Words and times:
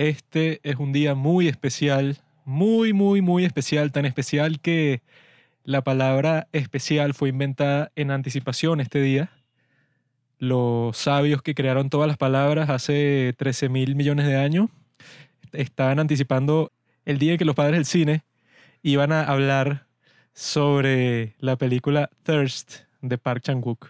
Este 0.00 0.60
es 0.62 0.76
un 0.76 0.94
día 0.94 1.14
muy 1.14 1.46
especial, 1.46 2.16
muy, 2.46 2.94
muy, 2.94 3.20
muy 3.20 3.44
especial, 3.44 3.92
tan 3.92 4.06
especial 4.06 4.58
que 4.58 5.02
la 5.62 5.84
palabra 5.84 6.48
especial 6.52 7.12
fue 7.12 7.28
inventada 7.28 7.92
en 7.96 8.10
anticipación 8.10 8.80
este 8.80 9.02
día. 9.02 9.30
Los 10.38 10.96
sabios 10.96 11.42
que 11.42 11.54
crearon 11.54 11.90
todas 11.90 12.08
las 12.08 12.16
palabras 12.16 12.70
hace 12.70 13.34
13 13.36 13.68
mil 13.68 13.94
millones 13.94 14.26
de 14.26 14.36
años 14.36 14.70
estaban 15.52 15.98
anticipando 15.98 16.72
el 17.04 17.18
día 17.18 17.32
en 17.32 17.38
que 17.38 17.44
los 17.44 17.54
padres 17.54 17.76
del 17.76 17.84
cine 17.84 18.24
iban 18.82 19.12
a 19.12 19.24
hablar 19.24 19.86
sobre 20.32 21.34
la 21.40 21.56
película 21.56 22.08
Thirst 22.22 22.84
de 23.02 23.18
Park 23.18 23.42
Chan-wook. 23.42 23.88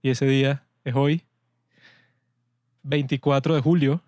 Y 0.00 0.10
ese 0.10 0.26
día 0.26 0.64
es 0.84 0.94
hoy, 0.94 1.24
24 2.84 3.56
de 3.56 3.60
julio. 3.60 4.00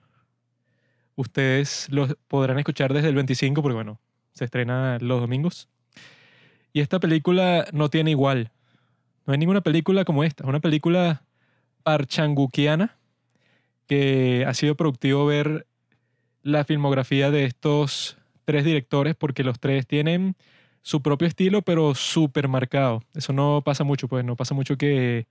Ustedes 1.17 1.89
lo 1.91 2.09
podrán 2.29 2.59
escuchar 2.59 2.93
desde 2.93 3.09
el 3.09 3.15
25 3.15 3.63
porque, 3.63 3.75
bueno, 3.75 4.01
se 4.33 4.45
estrena 4.45 4.99
los 5.01 5.21
domingos. 5.21 5.69
Y 6.73 6.81
esta 6.81 6.99
película 6.99 7.67
no 7.73 7.89
tiene 7.89 8.11
igual. 8.11 8.51
No 9.27 9.33
hay 9.33 9.39
ninguna 9.39 9.61
película 9.61 10.05
como 10.05 10.25
esta. 10.25 10.43
Es 10.45 10.49
una 10.49 10.61
película 10.61 11.23
parchangukiana 11.85 12.97
que 13.87 14.45
ha 14.47 14.55
sido 14.55 14.75
productivo 14.75 15.27
ver 15.27 15.67
la 16.43 16.65
filmografía 16.65 17.31
de 17.31 17.45
estos 17.45 18.19
tres 18.45 18.65
directores 18.65 19.15
porque 19.15 19.45
los 19.45 19.61
tres 19.61 19.87
tienen 19.87 20.37
su 20.83 21.01
propio 21.01 21.27
estilo, 21.27 21.63
pero 21.63 21.95
súper 21.95 22.49
marcado. 22.49 23.03
Eso 23.15 23.33
no 23.33 23.63
pasa 23.65 23.85
mucho, 23.85 24.09
pues 24.09 24.25
no 24.25 24.37
pasa 24.37 24.55
mucho 24.55 24.77
que 24.77 25.27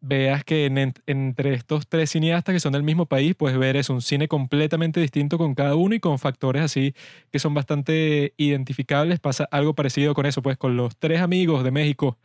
veas 0.00 0.44
que 0.44 0.66
entre 1.06 1.54
estos 1.54 1.88
tres 1.88 2.10
cineastas 2.10 2.52
que 2.52 2.60
son 2.60 2.72
del 2.72 2.82
mismo 2.82 3.06
país, 3.06 3.34
puedes 3.34 3.58
ver 3.58 3.76
es 3.76 3.90
un 3.90 4.00
cine 4.00 4.28
completamente 4.28 5.00
distinto 5.00 5.38
con 5.38 5.54
cada 5.54 5.74
uno 5.74 5.94
y 5.94 6.00
con 6.00 6.18
factores 6.18 6.62
así 6.62 6.94
que 7.32 7.38
son 7.38 7.54
bastante 7.54 8.34
identificables. 8.36 9.20
Pasa 9.20 9.48
algo 9.50 9.74
parecido 9.74 10.14
con 10.14 10.26
eso, 10.26 10.42
pues 10.42 10.56
con 10.56 10.76
los 10.76 10.96
tres 10.96 11.20
amigos 11.20 11.64
de 11.64 11.70
México, 11.70 12.18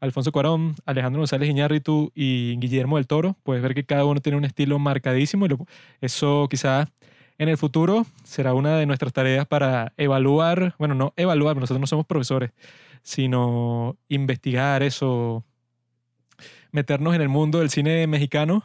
Alfonso 0.00 0.32
Cuarón, 0.32 0.76
Alejandro 0.86 1.20
González 1.20 1.48
Iñárritu 1.48 2.12
y 2.14 2.56
Guillermo 2.58 2.96
del 2.96 3.06
Toro, 3.06 3.36
puedes 3.42 3.62
ver 3.62 3.74
que 3.74 3.84
cada 3.84 4.04
uno 4.04 4.20
tiene 4.20 4.38
un 4.38 4.44
estilo 4.44 4.78
marcadísimo 4.78 5.46
y 5.46 5.50
eso 6.00 6.46
quizás 6.48 6.88
en 7.38 7.48
el 7.48 7.56
futuro 7.56 8.06
será 8.24 8.54
una 8.54 8.76
de 8.76 8.86
nuestras 8.86 9.12
tareas 9.12 9.46
para 9.46 9.92
evaluar, 9.96 10.74
bueno, 10.78 10.94
no 10.94 11.14
evaluar, 11.16 11.56
nosotros 11.56 11.80
no 11.80 11.86
somos 11.86 12.06
profesores, 12.06 12.50
sino 13.02 13.96
investigar 14.08 14.82
eso, 14.82 15.44
meternos 16.72 17.14
en 17.14 17.22
el 17.22 17.28
mundo 17.28 17.60
del 17.60 17.70
cine 17.70 18.06
mexicano 18.06 18.64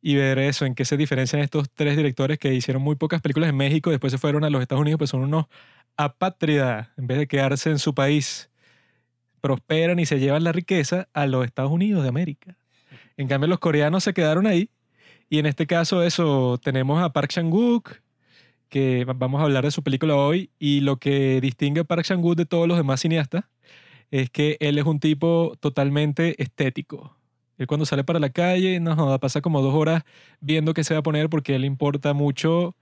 y 0.00 0.14
ver 0.14 0.38
eso, 0.38 0.64
en 0.64 0.74
qué 0.74 0.84
se 0.84 0.96
diferencian 0.96 1.42
estos 1.42 1.68
tres 1.70 1.96
directores 1.96 2.38
que 2.38 2.54
hicieron 2.54 2.82
muy 2.82 2.96
pocas 2.96 3.20
películas 3.20 3.50
en 3.50 3.56
México, 3.56 3.90
después 3.90 4.12
se 4.12 4.18
fueron 4.18 4.44
a 4.44 4.50
los 4.50 4.62
Estados 4.62 4.82
Unidos, 4.82 4.98
pues 4.98 5.10
son 5.10 5.22
unos 5.22 5.46
apátridas, 5.96 6.88
en 6.96 7.06
vez 7.08 7.18
de 7.18 7.26
quedarse 7.26 7.70
en 7.70 7.78
su 7.78 7.94
país, 7.94 8.50
prosperan 9.40 9.98
y 9.98 10.06
se 10.06 10.20
llevan 10.20 10.44
la 10.44 10.52
riqueza 10.52 11.08
a 11.12 11.26
los 11.26 11.44
Estados 11.44 11.72
Unidos 11.72 12.02
de 12.02 12.08
América. 12.08 12.56
En 13.16 13.26
cambio, 13.26 13.48
los 13.48 13.58
coreanos 13.58 14.04
se 14.04 14.14
quedaron 14.14 14.46
ahí, 14.46 14.70
y 15.28 15.40
en 15.40 15.46
este 15.46 15.66
caso, 15.66 16.02
eso, 16.04 16.58
tenemos 16.62 17.02
a 17.02 17.12
Park 17.12 17.30
Chan-wook, 17.30 17.96
que 18.68 19.04
vamos 19.04 19.40
a 19.40 19.44
hablar 19.44 19.64
de 19.64 19.70
su 19.72 19.82
película 19.82 20.14
hoy, 20.14 20.50
y 20.58 20.80
lo 20.80 20.98
que 20.98 21.40
distingue 21.40 21.80
a 21.80 21.84
Park 21.84 22.04
Chan-wook 22.04 22.36
de 22.36 22.46
todos 22.46 22.68
los 22.68 22.76
demás 22.76 23.00
cineastas 23.00 23.44
es 24.10 24.30
que 24.30 24.56
él 24.60 24.78
es 24.78 24.84
un 24.84 25.00
tipo 25.00 25.54
totalmente 25.60 26.40
estético. 26.42 27.16
Él 27.58 27.66
cuando 27.66 27.86
sale 27.86 28.04
para 28.04 28.20
la 28.20 28.30
calle, 28.30 28.80
no 28.80 29.18
pasa 29.18 29.40
como 29.40 29.62
dos 29.62 29.74
horas 29.74 30.04
viendo 30.40 30.74
qué 30.74 30.84
se 30.84 30.94
va 30.94 31.00
a 31.00 31.02
poner 31.02 31.28
porque 31.28 31.56
él 31.56 31.64
importa 31.64 32.14
mucho 32.14 32.76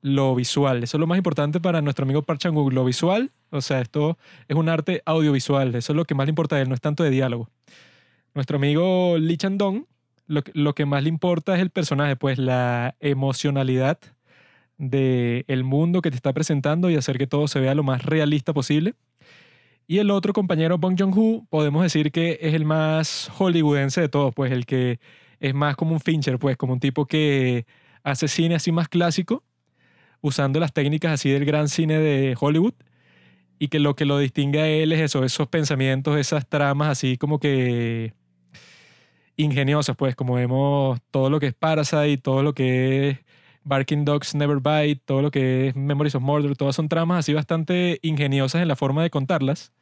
lo 0.00 0.34
visual. 0.34 0.82
Eso 0.82 0.96
es 0.96 1.00
lo 1.00 1.06
más 1.06 1.18
importante 1.18 1.60
para 1.60 1.80
nuestro 1.82 2.04
amigo 2.04 2.22
Park 2.22 2.40
chan 2.40 2.54
lo 2.54 2.84
visual. 2.84 3.32
O 3.50 3.60
sea, 3.60 3.80
esto 3.80 4.18
es 4.48 4.56
un 4.56 4.68
arte 4.68 5.02
audiovisual. 5.04 5.74
Eso 5.74 5.92
es 5.92 5.96
lo 5.96 6.04
que 6.04 6.14
más 6.14 6.26
le 6.26 6.30
importa 6.30 6.56
a 6.56 6.60
él, 6.60 6.68
no 6.68 6.74
es 6.74 6.80
tanto 6.80 7.04
de 7.04 7.10
diálogo. 7.10 7.48
Nuestro 8.34 8.56
amigo 8.56 9.16
Lee 9.18 9.36
Chan-dong, 9.36 9.86
lo, 10.26 10.42
lo, 10.52 10.74
que 10.74 10.84
más 10.84 11.02
le 11.02 11.08
importa 11.08 11.54
es 11.54 11.60
el 11.60 11.70
personaje, 11.70 12.16
pues 12.16 12.38
la 12.38 12.96
emocionalidad 13.00 13.98
del 14.76 15.44
el 15.48 15.64
mundo 15.64 16.02
que 16.02 16.10
te 16.10 16.16
está 16.16 16.32
presentando 16.32 16.90
y 16.90 16.96
hacer 16.96 17.18
que 17.18 17.26
todo 17.26 17.48
se 17.48 17.60
vea 17.60 17.74
lo 17.74 17.82
más 17.82 18.04
realista 18.04 18.52
posible. 18.52 18.94
Y 19.90 20.00
el 20.00 20.10
otro 20.10 20.34
compañero, 20.34 20.76
Bong 20.76 20.96
Joon-ho, 20.98 21.46
podemos 21.48 21.82
decir 21.82 22.12
que 22.12 22.38
es 22.42 22.52
el 22.52 22.66
más 22.66 23.30
hollywoodense 23.32 24.02
de 24.02 24.10
todos, 24.10 24.34
pues 24.34 24.52
el 24.52 24.66
que 24.66 25.00
es 25.40 25.54
más 25.54 25.76
como 25.76 25.92
un 25.92 26.00
Fincher, 26.00 26.38
pues 26.38 26.58
como 26.58 26.74
un 26.74 26.80
tipo 26.80 27.06
que 27.06 27.64
hace 28.02 28.28
cine 28.28 28.54
así 28.54 28.70
más 28.70 28.88
clásico, 28.88 29.44
usando 30.20 30.60
las 30.60 30.74
técnicas 30.74 31.12
así 31.12 31.30
del 31.30 31.46
gran 31.46 31.68
cine 31.70 31.98
de 31.98 32.36
Hollywood, 32.38 32.74
y 33.58 33.68
que 33.68 33.78
lo 33.80 33.96
que 33.96 34.04
lo 34.04 34.18
distingue 34.18 34.60
a 34.60 34.68
él 34.68 34.92
es 34.92 35.00
eso, 35.00 35.24
esos 35.24 35.48
pensamientos, 35.48 36.18
esas 36.18 36.46
tramas 36.46 36.90
así 36.90 37.16
como 37.16 37.40
que 37.40 38.12
ingeniosas, 39.36 39.96
pues 39.96 40.14
como 40.16 40.34
vemos 40.34 41.00
todo 41.10 41.30
lo 41.30 41.40
que 41.40 41.46
es 41.48 41.54
Parasite, 41.54 42.18
todo 42.18 42.42
lo 42.42 42.54
que 42.54 43.10
es 43.10 43.18
Barking 43.64 44.04
Dogs 44.04 44.34
Never 44.34 44.58
Bite, 44.60 45.02
todo 45.06 45.22
lo 45.22 45.30
que 45.30 45.68
es 45.68 45.76
Memories 45.76 46.14
of 46.14 46.22
Murder, 46.22 46.56
todas 46.56 46.76
son 46.76 46.88
tramas 46.90 47.20
así 47.20 47.32
bastante 47.32 47.98
ingeniosas 48.02 48.62
en 48.62 48.68
la 48.68 48.76
forma 48.76 49.02
de 49.02 49.10
contarlas 49.10 49.72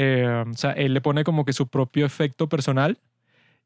eh, 0.00 0.44
o 0.48 0.54
sea, 0.54 0.70
él 0.72 0.94
le 0.94 1.00
pone 1.00 1.24
como 1.24 1.44
que 1.44 1.52
su 1.52 1.66
propio 1.66 2.06
efecto 2.06 2.48
personal 2.48 2.98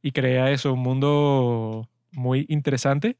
y 0.03 0.13
crea 0.13 0.51
eso, 0.51 0.73
un 0.73 0.81
mundo 0.81 1.89
muy 2.13 2.47
interesante. 2.49 3.19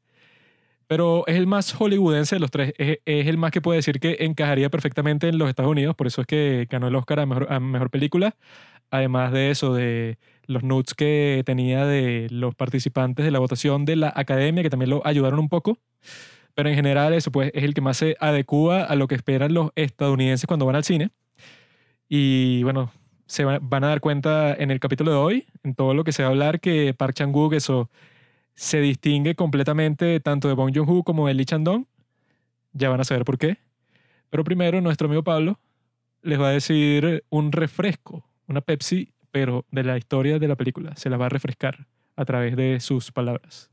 Pero 0.87 1.25
es 1.27 1.35
el 1.35 1.45
más 1.47 1.73
hollywoodense 1.73 2.35
de 2.35 2.39
los 2.39 2.51
tres. 2.51 2.73
Es, 2.77 2.99
el 3.05 3.37
más 3.37 3.51
que 3.51 3.61
puede 3.61 3.77
decir 3.77 3.99
que 3.99 4.17
encajaría 4.21 4.69
perfectamente 4.69 5.29
en 5.29 5.37
los 5.37 5.47
Estados 5.47 5.71
Unidos. 5.71 5.95
Por 5.95 6.07
eso 6.07 6.21
es 6.21 6.27
que 6.27 6.67
ganó 6.69 6.87
el 6.87 6.95
Oscar 6.95 7.19
a 7.19 7.25
mejor, 7.27 7.47
a 7.53 7.59
mejor 7.59 7.91
película. 7.91 8.35
Además 8.89 9.31
de 9.31 9.51
eso, 9.51 9.75
de 9.75 10.17
los 10.47 10.63
notes 10.63 10.95
que 10.95 11.43
tenía 11.45 11.85
de 11.85 12.27
los 12.31 12.55
participantes 12.55 13.25
de 13.25 13.31
la 13.31 13.39
votación 13.39 13.85
de 13.85 13.95
la 13.95 14.11
academia, 14.15 14.63
que 14.63 14.69
también 14.71 14.89
lo 14.89 15.05
ayudaron 15.05 15.39
un 15.39 15.49
poco. 15.49 15.77
Pero 16.55 16.69
en 16.69 16.75
general, 16.75 17.13
eso 17.13 17.31
pues 17.31 17.51
es 17.53 17.63
el 17.63 17.75
que 17.75 17.81
más 17.81 17.97
se 17.97 18.17
adecua 18.19 18.83
a 18.83 18.95
lo 18.95 19.07
que 19.07 19.15
esperan 19.15 19.53
los 19.53 19.71
estadounidenses 19.75 20.47
cuando 20.47 20.65
van 20.65 20.75
al 20.75 20.83
cine. 20.83 21.11
Y 22.09 22.63
bueno, 22.63 22.91
se 23.33 23.45
van 23.45 23.83
a 23.83 23.87
dar 23.87 23.99
cuenta 23.99 24.53
en 24.53 24.69
el 24.69 24.79
capítulo 24.79 25.09
de 25.09 25.17
hoy, 25.17 25.47
en 25.63 25.73
todo 25.73 25.95
lo 25.95 26.03
que 26.03 26.11
se 26.11 26.21
va 26.21 26.29
a 26.29 26.31
hablar, 26.31 26.59
que 26.59 26.93
Park 26.93 27.15
Chan-wook 27.15 27.53
eso 27.55 27.89
se 28.53 28.79
distingue 28.79 29.33
completamente 29.33 30.19
tanto 30.19 30.47
de 30.47 30.53
Bong 30.53 30.71
Joon-ho 30.71 31.01
como 31.01 31.27
de 31.27 31.33
Lee 31.33 31.45
Chan-dong. 31.45 31.85
Ya 32.73 32.89
van 32.89 33.01
a 33.01 33.03
saber 33.03 33.25
por 33.25 33.39
qué. 33.39 33.57
Pero 34.29 34.43
primero, 34.43 34.81
nuestro 34.81 35.07
amigo 35.07 35.23
Pablo 35.23 35.59
les 36.21 36.39
va 36.39 36.49
a 36.49 36.51
decir 36.51 37.23
un 37.31 37.51
refresco, 37.51 38.23
una 38.47 38.61
Pepsi, 38.61 39.09
pero 39.31 39.65
de 39.71 39.83
la 39.83 39.97
historia 39.97 40.37
de 40.37 40.47
la 40.47 40.55
película. 40.55 40.95
Se 40.95 41.09
la 41.09 41.17
va 41.17 41.25
a 41.25 41.29
refrescar 41.29 41.87
a 42.15 42.25
través 42.25 42.55
de 42.55 42.79
sus 42.81 43.11
palabras. 43.11 43.71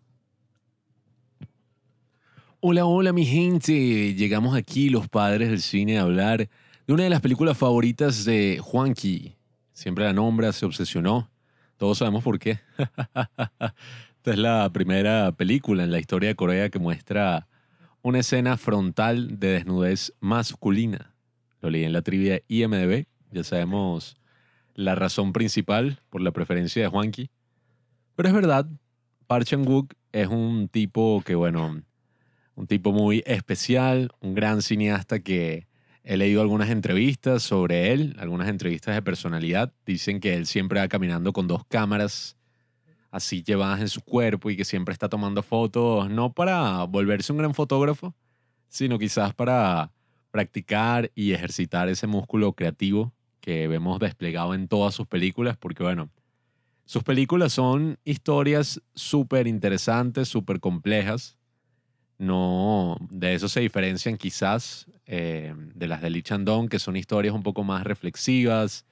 Hola, 2.60 2.86
hola 2.86 3.12
mi 3.12 3.26
gente. 3.26 4.14
Llegamos 4.14 4.56
aquí 4.56 4.88
los 4.88 5.06
padres 5.06 5.50
del 5.50 5.60
cine 5.60 5.98
a 5.98 6.02
hablar 6.04 6.48
de 6.86 6.94
una 6.94 7.04
de 7.04 7.10
las 7.10 7.20
películas 7.20 7.58
favoritas 7.58 8.24
de 8.24 8.58
Juanqui, 8.58 9.36
Siempre 9.80 10.04
la 10.04 10.12
nombra, 10.12 10.52
se 10.52 10.66
obsesionó. 10.66 11.30
Todos 11.78 11.96
sabemos 11.96 12.22
por 12.22 12.38
qué. 12.38 12.60
Esta 14.16 14.30
es 14.30 14.36
la 14.36 14.70
primera 14.74 15.32
película 15.32 15.84
en 15.84 15.90
la 15.90 15.98
historia 15.98 16.28
de 16.28 16.34
Corea 16.34 16.68
que 16.68 16.78
muestra 16.78 17.48
una 18.02 18.18
escena 18.18 18.58
frontal 18.58 19.40
de 19.40 19.52
desnudez 19.52 20.12
masculina. 20.20 21.14
Lo 21.62 21.70
leí 21.70 21.84
en 21.84 21.94
la 21.94 22.02
trivia 22.02 22.42
IMDB. 22.46 23.06
Ya 23.32 23.42
sabemos 23.42 24.18
la 24.74 24.96
razón 24.96 25.32
principal 25.32 25.98
por 26.10 26.20
la 26.20 26.32
preferencia 26.32 26.82
de 26.82 26.88
Juanqui. 26.88 27.30
Pero 28.16 28.28
es 28.28 28.34
verdad, 28.34 28.66
Park 29.28 29.46
Chan-wook 29.46 29.94
es 30.12 30.28
un 30.28 30.68
tipo 30.68 31.22
que, 31.24 31.36
bueno, 31.36 31.80
un 32.54 32.66
tipo 32.66 32.92
muy 32.92 33.22
especial, 33.24 34.10
un 34.20 34.34
gran 34.34 34.60
cineasta 34.60 35.20
que 35.20 35.69
He 36.02 36.16
leído 36.16 36.40
algunas 36.40 36.70
entrevistas 36.70 37.42
sobre 37.42 37.92
él, 37.92 38.16
algunas 38.18 38.48
entrevistas 38.48 38.94
de 38.94 39.02
personalidad. 39.02 39.72
Dicen 39.84 40.20
que 40.20 40.34
él 40.34 40.46
siempre 40.46 40.80
va 40.80 40.88
caminando 40.88 41.32
con 41.32 41.46
dos 41.46 41.64
cámaras 41.66 42.36
así 43.10 43.42
llevadas 43.42 43.80
en 43.80 43.88
su 43.88 44.00
cuerpo 44.02 44.50
y 44.50 44.56
que 44.56 44.64
siempre 44.64 44.92
está 44.92 45.08
tomando 45.08 45.42
fotos, 45.42 46.08
no 46.08 46.32
para 46.32 46.84
volverse 46.84 47.32
un 47.32 47.38
gran 47.38 47.54
fotógrafo, 47.54 48.14
sino 48.68 48.98
quizás 48.98 49.34
para 49.34 49.92
practicar 50.30 51.10
y 51.14 51.32
ejercitar 51.32 51.88
ese 51.88 52.06
músculo 52.06 52.52
creativo 52.52 53.12
que 53.40 53.66
vemos 53.66 53.98
desplegado 53.98 54.54
en 54.54 54.68
todas 54.68 54.94
sus 54.94 55.06
películas, 55.06 55.56
porque 55.56 55.82
bueno, 55.82 56.10
sus 56.84 57.02
películas 57.02 57.52
son 57.52 57.98
historias 58.04 58.80
súper 58.94 59.46
interesantes, 59.46 60.28
súper 60.28 60.60
complejas, 60.60 61.36
no, 62.20 62.98
de 63.08 63.32
eso 63.32 63.48
se 63.48 63.60
diferencian 63.60 64.18
quizás 64.18 64.84
eh, 65.06 65.54
de 65.74 65.88
las 65.88 66.02
de 66.02 66.10
Lee 66.10 66.22
Chandon, 66.22 66.68
que 66.68 66.78
son 66.78 66.98
historias 66.98 67.34
un 67.34 67.42
poco 67.42 67.64
más 67.64 67.82
reflexivas, 67.82 68.84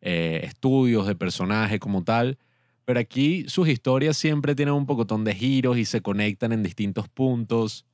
eh, 0.00 0.42
estudios 0.44 1.08
de 1.08 1.16
personaje 1.16 1.80
como 1.80 2.04
tal. 2.04 2.38
Pero 2.84 3.00
aquí 3.00 3.44
sus 3.48 3.66
historias 3.66 4.16
siempre 4.16 4.54
tienen 4.54 4.74
un 4.74 4.86
pocotón 4.86 5.24
de 5.24 5.34
giros 5.34 5.76
y 5.76 5.84
se 5.84 6.02
conectan 6.02 6.52
en 6.52 6.62
distintos 6.62 7.08
puntos. 7.08 7.84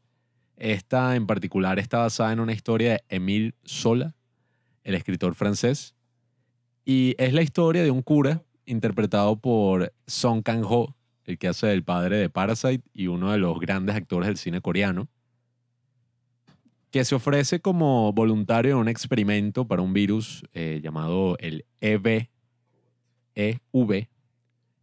Esta 0.59 1.17
en 1.17 1.27
particular 1.27 1.79
está 1.79 2.01
basada 2.01 2.35
en 2.35 2.41
una 2.41 2.53
historia 2.53 2.93
de 2.93 3.05
Émile 3.09 3.55
Zola, 3.67 4.15
el 4.83 4.97
escritor 4.97 5.35
francés, 5.35 5.95
y 6.85 7.15
es 7.17 7.33
la 7.33 7.41
historia 7.41 7.83
de 7.83 7.91
un 7.91 8.03
cura 8.03 8.43
interpretado 8.67 9.37
por 9.37 9.95
Song 10.07 10.43
Kang-ho, 10.43 10.95
el 11.25 11.39
que 11.39 11.49
hace 11.49 11.73
el 11.73 11.83
padre 11.83 12.17
de 12.19 12.31
Parasite 12.31 12.85
y 12.93 13.07
uno 13.07 13.33
de 13.33 13.39
los 13.39 13.59
grandes 13.59 13.97
actores 13.97 14.29
del 14.29 14.37
cine 14.37 14.61
coreano, 14.61 15.09
que 16.91 17.05
se 17.05 17.15
ofrece 17.15 17.61
como 17.61 18.13
voluntario 18.13 18.73
en 18.73 18.79
un 18.79 18.89
experimento 18.89 19.67
para 19.67 19.83
un 19.83 19.93
virus 19.93 20.45
eh, 20.53 20.81
llamado 20.83 21.37
el 21.41 21.65
EV, 21.81 22.29
EV, 23.35 24.09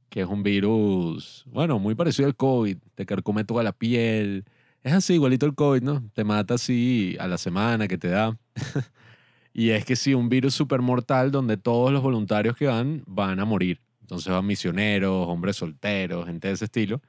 que 0.10 0.20
es 0.20 0.28
un 0.28 0.44
virus, 0.44 1.46
bueno, 1.48 1.80
muy 1.80 1.96
parecido 1.96 2.28
al 2.28 2.36
COVID, 2.36 2.78
te 2.96 3.06
carcome 3.06 3.46
toda 3.46 3.64
la 3.64 3.72
piel. 3.72 4.44
Es 4.84 4.92
así, 4.92 5.14
igualito 5.14 5.46
el 5.46 5.56
COVID, 5.56 5.84
¿no? 5.84 6.04
Te 6.14 6.26
mata 6.26 6.56
así 6.56 7.16
a 7.18 7.28
la 7.28 7.38
semana 7.38 7.88
que 7.88 7.98
te 7.98 8.10
da. 8.10 8.38
y 9.54 9.70
es 9.70 9.86
que 9.86 9.96
sí, 9.96 10.14
un 10.14 10.28
virus 10.28 10.54
súper 10.54 10.82
mortal 10.82 11.32
donde 11.32 11.56
todos 11.56 11.94
los 11.94 12.04
voluntarios 12.04 12.58
que 12.58 12.68
van 12.68 13.04
van 13.08 13.40
a 13.40 13.46
morir. 13.46 13.80
Entonces 14.12 14.34
van 14.34 14.46
misioneros, 14.46 15.26
hombres 15.30 15.56
solteros, 15.56 16.26
gente 16.26 16.50
de 16.50 16.56
ese 16.56 16.66
estilo. 16.66 17.02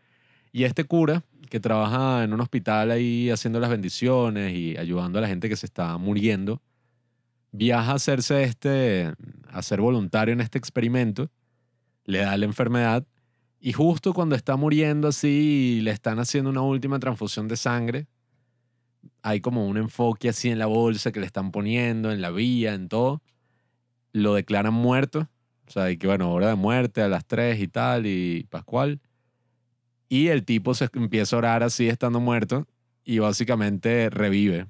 Y 0.52 0.62
este 0.62 0.84
cura, 0.84 1.24
que 1.50 1.58
trabaja 1.58 2.22
en 2.22 2.32
un 2.32 2.40
hospital 2.40 2.92
ahí 2.92 3.28
haciendo 3.28 3.58
las 3.58 3.70
bendiciones 3.70 4.54
y 4.54 4.76
ayudando 4.76 5.18
a 5.18 5.22
la 5.22 5.26
gente 5.26 5.48
que 5.48 5.56
se 5.56 5.66
está 5.66 5.98
muriendo, 5.98 6.62
viaja 7.50 7.90
a 7.90 7.94
hacerse 7.96 8.44
este, 8.44 9.12
a 9.48 9.62
ser 9.62 9.80
voluntario 9.80 10.32
en 10.32 10.40
este 10.40 10.58
experimento 10.58 11.28
le 12.04 12.18
da 12.20 12.36
la 12.36 12.44
enfermedad 12.44 13.04
y 13.58 13.72
justo 13.72 14.14
cuando 14.14 14.36
está 14.36 14.54
muriendo 14.54 15.08
así 15.08 15.80
le 15.82 15.90
están 15.90 16.20
haciendo 16.20 16.50
una 16.50 16.62
última 16.62 17.00
transfusión 17.00 17.48
de 17.48 17.56
sangre, 17.56 18.06
hay 19.22 19.40
como 19.40 19.66
un 19.66 19.76
enfoque 19.76 20.28
así 20.28 20.50
en 20.50 20.60
la 20.60 20.66
bolsa 20.66 21.10
que 21.10 21.18
le 21.18 21.26
están 21.26 21.50
poniendo, 21.50 22.12
en 22.12 22.20
la 22.20 22.30
vía, 22.30 22.74
en 22.74 22.88
todo, 22.88 23.22
lo 24.12 24.34
declaran 24.34 24.74
muerto, 24.74 25.28
o 25.72 25.80
sea, 25.80 25.90
y 25.90 25.96
que 25.96 26.06
bueno, 26.06 26.30
hora 26.30 26.48
de 26.48 26.54
muerte 26.54 27.00
a 27.00 27.08
las 27.08 27.24
3 27.24 27.58
y 27.60 27.68
tal, 27.68 28.06
y 28.06 28.46
Pascual. 28.50 29.00
Y 30.10 30.28
el 30.28 30.44
tipo 30.44 30.74
se 30.74 30.90
empieza 30.92 31.34
a 31.34 31.38
orar 31.38 31.62
así 31.62 31.88
estando 31.88 32.20
muerto 32.20 32.66
y 33.04 33.20
básicamente 33.20 34.10
revive, 34.10 34.66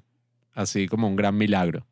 así 0.53 0.87
como 0.87 1.09
un 1.09 1.17
gran 1.17 1.37
milagro. 1.37 1.85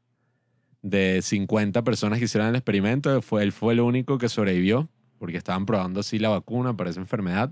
De 0.81 1.21
50 1.21 1.83
personas 1.83 2.19
que 2.19 2.25
hicieron 2.25 2.47
el 2.47 2.55
experimento, 2.55 3.21
fue, 3.21 3.43
él 3.43 3.51
fue 3.51 3.73
el 3.73 3.81
único 3.81 4.17
que 4.17 4.29
sobrevivió 4.29 4.87
porque 5.19 5.37
estaban 5.37 5.65
probando 5.65 5.99
así 5.99 6.17
la 6.17 6.29
vacuna 6.29 6.75
para 6.77 6.89
esa 6.89 7.01
enfermedad. 7.01 7.51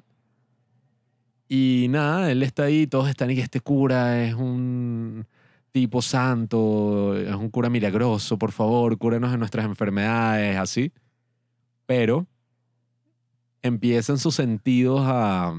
Y 1.50 1.88
nada, 1.90 2.32
él 2.32 2.42
está 2.42 2.64
ahí, 2.64 2.88
todos 2.88 3.10
están 3.10 3.32
y 3.32 3.40
este 3.42 3.60
cura 3.60 4.24
es 4.24 4.34
un 4.34 5.28
tipo 5.72 6.02
santo, 6.02 7.18
es 7.18 7.36
un 7.36 7.50
cura 7.50 7.70
milagroso, 7.70 8.38
por 8.40 8.54
favor, 8.54 8.98
cúrenos 8.98 9.32
de 9.32 9.38
nuestras 9.38 9.66
enfermedades, 9.66 10.58
así. 10.58 10.94
Pero 11.90 12.28
empiezan 13.64 14.20
sus 14.20 14.36
sentidos 14.36 15.02
a 15.06 15.52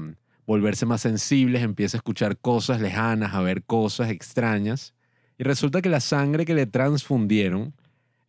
volverse 0.45 0.85
más 0.85 1.01
sensibles, 1.01 1.61
empieza 1.61 1.97
a 1.97 1.99
escuchar 1.99 2.37
cosas 2.37 2.79
lejanas, 2.79 3.33
a 3.33 3.41
ver 3.41 3.63
cosas 3.63 4.09
extrañas. 4.11 4.93
Y 5.37 5.43
resulta 5.43 5.81
que 5.81 5.89
la 5.89 5.99
sangre 5.99 6.45
que 6.45 6.53
le 6.53 6.67
transfundieron 6.67 7.73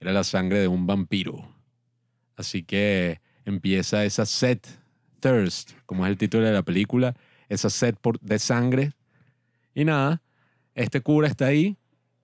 era 0.00 0.12
la 0.12 0.24
sangre 0.24 0.58
de 0.58 0.66
un 0.66 0.84
vampiro. 0.84 1.46
Así 2.34 2.64
que 2.64 3.20
empieza 3.44 4.04
esa 4.04 4.26
set, 4.26 4.66
thirst, 5.20 5.70
como 5.86 6.04
es 6.04 6.10
el 6.10 6.18
título 6.18 6.44
de 6.44 6.54
la 6.54 6.64
película, 6.64 7.14
esa 7.48 7.70
sed 7.70 7.94
por, 7.94 8.18
de 8.18 8.40
sangre. 8.40 8.94
Y 9.76 9.84
nada, 9.84 10.22
este 10.74 11.02
cura 11.02 11.28
está 11.28 11.46
ahí, 11.46 11.76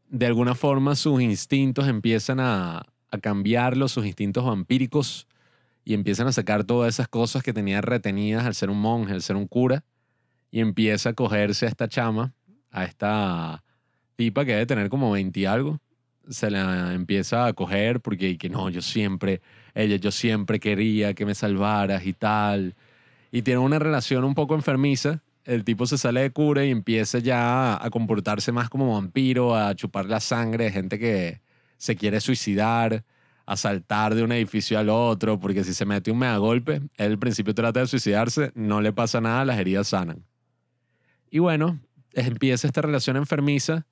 de 0.09 0.27
alguna 0.27 0.57
forma 0.57 0.97
sus 0.97 1.23
instintos 1.23 1.87
empiezan 1.87 2.41
a, 2.41 2.85
a 3.13 3.19
cambiarlos, 3.19 3.93
sus 3.93 4.07
instintos 4.07 4.45
vampíricos, 4.45 5.29
y 5.89 5.95
empiezan 5.95 6.27
a 6.27 6.33
sacar 6.33 6.65
todas 6.65 6.91
esas 6.91 7.09
cosas 7.09 7.43
que 7.43 7.55
tenía 7.55 7.81
retenidas 7.81 8.45
al 8.45 8.55
ser 8.55 8.69
un 8.69 8.79
monje, 8.79 9.15
al 9.15 9.23
ser 9.23 9.37
un 9.37 9.47
cura, 9.47 9.85
y 10.51 10.61
empieza 10.61 11.09
a 11.09 11.13
cogerse 11.15 11.65
a 11.65 11.71
esta 11.71 11.89
chama, 11.89 12.35
a 12.71 12.85
esta 12.85 13.65
tipa 14.15 14.45
que 14.45 14.53
debe 14.53 14.67
tener 14.67 14.91
como 14.91 15.11
20 15.11 15.41
y 15.41 15.47
algo, 15.47 15.81
se 16.29 16.51
la 16.51 16.93
empieza 16.93 17.47
a 17.47 17.55
coger 17.55 18.01
porque 18.01 18.37
que 18.37 18.51
no, 18.51 18.69
yo 18.69 18.83
siempre 18.83 19.41
ella, 19.75 19.97
yo 19.97 20.11
siempre 20.11 20.61
quería 20.61 21.15
que 21.15 21.25
me 21.25 21.35
salvaras 21.35 22.05
y 22.05 22.13
tal. 22.13 22.75
Y 23.33 23.41
tiene 23.41 23.61
una 23.61 23.79
relación 23.79 24.25
un 24.25 24.35
poco 24.35 24.55
enfermiza. 24.55 25.23
El 25.47 25.65
tipo 25.65 25.87
se 25.87 25.97
sale 25.97 26.21
de 26.21 26.33
cura 26.33 26.67
y 26.67 26.71
empieza 26.71 27.19
ya 27.19 27.83
a 27.83 27.89
comportarse 27.89 28.53
más 28.53 28.69
como 28.69 28.93
vampiro, 28.93 29.57
a 29.57 29.75
chupar 29.75 30.05
la 30.05 30.21
sangre 30.21 30.65
de 30.65 30.71
gente 30.71 30.99
que 30.99 31.41
se 31.79 31.97
quiere 31.97 32.21
suicidar, 32.21 33.05
a 33.49 33.57
saltar 33.57 34.15
de 34.15 34.23
un 34.23 34.31
edificio 34.31 34.79
al 34.79 34.91
otro, 34.91 35.41
porque 35.41 35.65
si 35.65 35.73
se 35.73 35.87
mete 35.87 36.11
un 36.11 36.19
mega 36.19 36.37
golpe, 36.37 36.83
él 36.99 37.13
al 37.13 37.19
principio 37.19 37.55
trata 37.55 37.81
de 37.81 37.87
suicidarse, 37.87 38.53
no 38.55 38.83
le 38.83 38.93
pasa 38.93 39.23
nada, 39.23 39.47
las 39.47 39.59
heridas 39.59 39.89
sanan. 39.89 40.23
Y 41.31 41.39
bueno, 41.39 41.81
empieza 42.13 42.67
esta 42.67 42.83
relación 42.83 43.17
enfermiza, 43.17 43.87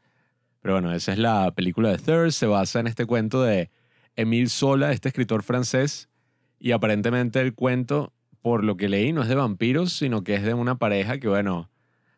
pero 0.60 0.74
bueno, 0.74 0.92
esa 0.92 1.12
es 1.12 1.18
la 1.18 1.54
película 1.54 1.88
de 1.88 1.96
Thirst, 1.96 2.38
se 2.38 2.44
basa 2.44 2.80
en 2.80 2.86
este 2.86 3.06
cuento 3.06 3.42
de 3.42 3.70
Emile 4.14 4.50
Sola, 4.50 4.92
este 4.92 5.08
escritor 5.08 5.42
francés, 5.42 6.10
y 6.58 6.72
aparentemente 6.72 7.40
el 7.40 7.54
cuento, 7.54 8.12
por 8.42 8.62
lo 8.62 8.76
que 8.76 8.90
leí, 8.90 9.14
no 9.14 9.22
es 9.22 9.28
de 9.28 9.36
vampiros, 9.36 9.94
sino 9.94 10.22
que 10.22 10.34
es 10.34 10.42
de 10.42 10.52
una 10.52 10.76
pareja 10.76 11.18
que, 11.18 11.28
bueno, 11.28 11.70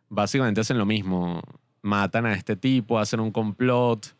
básicamente 0.08 0.62
hacen 0.62 0.76
lo 0.76 0.86
mismo. 0.86 1.40
Matan 1.82 2.26
a 2.26 2.32
este 2.32 2.56
tipo, 2.56 2.98
hacen 2.98 3.20
un 3.20 3.30
complot, 3.30 4.16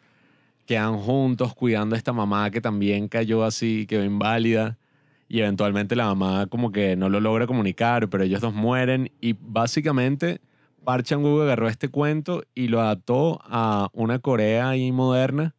quedan 0.69 0.99
juntos 0.99 1.55
cuidando 1.55 1.95
a 1.95 1.99
esta 1.99 2.13
mamá 2.13 2.51
que 2.51 2.61
también 2.61 3.09
cayó 3.09 3.43
así, 3.43 3.87
quedó 3.87 4.05
inválida, 4.05 4.77
y 5.27 5.41
eventualmente 5.41 5.97
la 5.97 6.05
mamá 6.05 6.47
como 6.47 6.73
que 6.73 6.95
no 6.95 7.09
lo 7.09 7.21
logra 7.21 7.47
comunicar, 7.47 8.11
pero 8.11 8.23
ellos 8.23 8.43
dos 8.43 8.53
mueren, 8.53 9.11
y 9.19 9.35
básicamente 9.41 10.43
Park 10.85 11.07
Chan-wook 11.07 11.41
agarró 11.41 11.69
este 11.69 11.89
cuento 11.89 12.45
y 12.55 12.69
lo 12.69 12.83
adaptó 12.83 13.41
a 13.45 13.89
una 13.95 14.19
Corea 14.19 14.69
ahí 14.69 14.93
moderna 14.93 15.55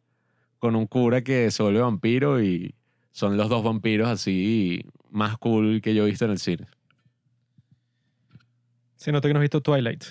con 0.60 0.76
un 0.76 0.86
cura 0.86 1.22
que 1.22 1.50
se 1.50 1.64
vuelve 1.64 1.80
vampiro 1.80 2.40
y 2.40 2.76
son 3.10 3.36
los 3.36 3.48
dos 3.48 3.64
vampiros 3.64 4.08
así 4.08 4.84
más 5.10 5.36
cool 5.38 5.80
que 5.82 5.92
yo 5.92 6.04
he 6.04 6.10
visto 6.10 6.24
en 6.24 6.30
el 6.30 6.38
cine. 6.38 6.66
Se 8.94 9.10
nota 9.10 9.26
que 9.26 9.34
no 9.34 9.40
has 9.40 9.42
visto 9.42 9.60
Twilight. 9.60 10.04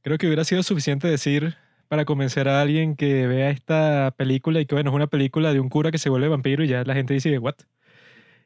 Creo 0.00 0.16
que 0.16 0.26
hubiera 0.26 0.44
sido 0.44 0.62
suficiente 0.62 1.08
decir 1.08 1.56
para 1.90 2.04
convencer 2.04 2.48
a 2.48 2.60
alguien 2.60 2.94
que 2.94 3.26
vea 3.26 3.50
esta 3.50 4.14
película 4.16 4.60
y 4.60 4.66
que, 4.66 4.76
bueno, 4.76 4.90
es 4.90 4.94
una 4.94 5.08
película 5.08 5.52
de 5.52 5.58
un 5.58 5.68
cura 5.68 5.90
que 5.90 5.98
se 5.98 6.08
vuelve 6.08 6.28
vampiro 6.28 6.62
y 6.62 6.68
ya 6.68 6.84
la 6.84 6.94
gente 6.94 7.14
dice, 7.14 7.36
¿what? 7.40 7.56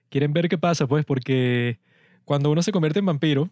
Quieren 0.09 0.33
ver 0.33 0.49
qué 0.49 0.57
pasa, 0.57 0.87
pues, 0.87 1.05
porque 1.05 1.79
cuando 2.25 2.51
uno 2.51 2.63
se 2.63 2.73
convierte 2.73 3.01
en 3.01 3.07
vampiro, 3.07 3.51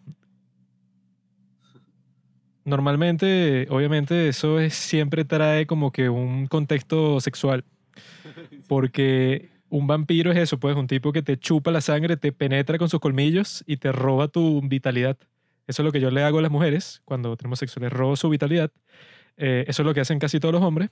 Normalmente, 2.65 3.67
obviamente, 3.69 4.29
eso 4.29 4.57
es, 4.59 4.73
siempre 4.73 5.25
trae 5.25 5.67
como 5.67 5.91
que 5.91 6.07
un 6.07 6.47
contexto 6.47 7.19
sexual. 7.19 7.65
Porque 8.69 9.49
un 9.67 9.85
vampiro 9.85 10.31
es 10.31 10.37
eso, 10.37 10.57
pues 10.61 10.77
un 10.77 10.87
tipo 10.87 11.11
que 11.11 11.21
te 11.21 11.37
chupa 11.37 11.71
la 11.71 11.81
sangre, 11.81 12.15
te 12.15 12.31
penetra 12.31 12.77
con 12.77 12.87
sus 12.87 13.01
colmillos 13.01 13.65
y 13.67 13.75
te 13.75 13.91
roba 13.91 14.29
tu 14.29 14.61
vitalidad. 14.61 15.17
Eso 15.67 15.81
es 15.81 15.85
lo 15.85 15.91
que 15.91 15.99
yo 15.99 16.09
le 16.09 16.23
hago 16.23 16.39
a 16.39 16.41
las 16.41 16.51
mujeres 16.51 17.01
cuando 17.03 17.35
tenemos 17.35 17.59
sexo, 17.59 17.81
les 17.81 17.91
robo 17.91 18.15
su 18.15 18.29
vitalidad. 18.29 18.71
Eh, 19.37 19.65
eso 19.67 19.81
es 19.81 19.85
lo 19.85 19.93
que 19.93 20.01
hacen 20.01 20.19
casi 20.19 20.39
todos 20.39 20.53
los 20.53 20.63
hombres. 20.63 20.89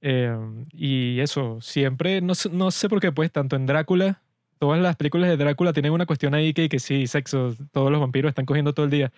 Eh, 0.00 0.36
y 0.72 1.20
eso, 1.20 1.60
siempre, 1.60 2.20
no, 2.20 2.34
no, 2.52 2.70
sé 2.70 2.88
por 2.88 3.00
qué, 3.00 3.12
pues, 3.12 3.32
tanto 3.32 3.56
en 3.56 3.66
Drácula, 3.66 4.22
todas 4.58 4.80
las 4.80 4.96
películas 4.96 5.28
de 5.28 5.36
Drácula 5.36 5.72
tienen 5.72 5.92
una 5.92 6.06
cuestión 6.06 6.34
ahí 6.34 6.52
que, 6.52 6.68
que 6.68 6.78
sí, 6.78 7.06
sexo, 7.06 7.54
todos 7.72 7.90
los 7.90 8.00
vampiros 8.00 8.28
están 8.30 8.46
cogiendo 8.46 8.72
todo 8.72 8.84
el 8.84 8.90
día. 8.90 9.12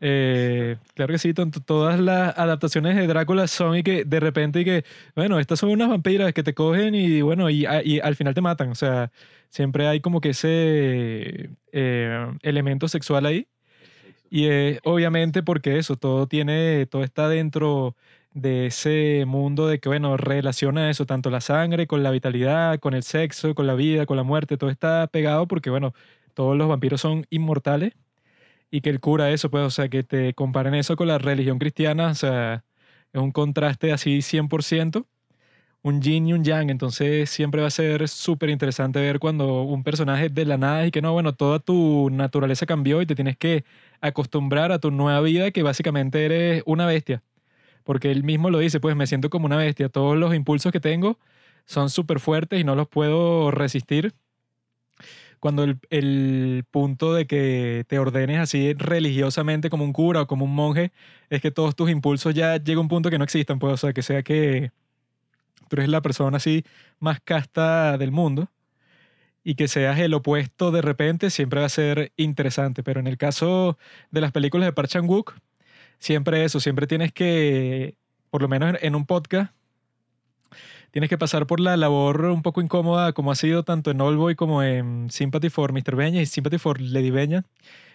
Eh, 0.00 0.76
claro 0.94 1.12
que 1.12 1.18
sí, 1.18 1.32
todas 1.34 2.00
las 2.00 2.36
adaptaciones 2.36 2.96
de 2.96 3.06
Drácula 3.06 3.46
son 3.46 3.76
y 3.76 3.82
que 3.82 4.04
de 4.04 4.20
repente 4.20 4.60
y 4.60 4.64
que, 4.64 4.84
bueno, 5.14 5.38
estas 5.38 5.60
son 5.60 5.70
unas 5.70 5.88
vampiras 5.88 6.32
que 6.32 6.42
te 6.42 6.54
cogen 6.54 6.94
y 6.94 7.22
bueno, 7.22 7.48
y, 7.50 7.64
al 7.64 8.16
final 8.16 8.34
te 8.34 8.40
matan. 8.40 8.70
O 8.70 8.74
sea, 8.74 9.10
siempre 9.48 9.86
hay 9.88 10.00
como 10.00 10.20
que 10.20 10.30
ese 10.30 11.50
eh, 11.72 12.26
elemento 12.42 12.88
sexual 12.88 13.26
ahí. 13.26 13.46
Y 14.30 14.48
obviamente 14.84 15.42
porque 15.42 15.78
eso, 15.78 15.96
todo 15.96 16.26
tiene, 16.26 16.86
todo 16.86 17.04
está 17.04 17.28
dentro 17.28 17.96
de 18.34 18.66
ese 18.66 19.24
mundo 19.26 19.66
de 19.66 19.78
que, 19.80 19.88
bueno, 19.88 20.16
relaciona 20.16 20.90
eso, 20.90 21.06
tanto 21.06 21.30
la 21.30 21.40
sangre 21.40 21.86
con 21.86 22.02
la 22.02 22.10
vitalidad, 22.10 22.78
con 22.80 22.94
el 22.94 23.02
sexo, 23.02 23.54
con 23.54 23.66
la 23.66 23.74
vida, 23.74 24.04
con 24.04 24.16
la 24.16 24.24
muerte, 24.24 24.58
todo 24.58 24.68
está 24.70 25.06
pegado 25.06 25.46
porque, 25.48 25.70
bueno, 25.70 25.94
todos 26.34 26.56
los 26.56 26.68
vampiros 26.68 27.00
son 27.00 27.24
inmortales 27.30 27.94
y 28.70 28.80
que 28.82 28.90
el 28.90 29.00
cura 29.00 29.30
eso, 29.30 29.50
pues, 29.50 29.64
o 29.64 29.70
sea, 29.70 29.88
que 29.88 30.02
te 30.04 30.34
comparen 30.34 30.74
eso 30.74 30.96
con 30.96 31.08
la 31.08 31.18
religión 31.18 31.58
cristiana, 31.58 32.08
o 32.08 32.14
sea, 32.14 32.64
es 33.12 33.20
un 33.20 33.32
contraste 33.32 33.92
así 33.92 34.22
100%, 34.22 35.06
un 35.82 36.02
yin 36.02 36.26
y 36.28 36.32
un 36.32 36.44
yang, 36.44 36.70
entonces 36.70 37.30
siempre 37.30 37.60
va 37.60 37.68
a 37.68 37.70
ser 37.70 38.08
súper 38.08 38.50
interesante 38.50 39.00
ver 39.00 39.20
cuando 39.20 39.62
un 39.62 39.84
personaje 39.84 40.28
de 40.28 40.44
la 40.44 40.58
nada 40.58 40.86
y 40.86 40.90
que 40.90 41.02
no, 41.02 41.12
bueno, 41.12 41.34
toda 41.34 41.60
tu 41.60 42.10
naturaleza 42.10 42.66
cambió 42.66 43.02
y 43.02 43.06
te 43.06 43.14
tienes 43.14 43.36
que 43.36 43.64
acostumbrar 44.00 44.72
a 44.72 44.78
tu 44.78 44.90
nueva 44.90 45.20
vida, 45.20 45.50
que 45.50 45.62
básicamente 45.62 46.24
eres 46.24 46.62
una 46.66 46.86
bestia. 46.86 47.22
porque 47.84 48.10
él 48.10 48.24
mismo 48.24 48.50
lo 48.50 48.58
dice, 48.58 48.80
pues 48.80 48.96
me 48.96 49.06
siento 49.06 49.30
como 49.30 49.46
una 49.46 49.56
bestia, 49.56 49.88
todos 49.88 50.16
los 50.16 50.34
impulsos 50.34 50.72
que 50.72 50.80
tengo 50.80 51.18
son 51.66 51.90
súper 51.90 52.20
fuertes 52.20 52.60
y 52.60 52.64
no 52.64 52.74
los 52.74 52.88
puedo 52.88 53.50
resistir. 53.50 54.14
Cuando 55.40 55.64
el, 55.64 55.78
el 55.90 56.64
punto 56.70 57.14
de 57.14 57.26
que 57.26 57.84
te 57.88 57.98
ordenes 57.98 58.38
así 58.40 58.72
religiosamente 58.74 59.70
como 59.70 59.84
un 59.84 59.92
cura 59.92 60.22
o 60.22 60.26
como 60.26 60.44
un 60.44 60.54
monje, 60.54 60.92
es 61.30 61.40
que 61.42 61.50
todos 61.50 61.76
tus 61.76 61.90
impulsos 61.90 62.34
ya 62.34 62.56
llega 62.56 62.78
a 62.78 62.82
un 62.82 62.88
punto 62.88 63.10
que 63.10 63.18
no 63.18 63.24
existan, 63.24 63.58
pues, 63.58 63.74
o 63.74 63.76
sea, 63.76 63.92
que 63.92 64.02
sea 64.02 64.22
que 64.22 64.72
tú 65.68 65.76
eres 65.76 65.88
la 65.88 66.00
persona 66.00 66.38
así 66.38 66.64
más 67.00 67.20
casta 67.20 67.98
del 67.98 68.12
mundo 68.12 68.48
y 69.48 69.54
que 69.54 69.68
seas 69.68 69.96
el 70.00 70.12
opuesto 70.12 70.72
de 70.72 70.82
repente 70.82 71.30
siempre 71.30 71.60
va 71.60 71.66
a 71.66 71.68
ser 71.68 72.12
interesante. 72.16 72.82
Pero 72.82 72.98
en 72.98 73.06
el 73.06 73.16
caso 73.16 73.78
de 74.10 74.20
las 74.20 74.32
películas 74.32 74.66
de 74.66 74.72
Park 74.72 74.88
Chan-wook, 74.88 75.34
siempre 76.00 76.42
eso, 76.42 76.58
siempre 76.58 76.88
tienes 76.88 77.12
que, 77.12 77.94
por 78.30 78.42
lo 78.42 78.48
menos 78.48 78.76
en, 78.82 78.96
un 78.96 79.06
podcast, 79.06 79.52
tienes 80.90 81.08
que 81.08 81.16
pasar 81.16 81.46
por 81.46 81.60
la 81.60 81.76
labor 81.76 82.24
un 82.24 82.42
poco 82.42 82.60
incómoda 82.60 83.12
como 83.12 83.30
ha 83.30 83.36
sido 83.36 83.62
tanto 83.62 83.92
en 83.92 84.00
All 84.00 84.16
Boy 84.16 84.34
como 84.34 84.64
en 84.64 85.10
Sympathy 85.12 85.48
for 85.48 85.72
Mr. 85.72 85.94
Beña 85.94 86.20
y 86.20 86.26
Sympathy 86.26 86.58
for 86.58 86.80
Lady 86.80 87.10
Beña, 87.10 87.44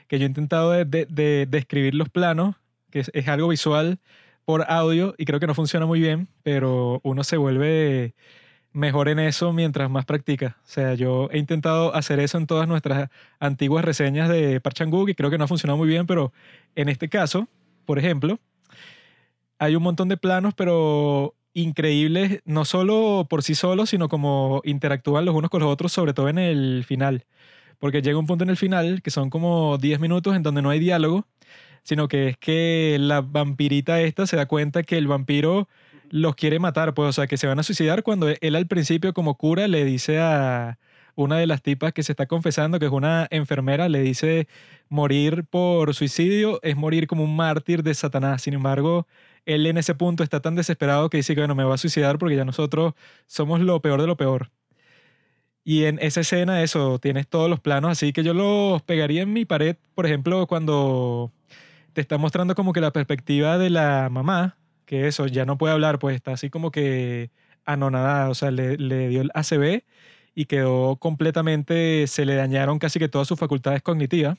que 0.07 0.19
yo 0.19 0.25
he 0.25 0.29
intentado 0.29 0.71
de, 0.71 0.85
de- 0.85 1.05
de 1.05 1.47
describir 1.49 1.95
los 1.95 2.07
planos, 2.07 2.55
que 2.91 3.03
es 3.11 3.27
algo 3.27 3.49
visual 3.49 3.99
por 4.45 4.63
audio 4.71 5.15
y 5.17 5.25
creo 5.25 5.41
que 5.41 5.47
no 5.47 5.53
funciona 5.53 5.85
muy 5.85 5.99
bien, 5.99 6.29
pero 6.43 7.01
uno 7.03 7.25
se 7.25 7.35
vuelve 7.35 8.15
mejor 8.73 9.09
en 9.09 9.19
eso 9.19 9.53
mientras 9.53 9.89
más 9.89 10.05
practica. 10.05 10.57
O 10.63 10.67
sea, 10.67 10.93
yo 10.93 11.29
he 11.31 11.37
intentado 11.37 11.93
hacer 11.95 12.19
eso 12.19 12.37
en 12.37 12.47
todas 12.47 12.67
nuestras 12.67 13.09
antiguas 13.39 13.83
reseñas 13.85 14.29
de 14.29 14.61
Park 14.61 14.75
Chan-wook 14.75 15.09
y 15.09 15.15
creo 15.15 15.29
que 15.29 15.37
no 15.37 15.45
ha 15.45 15.47
funcionado 15.47 15.77
muy 15.77 15.87
bien, 15.87 16.07
pero 16.07 16.31
en 16.75 16.89
este 16.89 17.09
caso, 17.09 17.47
por 17.85 17.99
ejemplo, 17.99 18.39
hay 19.59 19.75
un 19.75 19.83
montón 19.83 20.07
de 20.07 20.17
planos, 20.17 20.53
pero 20.55 21.35
increíbles, 21.53 22.41
no 22.45 22.65
solo 22.65 23.27
por 23.29 23.43
sí 23.43 23.55
solos, 23.55 23.89
sino 23.89 24.09
como 24.09 24.61
interactúan 24.63 25.25
los 25.25 25.35
unos 25.35 25.49
con 25.49 25.61
los 25.61 25.69
otros, 25.69 25.91
sobre 25.91 26.13
todo 26.13 26.29
en 26.29 26.37
el 26.37 26.83
final. 26.85 27.25
Porque 27.77 28.01
llega 28.01 28.17
un 28.17 28.27
punto 28.27 28.43
en 28.43 28.49
el 28.49 28.57
final, 28.57 29.01
que 29.01 29.11
son 29.11 29.29
como 29.29 29.77
10 29.77 29.99
minutos 29.99 30.35
en 30.35 30.43
donde 30.43 30.61
no 30.61 30.69
hay 30.69 30.79
diálogo, 30.79 31.27
sino 31.83 32.07
que 32.07 32.29
es 32.29 32.37
que 32.37 32.97
la 32.99 33.21
vampirita 33.21 34.01
esta 34.01 34.27
se 34.27 34.37
da 34.37 34.45
cuenta 34.45 34.83
que 34.83 34.97
el 34.97 35.07
vampiro 35.07 35.67
los 36.11 36.35
quiere 36.35 36.59
matar, 36.59 36.93
pues, 36.93 37.09
o 37.09 37.13
sea, 37.13 37.27
que 37.27 37.37
se 37.37 37.47
van 37.47 37.59
a 37.59 37.63
suicidar 37.63 38.03
cuando 38.03 38.27
él 38.29 38.55
al 38.55 38.67
principio 38.67 39.13
como 39.13 39.35
cura 39.35 39.67
le 39.67 39.85
dice 39.85 40.19
a 40.19 40.77
una 41.15 41.37
de 41.37 41.47
las 41.47 41.61
tipas 41.61 41.93
que 41.93 42.03
se 42.03 42.11
está 42.13 42.25
confesando, 42.27 42.79
que 42.79 42.85
es 42.85 42.91
una 42.91 43.27
enfermera, 43.31 43.89
le 43.89 44.01
dice 44.01 44.47
morir 44.89 45.45
por 45.49 45.93
suicidio 45.93 46.59
es 46.63 46.75
morir 46.75 47.07
como 47.07 47.23
un 47.23 47.35
mártir 47.35 47.83
de 47.83 47.93
Satanás. 47.93 48.41
Sin 48.43 48.53
embargo, 48.53 49.07
él 49.45 49.65
en 49.65 49.77
ese 49.77 49.95
punto 49.95 50.23
está 50.23 50.41
tan 50.41 50.55
desesperado 50.55 51.09
que 51.09 51.17
dice 51.17 51.35
que 51.35 51.41
bueno, 51.41 51.55
me 51.55 51.63
va 51.63 51.75
a 51.75 51.77
suicidar 51.77 52.17
porque 52.17 52.35
ya 52.35 52.45
nosotros 52.45 52.93
somos 53.27 53.61
lo 53.61 53.81
peor 53.81 54.01
de 54.01 54.07
lo 54.07 54.17
peor. 54.17 54.51
Y 55.63 55.85
en 55.85 55.99
esa 55.99 56.21
escena, 56.21 56.63
eso, 56.63 56.99
tienes 56.99 57.27
todos 57.27 57.49
los 57.49 57.59
planos 57.59 57.91
así 57.91 58.13
que 58.13 58.23
yo 58.23 58.33
los 58.33 58.81
pegaría 58.81 59.21
en 59.21 59.31
mi 59.33 59.45
pared, 59.45 59.77
por 59.93 60.05
ejemplo, 60.05 60.47
cuando 60.47 61.31
te 61.93 62.01
está 62.01 62.17
mostrando 62.17 62.55
como 62.55 62.73
que 62.73 62.81
la 62.81 62.91
perspectiva 62.91 63.57
de 63.57 63.69
la 63.69 64.09
mamá, 64.09 64.57
que 64.85 65.07
eso, 65.07 65.27
ya 65.27 65.45
no 65.45 65.57
puede 65.57 65.73
hablar, 65.73 65.99
pues 65.99 66.15
está 66.15 66.33
así 66.33 66.49
como 66.49 66.71
que 66.71 67.31
anonadada, 67.65 68.29
o 68.29 68.35
sea, 68.35 68.51
le, 68.51 68.77
le 68.77 69.09
dio 69.09 69.21
el 69.21 69.31
ACV 69.33 69.83
y 70.35 70.45
quedó 70.45 70.95
completamente, 70.97 72.07
se 72.07 72.25
le 72.25 72.35
dañaron 72.35 72.79
casi 72.79 72.99
que 72.99 73.09
todas 73.09 73.27
sus 73.27 73.39
facultades 73.39 73.81
cognitivas. 73.81 74.37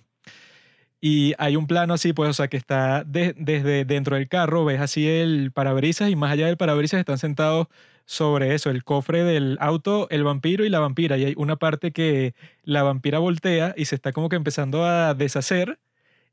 Y 1.01 1.35
hay 1.39 1.57
un 1.57 1.67
plano 1.67 1.95
así, 1.95 2.13
pues, 2.13 2.31
o 2.31 2.33
sea, 2.33 2.49
que 2.49 2.57
está 2.57 3.03
de- 3.05 3.35
desde 3.37 3.85
dentro 3.85 4.17
del 4.17 4.29
carro, 4.29 4.65
ves 4.65 4.81
así 4.81 5.09
el 5.09 5.51
parabrisas 5.53 6.11
y 6.11 6.17
más 6.17 6.31
allá 6.33 6.47
del 6.47 6.57
parabrisas 6.57 7.01
están 7.01 7.19
sentados 7.19 7.67
sobre 8.07 8.55
eso, 8.55 8.71
el 8.71 8.85
cofre 8.85 9.25
del 9.25 9.57
auto, 9.61 10.07
el 10.11 10.23
vampiro 10.25 10.65
y 10.65 10.69
la 10.69 10.79
vampira. 10.81 11.19
Y 11.19 11.25
hay 11.25 11.35
una 11.37 11.57
parte 11.57 11.93
que 11.93 12.35
la 12.65 12.83
vampira 12.85 13.19
voltea 13.19 13.75
y 13.77 13.87
se 13.87 13.95
está 13.97 14.13
como 14.13 14.29
que 14.29 14.37
empezando 14.37 14.85
a 14.85 15.15
deshacer 15.15 15.81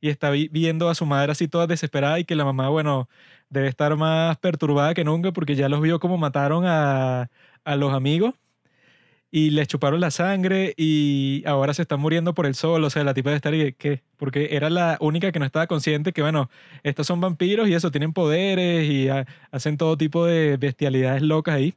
y 0.02 0.10
está 0.10 0.30
vi- 0.32 0.50
viendo 0.50 0.90
a 0.90 0.96
su 0.96 1.06
madre 1.06 1.32
así 1.32 1.48
toda 1.48 1.68
desesperada 1.68 2.20
y 2.20 2.26
que 2.26 2.36
la 2.36 2.46
mamá, 2.46 2.70
bueno, 2.70 3.10
debe 3.50 3.68
estar 3.68 3.96
más 3.96 4.38
perturbada 4.38 4.94
que 4.94 5.04
nunca 5.04 5.32
porque 5.32 5.56
ya 5.56 5.70
los 5.70 5.82
vio 5.82 6.00
como 6.00 6.18
mataron 6.18 6.66
a, 6.66 7.30
a 7.64 7.76
los 7.76 7.94
amigos 7.94 8.36
y 9.32 9.52
les 9.52 9.68
chuparon 9.68 10.00
la 10.00 10.10
sangre 10.12 10.74
y 10.76 11.44
ahora 11.46 11.74
se 11.74 11.84
están 11.84 12.00
muriendo 12.00 12.34
por 12.34 12.46
el 12.48 12.56
sol. 12.56 12.84
O 12.84 12.90
sea, 12.90 13.04
la 13.04 13.14
tipa 13.14 13.30
de 13.30 13.36
estar 13.36 13.54
y 13.54 13.74
¿qué? 13.74 14.02
Porque 14.18 14.50
era 14.52 14.70
la 14.70 14.98
única 15.02 15.32
que 15.32 15.40
no 15.40 15.46
estaba 15.46 15.68
consciente 15.68 16.14
que, 16.14 16.22
bueno, 16.24 16.50
estos 16.84 17.06
son 17.08 17.22
vampiros 17.22 17.68
y 17.70 17.74
eso, 17.76 17.92
tienen 17.92 18.12
poderes 18.14 18.90
y 18.90 19.08
ha- 19.10 19.28
hacen 19.52 19.78
todo 19.78 19.98
tipo 19.98 20.26
de 20.26 20.58
bestialidades 20.58 21.22
locas 21.22 21.56
ahí. 21.56 21.76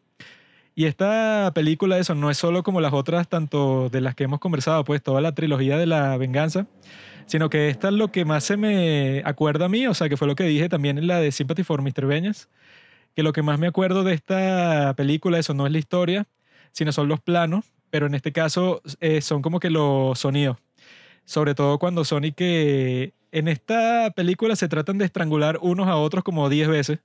Y 0.74 0.86
esta 0.86 1.52
película, 1.54 1.98
eso, 1.98 2.14
no 2.14 2.30
es 2.30 2.38
solo 2.38 2.62
como 2.62 2.80
las 2.80 2.94
otras, 2.94 3.28
tanto 3.28 3.90
de 3.90 4.00
las 4.00 4.14
que 4.14 4.24
hemos 4.24 4.40
conversado, 4.40 4.84
pues 4.84 5.02
toda 5.02 5.20
la 5.20 5.34
trilogía 5.34 5.76
de 5.76 5.84
la 5.86 6.16
venganza, 6.16 6.66
sino 7.26 7.48
que 7.50 7.68
esta 7.68 7.88
es 7.88 7.94
lo 7.94 8.10
que 8.12 8.24
más 8.24 8.44
se 8.44 8.56
me 8.56 9.22
acuerda 9.24 9.66
a 9.66 9.68
mí, 9.68 9.86
o 9.86 9.94
sea, 9.94 10.08
que 10.08 10.16
fue 10.16 10.28
lo 10.28 10.34
que 10.36 10.44
dije 10.44 10.68
también 10.68 10.98
en 10.98 11.06
la 11.06 11.20
de 11.20 11.32
Sympathy 11.32 11.64
for 11.64 11.82
Mr. 11.82 12.06
Beñas, 12.06 12.48
que 13.16 13.22
lo 13.22 13.32
que 13.32 13.42
más 13.42 13.58
me 13.58 13.66
acuerdo 13.68 14.04
de 14.04 14.14
esta 14.14 14.94
película, 14.96 15.38
eso 15.38 15.54
no 15.54 15.66
es 15.66 15.72
la 15.72 15.78
historia, 15.78 16.26
sino 16.72 16.92
son 16.92 17.08
los 17.08 17.20
planos, 17.20 17.66
pero 17.90 18.06
en 18.06 18.14
este 18.14 18.32
caso 18.32 18.82
eh, 19.00 19.20
son 19.22 19.42
como 19.42 19.60
que 19.60 19.70
los 19.70 20.18
sonidos. 20.18 20.58
Sobre 21.24 21.54
todo 21.54 21.78
cuando 21.78 22.04
Sonic, 22.04 22.34
que 22.36 23.14
en 23.32 23.48
esta 23.48 24.10
película 24.14 24.56
se 24.56 24.68
tratan 24.68 24.98
de 24.98 25.04
estrangular 25.04 25.58
unos 25.62 25.88
a 25.88 25.96
otros 25.96 26.24
como 26.24 26.48
10 26.48 26.68
veces. 26.68 27.00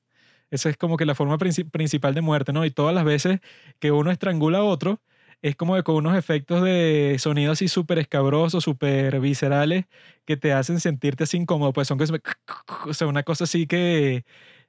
Esa 0.52 0.70
es 0.70 0.78
como 0.78 0.98
que 0.98 1.06
la 1.06 1.16
forma 1.16 1.38
princi- 1.38 1.70
principal 1.70 2.14
de 2.16 2.22
muerte, 2.22 2.54
¿no? 2.54 2.66
Y 2.66 2.72
todas 2.72 2.96
las 2.96 3.04
veces 3.06 3.40
que 3.80 3.92
uno 3.92 4.12
estrangula 4.12 4.60
a 4.60 4.64
otro, 4.64 5.00
es 5.42 5.56
como 5.56 5.76
que 5.76 5.84
con 5.84 5.96
unos 5.96 6.18
efectos 6.18 6.64
de 6.64 7.18
sonido 7.20 7.52
así 7.54 7.68
súper 7.68 8.00
escabrosos, 8.00 8.64
súper 8.64 9.20
viscerales, 9.20 9.86
que 10.26 10.38
te 10.38 10.54
hacen 10.54 10.80
sentirte 10.80 11.24
así 11.26 11.38
incómodo. 11.38 11.74
Pues 11.74 11.88
son 11.88 11.98
cosas, 11.98 12.20
o 12.88 12.94
sea, 12.94 13.08
una 13.08 13.24
cosa 13.24 13.46
así 13.46 13.68
que 13.68 14.26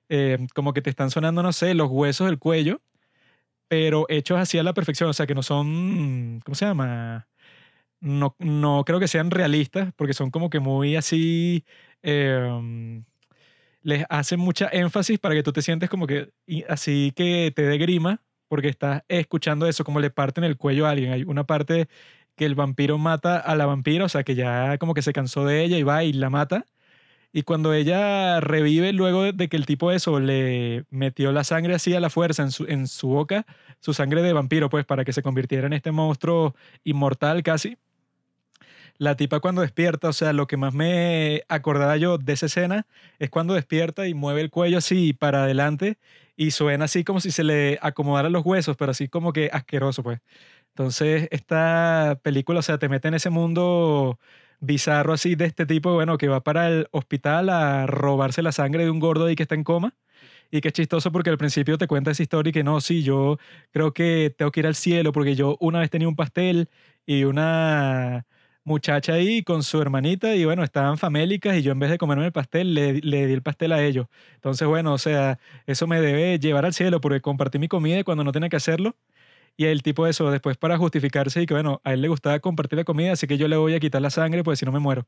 eh, 0.08 0.38
como 0.54 0.72
que 0.74 0.82
te 0.82 0.90
están 0.90 1.10
sonando, 1.10 1.42
no 1.42 1.52
sé, 1.52 1.74
los 1.74 1.88
huesos 1.90 2.28
del 2.28 2.38
cuello, 2.38 2.82
pero 3.68 4.06
hechos 4.08 4.38
así 4.38 4.58
a 4.58 4.62
la 4.62 4.74
perfección, 4.74 5.10
o 5.10 5.12
sea, 5.12 5.26
que 5.26 5.34
no 5.34 5.42
son, 5.42 6.40
¿cómo 6.44 6.54
se 6.54 6.66
llama? 6.66 7.28
No, 8.00 8.36
no 8.40 8.84
creo 8.86 9.00
que 9.00 9.08
sean 9.08 9.30
realistas, 9.30 9.92
porque 9.96 10.14
son 10.14 10.30
como 10.30 10.50
que 10.50 10.60
muy 10.60 10.96
así, 10.96 11.64
eh, 12.02 13.02
les 13.82 14.04
hacen 14.10 14.40
mucha 14.40 14.68
énfasis 14.72 15.18
para 15.18 15.34
que 15.34 15.42
tú 15.42 15.52
te 15.52 15.62
sientes 15.62 15.88
como 15.90 16.06
que 16.06 16.30
así 16.68 17.12
que 17.16 17.52
te 17.54 17.62
dé 17.62 17.78
grima, 17.78 18.22
porque 18.48 18.68
estás 18.68 19.02
escuchando 19.08 19.66
eso, 19.66 19.84
como 19.84 20.00
le 20.00 20.10
parten 20.10 20.44
el 20.44 20.56
cuello 20.56 20.86
a 20.86 20.90
alguien. 20.90 21.12
Hay 21.12 21.22
una 21.24 21.44
parte 21.44 21.88
que 22.36 22.44
el 22.46 22.54
vampiro 22.54 22.98
mata 22.98 23.38
a 23.38 23.56
la 23.56 23.66
vampira, 23.66 24.04
o 24.06 24.08
sea, 24.08 24.24
que 24.24 24.34
ya 24.34 24.78
como 24.78 24.94
que 24.94 25.02
se 25.02 25.12
cansó 25.12 25.44
de 25.44 25.64
ella 25.64 25.78
y 25.78 25.82
va 25.82 26.04
y 26.04 26.12
la 26.12 26.30
mata. 26.30 26.66
Y 27.32 27.42
cuando 27.42 27.74
ella 27.74 28.40
revive 28.40 28.92
luego 28.92 29.32
de- 29.32 29.48
que 29.48 29.56
el 29.56 29.66
tipo 29.66 29.92
eso 29.92 30.18
le 30.20 30.84
metió 30.90 31.32
la 31.32 31.44
sangre 31.44 31.74
así 31.74 31.94
a 31.94 32.00
la 32.00 32.10
fuerza 32.10 32.42
en 32.42 32.50
su, 32.52 32.64
en 32.66 32.88
su 32.88 33.08
boca, 33.08 33.46
su 33.80 33.94
sangre 33.94 34.22
de 34.22 34.32
vampiro, 34.32 34.70
pues 34.70 34.86
para 34.86 35.04
que 35.04 35.12
se 35.12 35.22
convirtiera 35.22 35.66
en 35.66 35.74
este 35.74 35.92
monstruo 35.92 36.54
inmortal 36.84 37.42
casi. 37.42 37.76
La 38.98 39.16
tipa 39.16 39.40
cuando 39.40 39.62
despierta, 39.62 40.08
o 40.08 40.12
sea, 40.12 40.32
lo 40.32 40.46
que 40.46 40.56
más 40.56 40.74
me 40.74 41.42
acordaba 41.48 41.96
yo 41.96 42.18
de 42.18 42.32
esa 42.32 42.46
escena 42.46 42.86
es 43.18 43.30
cuando 43.30 43.54
despierta 43.54 44.08
y 44.08 44.14
mueve 44.14 44.40
el 44.40 44.50
cuello 44.50 44.78
así 44.78 45.12
para 45.12 45.44
adelante 45.44 45.98
y 46.38 46.52
suena 46.52 46.84
así 46.86 47.04
como 47.04 47.20
si 47.20 47.32
se 47.32 47.44
le 47.44 47.78
acomodaran 47.82 48.32
los 48.32 48.46
huesos, 48.46 48.76
pero 48.78 48.92
así 48.92 49.08
como 49.08 49.32
que 49.34 49.50
asqueroso, 49.52 50.04
pues. 50.04 50.20
Entonces, 50.70 51.28
esta 51.32 52.20
película, 52.22 52.60
o 52.60 52.62
sea, 52.62 52.78
te 52.78 52.88
mete 52.88 53.08
en 53.08 53.14
ese 53.14 53.30
mundo 53.30 54.20
bizarro 54.60 55.12
así 55.14 55.34
de 55.36 55.46
este 55.46 55.66
tipo, 55.66 55.94
bueno, 55.94 56.18
que 56.18 56.28
va 56.28 56.42
para 56.44 56.68
el 56.68 56.88
hospital 56.92 57.50
a 57.50 57.86
robarse 57.88 58.42
la 58.42 58.52
sangre 58.52 58.84
de 58.84 58.90
un 58.90 59.00
gordo 59.00 59.26
ahí 59.26 59.36
que 59.36 59.42
está 59.44 59.56
en 59.56 59.64
coma. 59.64 59.96
Y 60.50 60.60
que 60.62 60.68
es 60.68 60.74
chistoso 60.74 61.12
porque 61.12 61.30
al 61.30 61.38
principio 61.38 61.78
te 61.78 61.86
cuenta 61.88 62.12
esa 62.12 62.22
historia 62.22 62.50
y 62.50 62.52
que 62.52 62.64
no, 62.64 62.80
sí, 62.80 63.02
yo 63.02 63.38
creo 63.72 63.92
que 63.94 64.34
tengo 64.36 64.50
que 64.52 64.60
ir 64.60 64.66
al 64.68 64.74
cielo 64.76 65.12
porque 65.12 65.34
yo 65.36 65.56
una 65.60 65.80
vez 65.80 65.90
tenía 65.90 66.08
un 66.08 66.16
pastel 66.16 66.70
y 67.06 67.24
una 67.24 68.26
muchacha 68.68 69.14
ahí 69.14 69.42
con 69.42 69.64
su 69.64 69.82
hermanita 69.82 70.34
y 70.36 70.44
bueno, 70.44 70.62
estaban 70.62 70.98
famélicas 70.98 71.56
y 71.56 71.62
yo 71.62 71.72
en 71.72 71.80
vez 71.80 71.90
de 71.90 71.98
comerme 71.98 72.26
el 72.26 72.32
pastel 72.32 72.74
le, 72.74 73.00
le 73.00 73.26
di 73.26 73.32
el 73.32 73.42
pastel 73.42 73.72
a 73.72 73.84
ellos. 73.84 74.06
Entonces, 74.36 74.68
bueno, 74.68 74.92
o 74.94 74.98
sea, 74.98 75.38
eso 75.66 75.86
me 75.88 76.00
debe 76.00 76.38
llevar 76.38 76.64
al 76.66 76.74
cielo 76.74 77.00
porque 77.00 77.20
compartí 77.20 77.58
mi 77.58 77.68
comida 77.68 78.04
cuando 78.04 78.24
no 78.24 78.32
tenía 78.32 78.48
que 78.48 78.56
hacerlo. 78.56 78.96
Y 79.56 79.66
el 79.66 79.82
tipo 79.82 80.06
eso, 80.06 80.30
después 80.30 80.56
para 80.56 80.78
justificarse 80.78 81.42
y 81.42 81.46
que 81.46 81.54
bueno, 81.54 81.80
a 81.84 81.92
él 81.94 82.02
le 82.02 82.08
gustaba 82.08 82.38
compartir 82.40 82.78
la 82.78 82.84
comida, 82.84 83.12
así 83.12 83.26
que 83.26 83.38
yo 83.38 83.48
le 83.48 83.56
voy 83.56 83.74
a 83.74 83.80
quitar 83.80 84.00
la 84.02 84.10
sangre, 84.10 84.44
pues 84.44 84.60
si 84.60 84.66
no 84.66 84.72
me 84.72 84.78
muero. 84.78 85.06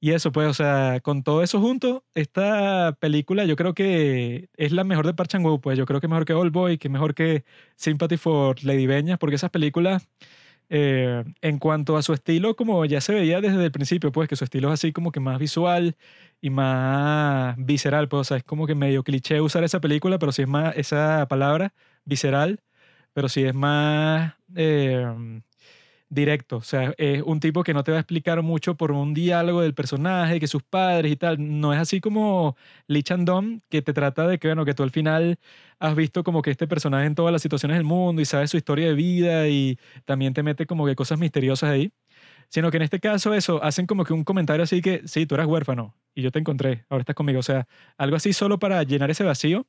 Y 0.00 0.12
eso, 0.12 0.30
pues, 0.30 0.46
o 0.48 0.54
sea, 0.54 1.00
con 1.00 1.22
todo 1.22 1.42
eso 1.42 1.58
junto, 1.60 2.04
esta 2.14 2.96
película 3.00 3.44
yo 3.46 3.56
creo 3.56 3.74
que 3.74 4.50
es 4.56 4.72
la 4.72 4.84
mejor 4.84 5.06
de 5.06 5.14
Park 5.14 5.30
Chan-wook, 5.30 5.62
pues 5.62 5.78
yo 5.78 5.86
creo 5.86 6.00
que 6.00 6.06
es 6.06 6.10
mejor 6.10 6.26
que 6.26 6.34
Old 6.34 6.52
Boy, 6.52 6.78
que 6.78 6.88
mejor 6.90 7.14
que 7.14 7.44
Sympathy 7.76 8.18
for 8.18 8.62
Lady 8.62 8.86
Beñas, 8.86 9.18
porque 9.18 9.36
esas 9.36 9.50
películas 9.50 10.06
Eh, 10.68 11.22
en 11.42 11.58
cuanto 11.58 11.96
a 11.96 12.02
su 12.02 12.12
estilo, 12.12 12.56
como 12.56 12.84
ya 12.86 13.00
se 13.00 13.14
veía 13.14 13.40
desde 13.40 13.64
el 13.64 13.70
principio, 13.72 14.10
pues 14.12 14.28
que 14.28 14.34
su 14.36 14.44
estilo 14.44 14.68
es 14.68 14.74
así 14.74 14.92
como 14.92 15.12
que 15.12 15.20
más 15.20 15.38
visual 15.38 15.96
y 16.40 16.50
más 16.50 17.56
visceral, 17.58 18.08
pues, 18.08 18.30
es 18.32 18.42
como 18.44 18.66
que 18.66 18.74
medio 18.74 19.04
cliché 19.04 19.40
usar 19.40 19.62
esa 19.64 19.80
película, 19.80 20.18
pero 20.18 20.32
sí 20.32 20.42
es 20.42 20.48
más 20.48 20.76
esa 20.76 21.26
palabra, 21.28 21.72
visceral, 22.04 22.60
pero 23.12 23.28
sí 23.28 23.44
es 23.44 23.54
más 23.54 24.34
eh, 24.56 25.06
directo. 26.08 26.56
O 26.58 26.62
sea, 26.62 26.94
es 26.98 27.22
un 27.22 27.40
tipo 27.40 27.62
que 27.62 27.74
no 27.74 27.84
te 27.84 27.92
va 27.92 27.98
a 27.98 28.00
explicar 28.00 28.42
mucho 28.42 28.76
por 28.76 28.92
un 28.92 29.14
diálogo 29.14 29.62
del 29.62 29.74
personaje, 29.74 30.40
que 30.40 30.46
sus 30.46 30.62
padres 30.62 31.12
y 31.12 31.16
tal. 31.16 31.36
No 31.60 31.72
es 31.72 31.80
así 31.80 32.00
como 32.00 32.56
Lee 32.86 33.02
Chandon, 33.02 33.62
que 33.68 33.82
te 33.82 33.92
trata 33.92 34.26
de 34.26 34.38
que, 34.38 34.48
bueno, 34.48 34.64
que 34.64 34.74
tú 34.74 34.82
al 34.82 34.90
final 34.90 35.38
has 35.78 35.94
visto 35.96 36.24
como 36.24 36.42
que 36.42 36.50
este 36.50 36.66
personaje 36.66 37.06
en 37.06 37.14
todas 37.14 37.32
las 37.32 37.42
situaciones 37.42 37.76
del 37.76 37.84
mundo 37.84 38.22
y 38.22 38.24
sabes 38.24 38.50
su 38.50 38.56
historia 38.56 38.86
de 38.88 38.94
vida 38.94 39.48
y 39.48 39.78
también 40.04 40.32
te 40.34 40.42
mete 40.42 40.66
como 40.66 40.86
que 40.86 40.94
cosas 40.96 41.18
misteriosas 41.18 41.70
ahí. 41.70 41.92
Sino 42.48 42.70
que 42.70 42.76
en 42.78 42.84
este 42.84 43.00
caso 43.00 43.34
eso, 43.34 43.62
hacen 43.62 43.86
como 43.86 44.04
que 44.04 44.12
un 44.12 44.24
comentario 44.24 44.62
así 44.64 44.80
que, 44.80 45.02
sí, 45.06 45.26
tú 45.26 45.34
eras 45.34 45.46
huérfano 45.48 45.96
y 46.14 46.22
yo 46.22 46.30
te 46.30 46.38
encontré, 46.38 46.86
ahora 46.88 47.02
estás 47.02 47.16
conmigo. 47.16 47.40
O 47.40 47.42
sea, 47.42 47.66
algo 47.98 48.16
así 48.16 48.32
solo 48.32 48.58
para 48.58 48.82
llenar 48.84 49.10
ese 49.10 49.24
vacío, 49.24 49.66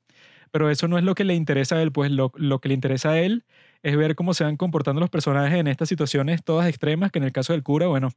pero 0.51 0.69
eso 0.69 0.87
no 0.87 0.97
es 0.97 1.03
lo 1.03 1.15
que 1.15 1.23
le 1.23 1.35
interesa 1.35 1.75
a 1.77 1.81
él, 1.81 1.91
pues 1.91 2.11
lo, 2.11 2.31
lo 2.35 2.59
que 2.59 2.69
le 2.69 2.75
interesa 2.75 3.11
a 3.11 3.19
él 3.19 3.45
es 3.83 3.97
ver 3.97 4.15
cómo 4.15 4.33
se 4.33 4.43
van 4.43 4.57
comportando 4.57 4.99
los 4.99 5.09
personajes 5.09 5.59
en 5.59 5.67
estas 5.67 5.89
situaciones 5.89 6.43
todas 6.43 6.67
extremas, 6.67 7.11
que 7.11 7.19
en 7.19 7.25
el 7.25 7.31
caso 7.31 7.53
del 7.53 7.63
cura, 7.63 7.87
bueno, 7.87 8.09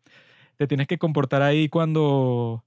te 0.57 0.67
tienes 0.67 0.87
que 0.87 0.99
comportar 0.99 1.43
ahí 1.43 1.69
cuando 1.69 2.65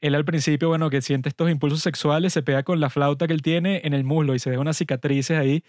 él 0.00 0.14
al 0.14 0.24
principio, 0.24 0.68
bueno, 0.68 0.90
que 0.90 1.02
siente 1.02 1.28
estos 1.28 1.50
impulsos 1.50 1.80
sexuales, 1.82 2.32
se 2.32 2.42
pega 2.42 2.62
con 2.62 2.80
la 2.80 2.90
flauta 2.90 3.26
que 3.26 3.34
él 3.34 3.42
tiene 3.42 3.82
en 3.84 3.94
el 3.94 4.04
muslo 4.04 4.34
y 4.34 4.38
se 4.38 4.50
deja 4.50 4.60
unas 4.62 4.78
cicatrices 4.78 5.38
ahí 5.38 5.64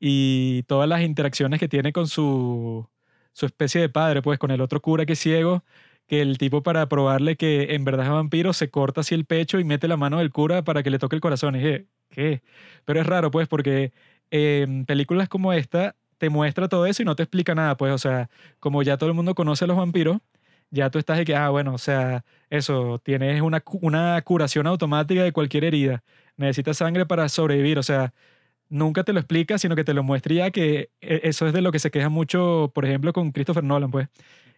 y 0.00 0.64
todas 0.64 0.88
las 0.88 1.02
interacciones 1.02 1.60
que 1.60 1.68
tiene 1.68 1.92
con 1.92 2.08
su, 2.08 2.88
su 3.32 3.46
especie 3.46 3.80
de 3.80 3.88
padre, 3.88 4.22
pues 4.22 4.38
con 4.38 4.50
el 4.50 4.60
otro 4.60 4.80
cura 4.80 5.06
que 5.06 5.14
es 5.14 5.18
ciego, 5.18 5.64
que 6.06 6.20
el 6.22 6.38
tipo 6.38 6.62
para 6.62 6.88
probarle 6.88 7.36
que 7.36 7.74
en 7.74 7.84
verdad 7.84 8.06
es 8.06 8.12
vampiro 8.12 8.52
se 8.52 8.70
corta 8.70 9.00
así 9.02 9.14
el 9.14 9.24
pecho 9.26 9.58
y 9.58 9.64
mete 9.64 9.88
la 9.88 9.96
mano 9.96 10.18
del 10.18 10.30
cura 10.30 10.62
para 10.64 10.82
que 10.82 10.90
le 10.90 10.98
toque 10.98 11.16
el 11.16 11.22
corazón. 11.22 11.56
Y 11.56 11.58
dije, 11.58 11.86
¿qué? 12.10 12.42
Pero 12.84 13.00
es 13.00 13.06
raro, 13.06 13.30
pues, 13.30 13.48
porque 13.48 13.92
en 14.30 14.84
películas 14.86 15.28
como 15.28 15.52
esta 15.52 15.96
te 16.24 16.30
muestra 16.30 16.68
todo 16.68 16.86
eso 16.86 17.02
y 17.02 17.04
no 17.04 17.16
te 17.16 17.22
explica 17.24 17.54
nada, 17.54 17.76
pues, 17.76 17.92
o 17.92 17.98
sea, 17.98 18.30
como 18.58 18.82
ya 18.82 18.96
todo 18.96 19.10
el 19.10 19.14
mundo 19.14 19.34
conoce 19.34 19.64
a 19.64 19.68
los 19.68 19.76
vampiros, 19.76 20.18
ya 20.70 20.88
tú 20.90 20.98
estás 20.98 21.18
de 21.18 21.26
que, 21.26 21.36
ah, 21.36 21.50
bueno, 21.50 21.74
o 21.74 21.78
sea, 21.78 22.24
eso, 22.48 22.98
tienes 23.04 23.42
una, 23.42 23.62
una 23.82 24.22
curación 24.22 24.66
automática 24.66 25.22
de 25.22 25.32
cualquier 25.32 25.64
herida, 25.64 26.02
necesitas 26.38 26.78
sangre 26.78 27.04
para 27.04 27.28
sobrevivir, 27.28 27.78
o 27.78 27.82
sea, 27.82 28.14
nunca 28.70 29.04
te 29.04 29.12
lo 29.12 29.20
explica, 29.20 29.58
sino 29.58 29.76
que 29.76 29.84
te 29.84 29.92
lo 29.92 30.02
muestra 30.02 30.34
ya 30.34 30.50
que 30.50 30.90
e, 31.02 31.20
eso 31.24 31.46
es 31.46 31.52
de 31.52 31.60
lo 31.60 31.72
que 31.72 31.78
se 31.78 31.90
queja 31.90 32.08
mucho, 32.08 32.72
por 32.74 32.86
ejemplo, 32.86 33.12
con 33.12 33.30
Christopher 33.32 33.64
Nolan, 33.64 33.90
pues, 33.90 34.08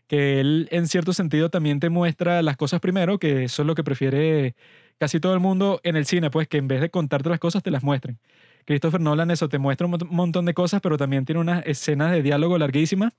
que 0.06 0.40
él 0.40 0.68
en 0.70 0.86
cierto 0.86 1.12
sentido 1.12 1.50
también 1.50 1.80
te 1.80 1.90
muestra 1.90 2.42
las 2.42 2.56
cosas 2.56 2.80
primero, 2.80 3.18
que 3.18 3.44
eso 3.44 3.62
es 3.62 3.66
lo 3.66 3.74
que 3.74 3.82
prefiere 3.84 4.54
casi 4.98 5.18
todo 5.20 5.34
el 5.34 5.40
mundo 5.40 5.80
en 5.82 5.96
el 5.96 6.06
cine, 6.06 6.30
pues, 6.30 6.46
que 6.48 6.58
en 6.58 6.68
vez 6.68 6.80
de 6.80 6.90
contarte 6.90 7.28
las 7.28 7.40
cosas, 7.40 7.64
te 7.64 7.72
las 7.72 7.82
muestren. 7.82 8.20
Christopher 8.66 9.00
Nolan 9.00 9.30
eso 9.30 9.48
te 9.48 9.58
muestra 9.58 9.86
un 9.86 9.98
montón 10.10 10.44
de 10.44 10.52
cosas, 10.52 10.80
pero 10.82 10.98
también 10.98 11.24
tiene 11.24 11.40
unas 11.40 11.64
escenas 11.66 12.12
de 12.12 12.22
diálogo 12.22 12.58
larguísimas 12.58 13.12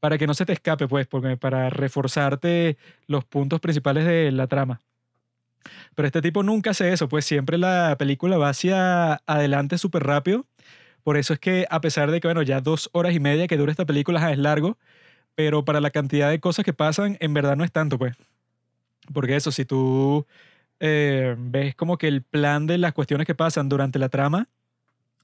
para 0.00 0.18
que 0.18 0.26
no 0.26 0.34
se 0.34 0.44
te 0.46 0.52
escape, 0.52 0.88
pues, 0.88 1.06
porque 1.06 1.36
para 1.36 1.70
reforzarte 1.70 2.76
los 3.06 3.24
puntos 3.24 3.60
principales 3.60 4.04
de 4.04 4.32
la 4.32 4.46
trama. 4.46 4.80
Pero 5.94 6.06
este 6.06 6.22
tipo 6.22 6.42
nunca 6.42 6.70
hace 6.70 6.92
eso, 6.92 7.08
pues 7.08 7.24
siempre 7.24 7.58
la 7.58 7.96
película 7.98 8.38
va 8.38 8.48
hacia 8.48 9.14
adelante 9.26 9.78
súper 9.78 10.04
rápido. 10.04 10.46
Por 11.04 11.16
eso 11.16 11.34
es 11.34 11.38
que 11.38 11.66
a 11.70 11.80
pesar 11.80 12.10
de 12.10 12.20
que, 12.20 12.28
bueno, 12.28 12.42
ya 12.42 12.60
dos 12.60 12.90
horas 12.92 13.14
y 13.14 13.20
media 13.20 13.46
que 13.46 13.56
dura 13.56 13.70
esta 13.70 13.86
película 13.86 14.30
es 14.32 14.38
largo, 14.38 14.78
pero 15.34 15.64
para 15.64 15.80
la 15.80 15.90
cantidad 15.90 16.30
de 16.30 16.40
cosas 16.40 16.64
que 16.64 16.72
pasan, 16.72 17.16
en 17.20 17.34
verdad 17.34 17.56
no 17.56 17.64
es 17.64 17.72
tanto, 17.72 17.98
pues. 17.98 18.16
Porque 19.12 19.36
eso, 19.36 19.52
si 19.52 19.64
tú 19.64 20.26
eh, 20.80 21.36
ves 21.38 21.74
como 21.74 21.98
que 21.98 22.08
el 22.08 22.22
plan 22.22 22.66
de 22.66 22.78
las 22.78 22.92
cuestiones 22.92 23.26
que 23.26 23.34
pasan 23.34 23.68
durante 23.68 23.98
la 23.98 24.08
trama, 24.08 24.48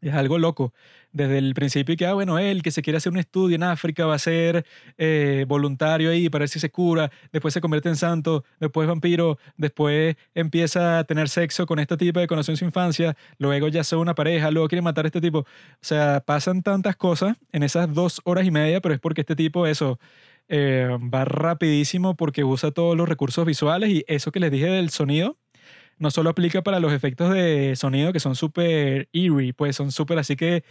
es 0.00 0.15
algo 0.15 0.38
loco. 0.38 0.73
Desde 1.12 1.38
el 1.38 1.54
principio 1.54 1.97
que, 1.97 2.06
ah, 2.06 2.13
bueno, 2.13 2.39
él 2.39 2.63
que 2.63 2.71
se 2.71 2.82
quiere 2.82 2.99
hacer 2.99 3.11
un 3.11 3.19
estudio 3.19 3.56
en 3.56 3.63
África 3.63 4.04
va 4.04 4.15
a 4.15 4.19
ser 4.19 4.67
eh, 4.99 5.47
voluntario 5.49 6.11
ahí 6.11 6.28
para 6.28 6.43
ver 6.43 6.49
si 6.50 6.61
se 6.61 6.71
cura, 6.71 7.11
después 7.32 7.54
se 7.54 7.61
convierte 7.61 7.89
en 7.89 7.97
santo, 7.97 8.45
después 8.61 8.87
vampiro, 8.87 9.39
después 9.56 10.17
empieza 10.35 10.99
a 10.99 11.04
tener 11.04 11.28
sexo 11.28 11.65
con 11.67 11.78
este 11.78 11.97
tipo 11.97 12.21
de 12.21 12.26
conoció 12.26 12.52
en 12.52 12.59
su 12.59 12.65
infancia, 12.67 13.17
luego 13.39 13.69
ya 13.69 13.82
son 13.82 14.00
una 14.00 14.15
pareja, 14.15 14.50
luego 14.50 14.69
quiere 14.69 14.82
matar 14.82 15.06
a 15.06 15.09
este 15.09 15.21
tipo. 15.21 15.39
O 15.41 15.47
sea, 15.80 16.23
pasan 16.25 16.63
tantas 16.63 16.97
cosas 16.97 17.37
en 17.52 17.63
esas 17.63 17.93
dos 17.93 18.21
horas 18.25 18.45
y 18.45 18.50
media, 18.50 18.80
pero 18.80 18.95
es 18.95 19.00
porque 19.00 19.23
este 19.23 19.37
tipo, 19.37 19.67
eso, 19.67 19.99
eh, 20.49 20.89
va 21.13 21.25
rapidísimo 21.25 22.15
porque 22.15 22.45
usa 22.45 22.71
todos 22.71 22.97
los 22.97 23.09
recursos 23.09 23.45
visuales 23.45 23.91
y 23.91 24.04
eso 24.06 24.30
que 24.30 24.39
les 24.39 24.52
dije 24.52 24.67
del 24.67 24.91
sonido 24.91 25.37
no 25.99 26.11
solo 26.11 26.30
aplica 26.30 26.63
para 26.63 26.80
los 26.80 26.93
efectos 26.93 27.32
de 27.32 27.75
sonido 27.76 28.13
que 28.13 28.21
son 28.21 28.35
súper 28.37 29.09
eerie, 29.13 29.54
pues 29.54 29.76
son 29.76 29.93
súper 29.93 30.19
así 30.19 30.37
que 30.37 30.65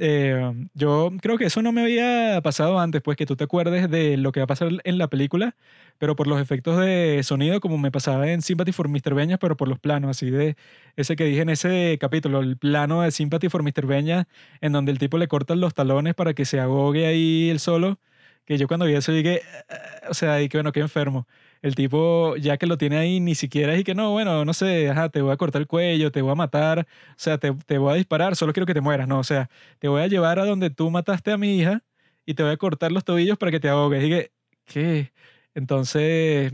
eh, 0.00 0.52
yo 0.74 1.12
creo 1.22 1.38
que 1.38 1.44
eso 1.44 1.62
no 1.62 1.70
me 1.70 1.82
había 1.82 2.40
pasado 2.42 2.80
antes, 2.80 3.00
pues 3.00 3.16
que 3.16 3.26
tú 3.26 3.36
te 3.36 3.44
acuerdes 3.44 3.88
de 3.90 4.16
lo 4.16 4.32
que 4.32 4.40
va 4.40 4.44
a 4.44 4.46
pasar 4.48 4.68
en 4.82 4.98
la 4.98 5.08
película, 5.08 5.54
pero 5.98 6.16
por 6.16 6.26
los 6.26 6.40
efectos 6.40 6.80
de 6.80 7.20
sonido, 7.22 7.60
como 7.60 7.78
me 7.78 7.92
pasaba 7.92 8.28
en 8.30 8.42
Sympathy 8.42 8.72
for 8.72 8.88
Mr. 8.88 9.14
Beñas, 9.14 9.38
pero 9.40 9.56
por 9.56 9.68
los 9.68 9.78
planos, 9.78 10.10
así 10.10 10.30
de 10.30 10.56
ese 10.96 11.14
que 11.16 11.24
dije 11.24 11.42
en 11.42 11.48
ese 11.50 11.96
capítulo, 12.00 12.40
el 12.40 12.56
plano 12.56 13.02
de 13.02 13.12
Sympathy 13.12 13.48
for 13.48 13.62
Mr. 13.62 13.86
Beñas, 13.86 14.26
en 14.60 14.72
donde 14.72 14.90
el 14.92 14.98
tipo 14.98 15.16
le 15.18 15.28
cortan 15.28 15.60
los 15.60 15.74
talones 15.74 16.14
para 16.14 16.34
que 16.34 16.44
se 16.44 16.58
ahogue 16.60 17.06
ahí 17.06 17.48
el 17.50 17.60
solo, 17.60 17.98
que 18.46 18.58
yo 18.58 18.66
cuando 18.68 18.86
vi 18.86 18.94
eso 18.94 19.12
dije, 19.12 19.42
ah", 19.70 20.08
o 20.10 20.14
sea, 20.14 20.42
y 20.42 20.48
que 20.48 20.58
bueno, 20.58 20.72
qué 20.72 20.80
enfermo 20.80 21.26
el 21.64 21.74
tipo, 21.74 22.36
ya 22.36 22.58
que 22.58 22.66
lo 22.66 22.76
tiene 22.76 22.98
ahí, 22.98 23.20
ni 23.20 23.34
siquiera 23.34 23.72
es 23.72 23.80
y 23.80 23.84
que 23.84 23.94
no, 23.94 24.10
bueno, 24.12 24.44
no 24.44 24.52
sé, 24.52 24.90
ajá, 24.90 25.08
te 25.08 25.22
voy 25.22 25.32
a 25.32 25.38
cortar 25.38 25.62
el 25.62 25.66
cuello, 25.66 26.12
te 26.12 26.20
voy 26.20 26.32
a 26.32 26.34
matar, 26.34 26.80
o 26.80 27.14
sea, 27.16 27.38
te, 27.38 27.54
te 27.54 27.78
voy 27.78 27.92
a 27.92 27.96
disparar, 27.96 28.36
solo 28.36 28.52
quiero 28.52 28.66
que 28.66 28.74
te 28.74 28.82
mueras, 28.82 29.08
no, 29.08 29.18
o 29.18 29.24
sea, 29.24 29.48
te 29.78 29.88
voy 29.88 30.02
a 30.02 30.06
llevar 30.06 30.38
a 30.38 30.44
donde 30.44 30.68
tú 30.68 30.90
mataste 30.90 31.32
a 31.32 31.38
mi 31.38 31.56
hija 31.58 31.82
y 32.26 32.34
te 32.34 32.42
voy 32.42 32.52
a 32.52 32.58
cortar 32.58 32.92
los 32.92 33.04
tobillos 33.04 33.38
para 33.38 33.50
que 33.50 33.60
te 33.60 33.70
ahogues. 33.70 34.04
Y 34.04 34.10
que, 34.10 34.32
¿qué? 34.66 35.12
Entonces, 35.54 36.52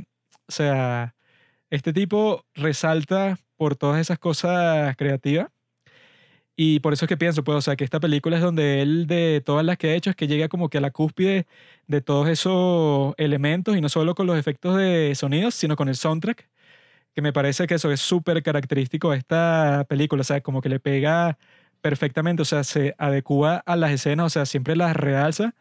o 0.48 0.52
sea, 0.52 1.16
este 1.70 1.92
tipo 1.92 2.46
resalta 2.54 3.38
por 3.56 3.74
todas 3.76 4.00
esas 4.00 4.18
cosas 4.20 4.96
creativas 4.96 5.48
y 6.62 6.80
por 6.80 6.92
eso 6.92 7.06
es 7.06 7.08
que 7.08 7.16
pienso, 7.16 7.42
pues, 7.42 7.56
o 7.56 7.62
sea, 7.62 7.74
que 7.74 7.84
esta 7.84 8.00
película 8.00 8.36
es 8.36 8.42
donde 8.42 8.82
él, 8.82 9.06
de 9.06 9.42
todas 9.42 9.64
las 9.64 9.78
que 9.78 9.88
ha 9.90 9.94
hecho, 9.94 10.10
es 10.10 10.16
que 10.16 10.26
llega 10.26 10.48
como 10.48 10.68
que 10.68 10.76
a 10.76 10.82
la 10.82 10.90
cúspide 10.90 11.46
de 11.86 12.02
todos 12.02 12.28
esos 12.28 13.14
elementos 13.16 13.78
y 13.78 13.80
no 13.80 13.88
solo 13.88 14.14
con 14.14 14.26
los 14.26 14.38
efectos 14.38 14.76
de 14.76 15.14
sonidos, 15.14 15.54
sino 15.54 15.74
con 15.74 15.88
el 15.88 15.96
soundtrack, 15.96 16.50
que 17.14 17.22
me 17.22 17.32
parece 17.32 17.66
que 17.66 17.74
eso 17.74 17.92
es 17.92 18.00
súper 18.00 18.42
característico 18.42 19.12
de 19.12 19.18
esta 19.18 19.86
película, 19.88 20.22
o 20.22 20.24
sea, 20.24 20.42
como 20.42 20.60
que 20.62 20.68
le 20.68 20.80
pega 20.80 21.38
perfectamente, 21.82 22.42
o 22.42 22.44
sea, 22.46 22.64
se 22.64 22.94
adecua 22.98 23.58
a 23.66 23.76
las 23.76 23.92
escenas, 23.92 24.26
o 24.26 24.30
sea, 24.30 24.46
siempre 24.46 24.76
las 24.76 24.96
realza, 24.96 25.54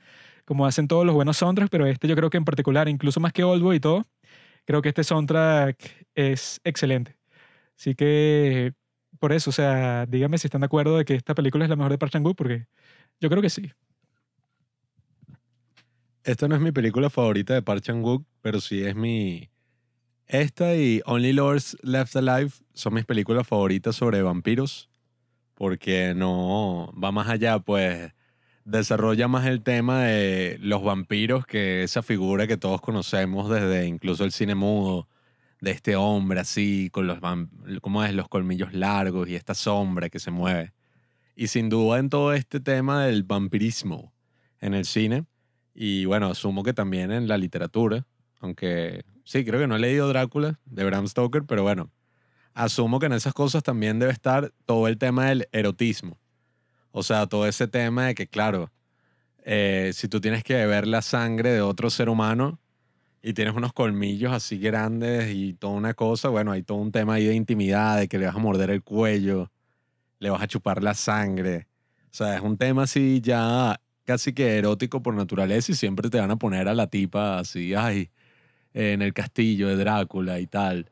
como 0.45 0.65
hacen 0.67 0.87
todos 0.89 1.05
los 1.05 1.15
buenos 1.15 1.37
soundtracks, 1.37 1.71
pero 1.71 1.85
este 1.87 2.07
yo 2.09 2.15
creo 2.17 2.29
que 2.29 2.37
en 2.37 2.45
particular, 2.45 2.89
incluso 2.89 3.21
más 3.21 3.33
que 3.33 3.43
Oldboy 3.45 3.77
y 3.77 3.79
todo, 3.79 4.05
creo 4.65 4.81
que 4.81 4.89
este 4.89 5.03
soundtrack 5.05 6.07
es 6.15 6.61
excelente. 6.65 7.17
Así 7.77 7.95
que 7.95 8.73
por 9.19 9.33
eso, 9.33 9.49
o 9.49 9.53
sea, 9.53 10.05
dígame 10.05 10.37
si 10.37 10.47
están 10.47 10.61
de 10.61 10.65
acuerdo 10.65 10.97
de 10.97 11.05
que 11.05 11.15
esta 11.15 11.35
película 11.35 11.65
es 11.65 11.69
la 11.69 11.75
mejor 11.75 11.91
de 11.91 11.97
Park 11.97 12.13
Chan-wook, 12.13 12.37
porque 12.37 12.67
yo 13.19 13.29
creo 13.29 13.41
que 13.41 13.49
sí. 13.49 13.71
Esta 16.23 16.47
no 16.47 16.55
es 16.55 16.61
mi 16.61 16.71
película 16.71 17.09
favorita 17.09 17.53
de 17.53 17.61
Park 17.61 17.81
Chan-wook, 17.81 18.25
pero 18.41 18.61
sí 18.61 18.83
es 18.83 18.95
mi... 18.95 19.49
Esta 20.25 20.75
y 20.75 21.01
Only 21.05 21.33
Lords 21.33 21.77
Left 21.81 22.15
Alive 22.15 22.51
son 22.73 22.93
mis 22.93 23.05
películas 23.05 23.47
favoritas 23.47 23.95
sobre 23.95 24.21
vampiros, 24.21 24.89
porque 25.55 26.13
no 26.15 26.93
va 27.01 27.11
más 27.11 27.27
allá, 27.27 27.59
pues 27.59 28.13
desarrolla 28.63 29.27
más 29.27 29.47
el 29.47 29.63
tema 29.63 30.03
de 30.03 30.57
los 30.61 30.83
vampiros 30.83 31.45
que 31.45 31.83
esa 31.83 32.03
figura 32.03 32.45
que 32.45 32.57
todos 32.57 32.79
conocemos 32.81 33.49
desde 33.49 33.87
incluso 33.87 34.23
el 34.23 34.31
cine 34.31 34.53
mudo, 34.53 35.07
de 35.61 35.71
este 35.71 35.95
hombre 35.95 36.39
así, 36.39 36.89
con 36.91 37.07
los, 37.07 37.19
¿cómo 37.81 38.03
es? 38.03 38.13
los 38.13 38.27
colmillos 38.29 38.73
largos 38.73 39.27
y 39.29 39.35
esta 39.35 39.53
sombra 39.53 40.09
que 40.09 40.19
se 40.19 40.31
mueve. 40.31 40.73
Y 41.35 41.47
sin 41.47 41.69
duda 41.69 41.99
en 41.99 42.09
todo 42.09 42.33
este 42.33 42.59
tema 42.59 43.05
del 43.05 43.23
vampirismo 43.23 44.13
en 44.61 44.73
el 44.73 44.85
cine, 44.85 45.25
y 45.73 46.05
bueno, 46.05 46.27
asumo 46.27 46.63
que 46.63 46.73
también 46.73 47.11
en 47.11 47.27
la 47.27 47.37
literatura, 47.37 48.05
aunque 48.41 49.05
sí, 49.23 49.45
creo 49.45 49.59
que 49.59 49.67
no 49.67 49.75
he 49.75 49.79
leído 49.79 50.07
Drácula 50.09 50.59
de 50.65 50.83
Bram 50.83 51.07
Stoker, 51.07 51.43
pero 51.43 51.63
bueno, 51.63 51.91
asumo 52.53 52.99
que 52.99 53.05
en 53.05 53.13
esas 53.13 53.33
cosas 53.33 53.63
también 53.63 53.99
debe 53.99 54.11
estar 54.11 54.51
todo 54.65 54.87
el 54.87 54.97
tema 54.97 55.27
del 55.27 55.47
erotismo. 55.51 56.19
O 56.91 57.03
sea, 57.03 57.27
todo 57.27 57.47
ese 57.47 57.67
tema 57.67 58.07
de 58.07 58.15
que, 58.15 58.27
claro, 58.27 58.71
eh, 59.45 59.91
si 59.93 60.07
tú 60.07 60.19
tienes 60.19 60.43
que 60.43 60.55
beber 60.55 60.87
la 60.87 61.01
sangre 61.01 61.51
de 61.51 61.61
otro 61.61 61.89
ser 61.89 62.09
humano, 62.09 62.59
y 63.21 63.33
tienes 63.33 63.53
unos 63.55 63.73
colmillos 63.73 64.31
así 64.31 64.57
grandes 64.57 65.33
y 65.33 65.53
toda 65.53 65.73
una 65.73 65.93
cosa, 65.93 66.29
bueno, 66.29 66.51
hay 66.51 66.63
todo 66.63 66.77
un 66.77 66.91
tema 66.91 67.15
ahí 67.15 67.25
de 67.25 67.35
intimidad, 67.35 67.97
de 67.97 68.07
que 68.07 68.17
le 68.17 68.25
vas 68.25 68.35
a 68.35 68.39
morder 68.39 68.69
el 68.69 68.83
cuello, 68.83 69.51
le 70.19 70.29
vas 70.29 70.41
a 70.41 70.47
chupar 70.47 70.83
la 70.83 70.93
sangre. 70.93 71.67
O 72.05 72.13
sea, 72.13 72.35
es 72.35 72.41
un 72.41 72.57
tema 72.57 72.83
así 72.83 73.21
ya 73.21 73.79
casi 74.05 74.33
que 74.33 74.57
erótico 74.57 75.03
por 75.03 75.13
naturaleza 75.13 75.71
y 75.71 75.75
siempre 75.75 76.09
te 76.09 76.19
van 76.19 76.31
a 76.31 76.37
poner 76.37 76.67
a 76.67 76.73
la 76.73 76.87
tipa 76.87 77.39
así, 77.39 77.75
ay, 77.75 78.09
en 78.73 79.01
el 79.01 79.13
castillo 79.13 79.67
de 79.67 79.75
Drácula 79.75 80.39
y 80.39 80.47
tal. 80.47 80.89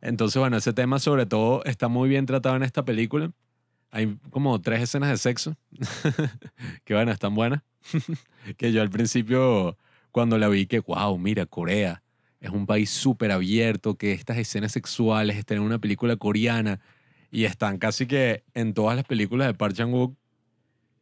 Entonces, 0.00 0.38
bueno, 0.38 0.56
ese 0.56 0.72
tema 0.72 0.98
sobre 0.98 1.26
todo 1.26 1.64
está 1.64 1.88
muy 1.88 2.08
bien 2.08 2.26
tratado 2.26 2.56
en 2.56 2.62
esta 2.62 2.84
película. 2.84 3.30
Hay 3.90 4.18
como 4.30 4.60
tres 4.60 4.82
escenas 4.82 5.10
de 5.10 5.16
sexo 5.16 5.56
que, 6.84 6.94
bueno, 6.94 7.12
están 7.12 7.34
buenas. 7.34 7.62
que 8.56 8.72
yo 8.72 8.82
al 8.82 8.90
principio, 8.90 9.76
cuando 10.10 10.38
la 10.38 10.48
vi, 10.48 10.66
que, 10.66 10.80
wow, 10.80 11.16
mira, 11.18 11.46
Corea 11.46 12.02
es 12.40 12.50
un 12.50 12.66
país 12.66 12.90
súper 12.90 13.32
abierto, 13.32 13.96
que 13.96 14.12
estas 14.12 14.38
escenas 14.38 14.72
sexuales 14.72 15.36
están 15.36 15.58
en 15.58 15.62
una 15.62 15.78
película 15.78 16.16
coreana 16.16 16.80
y 17.30 17.44
están 17.44 17.78
casi 17.78 18.06
que 18.06 18.44
en 18.54 18.74
todas 18.74 18.96
las 18.96 19.04
películas 19.04 19.46
de 19.46 19.54
Park 19.54 19.74
Chan-wook, 19.74 20.16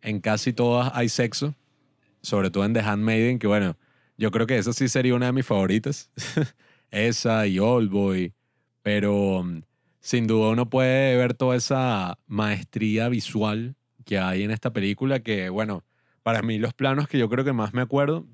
en 0.02 0.20
casi 0.20 0.52
todas 0.52 0.90
hay 0.94 1.08
sexo, 1.08 1.54
sobre 2.22 2.50
todo 2.50 2.64
en 2.64 2.74
The 2.74 2.80
Handmaiden, 2.80 3.38
que 3.38 3.46
bueno, 3.46 3.76
yo 4.16 4.30
creo 4.30 4.46
que 4.46 4.58
esa 4.58 4.72
sí 4.72 4.88
sería 4.88 5.14
una 5.14 5.26
de 5.26 5.32
mis 5.32 5.46
favoritas. 5.46 6.10
esa 6.90 7.46
y 7.46 7.58
Oldboy, 7.58 8.34
pero 8.82 9.42
mm, 9.44 9.62
sin 10.00 10.26
duda 10.26 10.50
uno 10.50 10.68
puede 10.70 11.16
ver 11.16 11.34
toda 11.34 11.56
esa 11.56 12.18
maestría 12.26 13.08
visual 13.08 13.76
que 14.04 14.18
hay 14.18 14.42
en 14.42 14.50
esta 14.50 14.72
película, 14.72 15.20
que 15.20 15.50
bueno, 15.50 15.84
para 16.22 16.42
mí 16.42 16.58
los 16.58 16.74
planos 16.74 17.08
que 17.08 17.18
yo 17.18 17.28
creo 17.28 17.44
que 17.44 17.52
más 17.52 17.74
me 17.74 17.82
acuerdo 17.82 18.26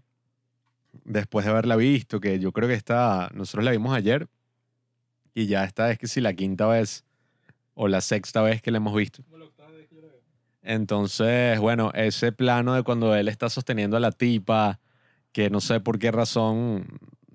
después 1.05 1.45
de 1.45 1.53
haberla 1.53 1.77
visto, 1.77 2.21
que 2.21 2.39
yo 2.39 2.53
creo 2.53 2.69
que 2.69 2.75
esta, 2.75 3.31
nosotros 3.35 3.65
la 3.65 3.71
vimos 3.71 3.95
ayer 3.95 4.29
y 5.35 5.47
ya 5.47 5.65
esta 5.65 5.91
es 5.91 5.99
que 5.99 6.07
si 6.07 6.21
la 6.21 6.35
quinta 6.35 6.67
vez 6.67 7.05
o 7.75 7.89
la 7.89 8.01
sexta 8.01 8.43
vez 8.43 8.63
que 8.63 8.71
la 8.71 8.77
hemos 8.79 8.95
visto. 8.95 9.25
Entonces, 10.63 11.59
bueno, 11.59 11.91
ese 11.95 12.33
plano 12.33 12.75
de 12.75 12.83
cuando 12.83 13.15
él 13.15 13.29
está 13.29 13.51
sosteniendo 13.51 13.97
a 13.97 14.01
la 14.01 14.13
tipa, 14.13 14.81
que 15.33 15.51
no 15.51 15.61
sé 15.61 15.81
por 15.81 15.99
qué 15.99 16.11
razón 16.11 16.87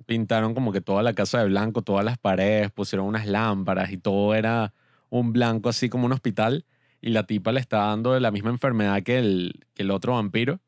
pintaron 0.05 0.55
como 0.55 0.71
que 0.71 0.81
toda 0.81 1.03
la 1.03 1.13
casa 1.13 1.39
de 1.39 1.45
blanco, 1.45 1.83
todas 1.83 2.03
las 2.03 2.17
paredes, 2.17 2.71
pusieron 2.71 3.05
unas 3.05 3.27
lámparas 3.27 3.91
y 3.91 3.97
todo 3.97 4.33
era 4.33 4.73
un 5.09 5.33
blanco 5.33 5.69
así 5.69 5.89
como 5.89 6.05
un 6.05 6.13
hospital 6.13 6.65
y 7.01 7.09
la 7.09 7.23
tipa 7.23 7.51
le 7.51 7.59
está 7.59 7.77
dando 7.77 8.19
la 8.19 8.31
misma 8.31 8.49
enfermedad 8.49 9.03
que 9.03 9.19
el, 9.19 9.53
que 9.73 9.83
el 9.83 9.91
otro 9.91 10.13
vampiro 10.13 10.59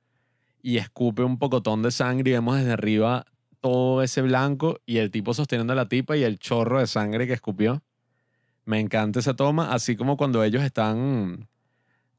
y 0.62 0.78
escupe 0.78 1.24
un 1.24 1.38
pocotón 1.38 1.82
de 1.82 1.92
sangre 1.92 2.32
y 2.32 2.34
vemos 2.34 2.58
desde 2.58 2.74
arriba 2.74 3.26
todo 3.60 4.02
ese 4.02 4.22
blanco 4.22 4.80
y 4.86 4.98
el 4.98 5.12
tipo 5.12 5.34
sosteniendo 5.34 5.76
la 5.76 5.88
tipa 5.88 6.18
y 6.18 6.24
el 6.24 6.40
chorro 6.40 6.80
de 6.80 6.88
sangre 6.88 7.28
que 7.28 7.34
escupió. 7.34 7.84
Me 8.66 8.80
encanta 8.80 9.20
esa 9.20 9.36
toma, 9.36 9.72
así 9.72 9.96
como 9.96 10.18
cuando 10.18 10.44
ellos 10.44 10.64
están 10.64 11.48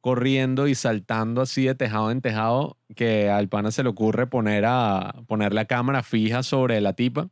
corriendo 0.01 0.67
y 0.67 0.75
saltando 0.75 1.41
así 1.43 1.65
de 1.65 1.75
tejado 1.75 2.11
en 2.11 2.21
tejado, 2.21 2.77
que 2.97 3.31
al 3.31 3.49
pana 3.49 3.71
se 3.71 3.83
le 3.83 3.89
ocurre 3.89 4.27
poner, 4.27 4.65
a, 4.67 5.15
poner 5.29 5.55
la 5.55 5.67
cámara 5.67 6.03
fija 6.03 6.43
sobre 6.43 6.81
la 6.81 6.95
tipa, 6.95 7.29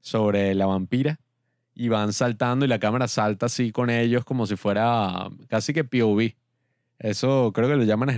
sobre 0.00 0.54
la 0.54 0.66
vampira, 0.66 1.20
y 1.74 1.88
van 1.88 2.12
saltando 2.12 2.66
y 2.66 2.68
la 2.68 2.78
cámara 2.78 3.08
salta 3.08 3.46
así 3.46 3.72
con 3.72 3.88
ellos 3.88 4.24
como 4.24 4.46
si 4.46 4.56
fuera 4.56 5.30
casi 5.48 5.72
que 5.72 5.84
POV. 5.84 6.34
Eso 6.98 7.52
creo 7.54 7.68
que 7.68 7.76
lo 7.76 7.84
llaman 7.84 8.10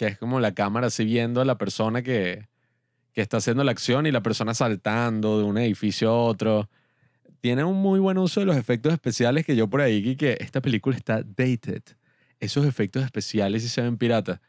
que 0.00 0.06
es 0.06 0.16
como 0.16 0.40
la 0.40 0.54
cámara 0.54 0.86
así 0.86 1.04
viendo 1.04 1.42
a 1.42 1.44
la 1.44 1.58
persona 1.58 2.00
que, 2.00 2.48
que 3.12 3.20
está 3.20 3.36
haciendo 3.36 3.64
la 3.64 3.70
acción 3.70 4.06
y 4.06 4.10
la 4.10 4.22
persona 4.22 4.54
saltando 4.54 5.36
de 5.36 5.44
un 5.44 5.58
edificio 5.58 6.08
a 6.08 6.24
otro. 6.24 6.70
Tiene 7.42 7.64
un 7.64 7.76
muy 7.76 8.00
buen 8.00 8.16
uso 8.16 8.40
de 8.40 8.46
los 8.46 8.56
efectos 8.56 8.94
especiales 8.94 9.44
que 9.44 9.56
yo 9.56 9.68
por 9.68 9.82
ahí 9.82 10.00
vi 10.00 10.16
que 10.16 10.38
esta 10.40 10.62
película 10.62 10.96
está 10.96 11.22
dated. 11.22 11.82
Esos 12.38 12.64
efectos 12.64 13.04
especiales 13.04 13.62
sí 13.62 13.68
se 13.68 13.82
ven 13.82 13.98
pirata. 13.98 14.40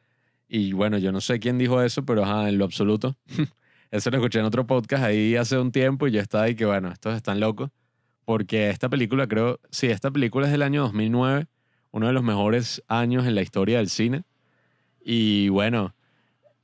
Y 0.47 0.71
bueno, 0.71 0.97
yo 0.97 1.11
no 1.11 1.19
sé 1.19 1.37
quién 1.41 1.57
dijo 1.57 1.81
eso, 1.81 2.05
pero 2.05 2.23
ajá, 2.23 2.47
en 2.47 2.57
lo 2.57 2.63
absoluto. 2.63 3.17
eso 3.91 4.09
lo 4.09 4.19
escuché 4.19 4.39
en 4.39 4.45
otro 4.45 4.65
podcast 4.65 5.03
ahí 5.03 5.35
hace 5.35 5.57
un 5.57 5.73
tiempo 5.73 6.07
y 6.07 6.11
yo 6.11 6.21
estaba 6.21 6.45
ahí 6.45 6.55
que 6.55 6.63
bueno, 6.65 6.93
estos 6.93 7.13
están 7.13 7.41
locos. 7.41 7.71
Porque 8.23 8.69
esta 8.69 8.87
película 8.87 9.27
creo, 9.27 9.59
sí, 9.69 9.87
esta 9.87 10.11
película 10.11 10.45
es 10.45 10.53
del 10.53 10.61
año 10.61 10.83
2009, 10.83 11.47
uno 11.91 12.07
de 12.07 12.13
los 12.13 12.23
mejores 12.23 12.81
años 12.87 13.27
en 13.27 13.35
la 13.35 13.41
historia 13.41 13.79
del 13.79 13.89
cine. 13.89 14.23
Y 15.03 15.49
bueno, 15.49 15.93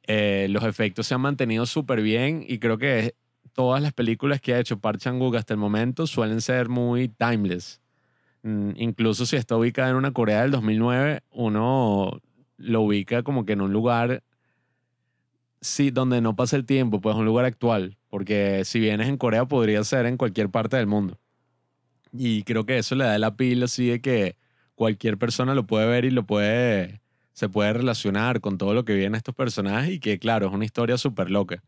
eh, 0.04 0.48
los 0.50 0.64
efectos 0.64 1.08
se 1.08 1.16
han 1.16 1.22
mantenido 1.22 1.66
súper 1.66 2.02
bien 2.02 2.44
y 2.48 2.60
creo 2.60 2.78
que 2.78 3.16
todas 3.54 3.82
las 3.82 3.94
películas 3.94 4.40
que 4.40 4.54
ha 4.54 4.60
hecho 4.60 4.80
Park 4.80 5.00
Chan-wook 5.00 5.36
hasta 5.36 5.54
el 5.54 5.60
momento 5.60 6.08
suelen 6.08 6.42
ser 6.42 6.70
muy 6.70 7.08
timeless. 7.10 7.82
Mm, 8.44 8.72
incluso 8.78 9.26
si 9.26 9.36
está 9.36 9.58
ubicada 9.58 9.90
en 9.90 9.96
una 9.96 10.12
Corea 10.12 10.42
del 10.44 10.52
2009, 10.52 11.22
uno 11.32 12.22
lo 12.58 12.82
ubica 12.82 13.24
como 13.24 13.46
que 13.46 13.54
en 13.54 13.62
un 13.62 13.74
lugar 13.74 14.24
sí, 15.62 15.92
donde 15.92 16.22
no 16.22 16.36
pasa 16.36 16.56
el 16.56 16.66
tiempo, 16.66 17.02
pues 17.02 17.16
un 17.16 17.26
lugar 17.26 17.46
actual, 17.46 17.98
porque 18.10 18.64
si 18.66 18.80
vienes 18.80 19.08
en 19.08 19.18
Corea 19.18 19.46
podría 19.46 19.84
ser 19.84 20.06
en 20.06 20.18
cualquier 20.18 20.50
parte 20.50 20.78
del 20.78 20.88
mundo. 20.88 21.20
Y 22.14 22.44
creo 22.44 22.66
que 22.66 22.78
eso 22.78 22.96
le 22.96 23.04
da 23.04 23.18
la 23.18 23.36
pila 23.36 23.66
así 23.66 23.88
de 23.88 24.02
que 24.02 24.38
cualquier 24.76 25.18
persona 25.18 25.56
lo 25.56 25.66
puede 25.68 25.88
ver 25.88 26.06
y 26.06 26.12
lo 26.12 26.26
puede 26.26 27.02
se 27.38 27.50
puede 27.50 27.72
relacionar 27.72 28.42
con 28.42 28.58
todo 28.58 28.74
lo 28.74 28.84
que 28.84 28.96
vienen 28.96 29.14
estos 29.14 29.36
personajes 29.36 29.92
y 29.94 30.00
que, 30.00 30.18
claro, 30.18 30.48
es 30.48 30.54
una 30.54 30.66
historia 30.66 30.98
súper 30.98 31.30
loca. 31.30 31.64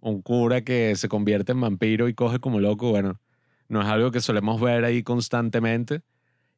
Un 0.00 0.20
cura 0.20 0.60
que 0.60 0.94
se 0.94 1.08
convierte 1.08 1.52
en 1.52 1.60
vampiro 1.62 2.08
y 2.08 2.12
coge 2.12 2.38
como 2.38 2.60
loco, 2.60 2.90
bueno, 2.90 3.18
no 3.66 3.80
es 3.80 3.86
algo 3.86 4.10
que 4.10 4.20
solemos 4.20 4.60
ver 4.60 4.84
ahí 4.84 5.02
constantemente. 5.02 6.02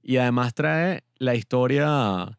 Y 0.02 0.16
además 0.16 0.54
trae 0.54 1.04
la 1.18 1.36
historia, 1.36 2.36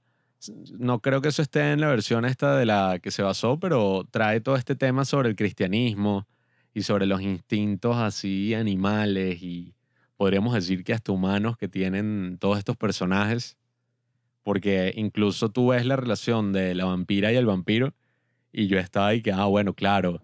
no 0.78 1.00
creo 1.00 1.22
que 1.22 1.30
eso 1.30 1.42
esté 1.42 1.72
en 1.72 1.80
la 1.80 1.88
versión 1.88 2.26
esta 2.26 2.58
de 2.58 2.66
la 2.66 3.00
que 3.02 3.12
se 3.12 3.24
basó, 3.24 3.58
pero 3.58 4.06
trae 4.12 4.42
todo 4.42 4.58
este 4.58 4.76
tema 4.76 5.06
sobre 5.06 5.30
el 5.30 5.38
cristianismo 5.38 6.28
y 6.74 6.84
sobre 6.84 7.06
los 7.06 7.22
instintos 7.22 7.96
así 7.96 8.54
animales 8.54 9.42
y 9.42 9.74
podríamos 10.18 10.54
decir 10.54 10.84
que 10.84 10.92
hasta 10.92 11.14
humanos 11.14 11.56
que 11.56 11.70
tienen 11.70 12.40
todos 12.42 12.58
estos 12.58 12.76
personajes 12.76 13.58
porque 14.44 14.94
incluso 14.96 15.50
tú 15.50 15.70
ves 15.70 15.86
la 15.86 15.96
relación 15.96 16.54
de 16.54 16.76
la 16.76 16.86
vampira 16.86 17.32
y 17.32 17.36
el 17.36 17.46
vampiro 17.46 17.94
y 18.52 18.68
yo 18.68 18.80
estaba 18.80 19.08
ahí 19.08 19.22
que, 19.22 19.32
ah, 19.32 19.46
bueno, 19.46 19.74
claro, 19.74 20.24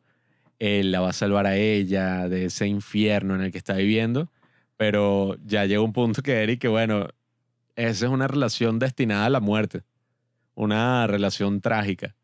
él 0.60 0.92
la 0.92 1.02
va 1.02 1.10
a 1.10 1.14
salvar 1.14 1.46
a 1.46 1.58
ella 1.58 2.28
de 2.30 2.46
ese 2.46 2.68
infierno 2.68 3.36
en 3.36 3.42
el 3.42 3.52
que 3.52 3.58
está 3.58 3.74
viviendo, 3.74 4.32
pero 4.78 5.38
ya 5.44 5.66
llega 5.66 5.82
un 5.82 5.94
punto 5.94 6.22
que 6.22 6.44
Eric, 6.44 6.62
que 6.62 6.68
bueno, 6.68 7.08
esa 7.76 8.06
es 8.06 8.12
una 8.12 8.28
relación 8.28 8.80
destinada 8.80 9.26
a 9.26 9.30
la 9.30 9.40
muerte, 9.40 9.84
una 10.56 11.08
relación 11.08 11.62
trágica, 11.62 12.16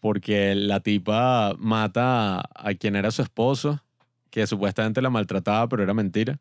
porque 0.00 0.54
la 0.54 0.80
tipa 0.80 1.54
mata 1.58 2.40
a 2.54 2.74
quien 2.74 2.96
era 2.96 3.10
su 3.10 3.22
esposo, 3.22 3.82
que 4.30 4.46
supuestamente 4.46 5.02
la 5.02 5.10
maltrataba, 5.10 5.68
pero 5.68 5.82
era 5.82 5.94
mentira. 5.94 6.40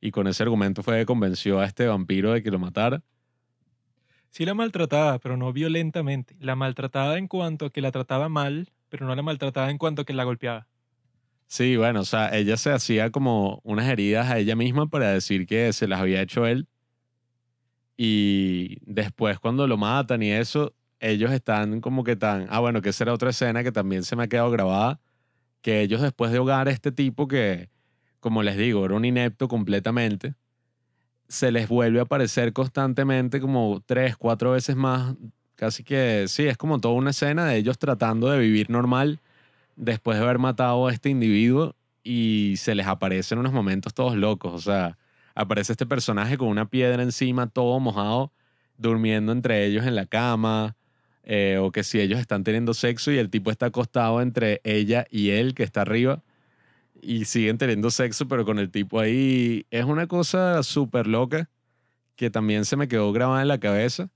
Y 0.00 0.10
con 0.10 0.26
ese 0.26 0.42
argumento 0.42 0.82
fue 0.82 0.98
que 0.98 1.06
convenció 1.06 1.60
a 1.60 1.64
este 1.64 1.86
vampiro 1.86 2.32
de 2.32 2.42
que 2.42 2.50
lo 2.50 2.58
matara. 2.58 3.02
Sí 4.34 4.44
la 4.44 4.54
maltrataba, 4.54 5.20
pero 5.20 5.36
no 5.36 5.52
violentamente. 5.52 6.34
La 6.40 6.56
maltrataba 6.56 7.18
en 7.18 7.28
cuanto 7.28 7.66
a 7.66 7.70
que 7.70 7.80
la 7.80 7.92
trataba 7.92 8.28
mal, 8.28 8.72
pero 8.88 9.06
no 9.06 9.14
la 9.14 9.22
maltrataba 9.22 9.70
en 9.70 9.78
cuanto 9.78 10.02
a 10.02 10.04
que 10.04 10.12
la 10.12 10.24
golpeaba. 10.24 10.66
Sí, 11.46 11.76
bueno, 11.76 12.00
o 12.00 12.04
sea, 12.04 12.36
ella 12.36 12.56
se 12.56 12.72
hacía 12.72 13.10
como 13.10 13.60
unas 13.62 13.88
heridas 13.88 14.28
a 14.28 14.40
ella 14.40 14.56
misma 14.56 14.88
para 14.88 15.12
decir 15.12 15.46
que 15.46 15.72
se 15.72 15.86
las 15.86 16.00
había 16.00 16.20
hecho 16.20 16.46
él. 16.46 16.66
Y 17.96 18.78
después 18.80 19.38
cuando 19.38 19.68
lo 19.68 19.76
matan 19.76 20.20
y 20.24 20.32
eso, 20.32 20.74
ellos 20.98 21.30
están 21.30 21.80
como 21.80 22.02
que 22.02 22.16
tan... 22.16 22.48
Ah, 22.50 22.58
bueno, 22.58 22.82
que 22.82 22.88
esa 22.88 23.04
era 23.04 23.12
otra 23.12 23.30
escena 23.30 23.62
que 23.62 23.70
también 23.70 24.02
se 24.02 24.16
me 24.16 24.24
ha 24.24 24.28
quedado 24.28 24.50
grabada, 24.50 25.00
que 25.62 25.80
ellos 25.80 26.02
después 26.02 26.32
de 26.32 26.38
ahogar 26.38 26.66
a 26.66 26.72
este 26.72 26.90
tipo 26.90 27.28
que, 27.28 27.70
como 28.18 28.42
les 28.42 28.56
digo, 28.56 28.84
era 28.84 28.96
un 28.96 29.04
inepto 29.04 29.46
completamente, 29.46 30.34
se 31.28 31.50
les 31.50 31.68
vuelve 31.68 32.00
a 32.00 32.02
aparecer 32.02 32.52
constantemente 32.52 33.40
como 33.40 33.82
tres, 33.84 34.16
cuatro 34.16 34.52
veces 34.52 34.76
más. 34.76 35.14
Casi 35.56 35.84
que 35.84 36.26
sí, 36.28 36.46
es 36.46 36.56
como 36.56 36.80
toda 36.80 36.94
una 36.94 37.10
escena 37.10 37.46
de 37.46 37.56
ellos 37.56 37.78
tratando 37.78 38.28
de 38.28 38.38
vivir 38.38 38.70
normal 38.70 39.20
después 39.76 40.18
de 40.18 40.24
haber 40.24 40.38
matado 40.38 40.86
a 40.86 40.92
este 40.92 41.10
individuo 41.10 41.74
y 42.02 42.54
se 42.58 42.74
les 42.74 42.86
aparece 42.86 43.34
en 43.34 43.40
unos 43.40 43.52
momentos 43.52 43.94
todos 43.94 44.16
locos. 44.16 44.52
O 44.52 44.58
sea, 44.58 44.98
aparece 45.34 45.72
este 45.72 45.86
personaje 45.86 46.36
con 46.36 46.48
una 46.48 46.68
piedra 46.68 47.02
encima, 47.02 47.46
todo 47.48 47.80
mojado, 47.80 48.32
durmiendo 48.78 49.32
entre 49.32 49.64
ellos 49.66 49.86
en 49.86 49.94
la 49.94 50.06
cama. 50.06 50.76
Eh, 51.26 51.56
o 51.58 51.72
que 51.72 51.84
si 51.84 52.00
ellos 52.00 52.20
están 52.20 52.44
teniendo 52.44 52.74
sexo 52.74 53.10
y 53.10 53.16
el 53.16 53.30
tipo 53.30 53.50
está 53.50 53.66
acostado 53.66 54.20
entre 54.20 54.60
ella 54.62 55.06
y 55.10 55.30
él 55.30 55.54
que 55.54 55.62
está 55.62 55.80
arriba 55.80 56.22
y 57.04 57.24
siguen 57.26 57.58
teniendo 57.58 57.90
sexo, 57.90 58.26
pero 58.26 58.44
con 58.44 58.58
el 58.58 58.70
tipo 58.70 59.00
ahí. 59.00 59.66
Es 59.70 59.84
una 59.84 60.06
cosa 60.06 60.62
súper 60.62 61.06
loca 61.06 61.50
que 62.16 62.30
también 62.30 62.64
se 62.64 62.76
me 62.76 62.88
quedó 62.88 63.12
grabada 63.12 63.42
en 63.42 63.48
la 63.48 63.58
cabeza. 63.58 64.10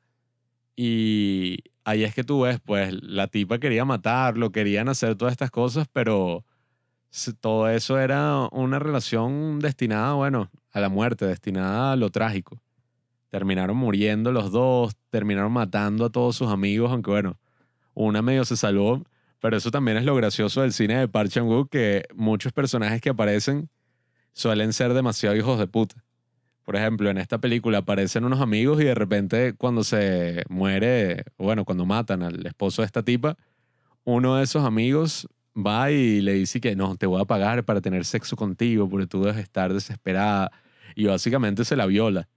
Y 0.76 1.58
ahí 1.84 2.04
es 2.04 2.14
que 2.14 2.24
tú 2.24 2.42
ves, 2.42 2.60
pues 2.64 2.92
la 3.02 3.26
tipa 3.26 3.58
quería 3.58 3.84
matarlo, 3.84 4.52
querían 4.52 4.88
hacer 4.88 5.16
todas 5.16 5.32
estas 5.32 5.50
cosas, 5.50 5.88
pero 5.92 6.44
todo 7.40 7.68
eso 7.68 7.98
era 7.98 8.48
una 8.52 8.78
relación 8.78 9.58
destinada, 9.58 10.14
bueno, 10.14 10.50
a 10.72 10.80
la 10.80 10.88
muerte, 10.88 11.26
destinada 11.26 11.92
a 11.92 11.96
lo 11.96 12.10
trágico. 12.10 12.60
Terminaron 13.30 13.76
muriendo 13.76 14.32
los 14.32 14.52
dos, 14.52 14.94
terminaron 15.10 15.52
matando 15.52 16.04
a 16.06 16.10
todos 16.10 16.36
sus 16.36 16.48
amigos, 16.48 16.90
aunque 16.92 17.10
bueno, 17.10 17.38
una 17.94 18.22
medio 18.22 18.44
se 18.44 18.56
salvó, 18.56 19.02
pero 19.40 19.56
eso 19.56 19.70
también 19.70 19.96
es 19.96 20.04
lo 20.04 20.14
gracioso 20.14 20.62
del 20.62 20.72
cine 20.72 20.98
de 20.98 21.08
Park 21.08 21.30
Chan-wook, 21.30 21.70
que 21.70 22.04
muchos 22.14 22.52
personajes 22.52 23.00
que 23.00 23.10
aparecen 23.10 23.68
suelen 24.32 24.72
ser 24.72 24.94
demasiado 24.94 25.36
hijos 25.36 25.58
de 25.58 25.66
puta. 25.66 26.04
Por 26.64 26.76
ejemplo, 26.76 27.08
en 27.08 27.18
esta 27.18 27.38
película 27.38 27.78
aparecen 27.78 28.24
unos 28.24 28.40
amigos 28.40 28.80
y 28.80 28.84
de 28.84 28.94
repente 28.94 29.54
cuando 29.54 29.84
se 29.84 30.44
muere, 30.48 31.24
bueno, 31.38 31.64
cuando 31.64 31.86
matan 31.86 32.22
al 32.22 32.44
esposo 32.46 32.82
de 32.82 32.86
esta 32.86 33.02
tipa, 33.02 33.36
uno 34.04 34.36
de 34.36 34.44
esos 34.44 34.64
amigos 34.64 35.28
va 35.56 35.90
y 35.90 36.20
le 36.20 36.34
dice 36.34 36.60
que 36.60 36.76
no, 36.76 36.96
te 36.96 37.06
voy 37.06 37.22
a 37.22 37.24
pagar 37.24 37.64
para 37.64 37.80
tener 37.80 38.04
sexo 38.04 38.36
contigo 38.36 38.88
porque 38.88 39.06
tú 39.06 39.22
debes 39.22 39.38
estar 39.38 39.72
desesperada. 39.72 40.50
Y 40.94 41.06
básicamente 41.06 41.64
se 41.64 41.76
la 41.76 41.86
viola. 41.86 42.28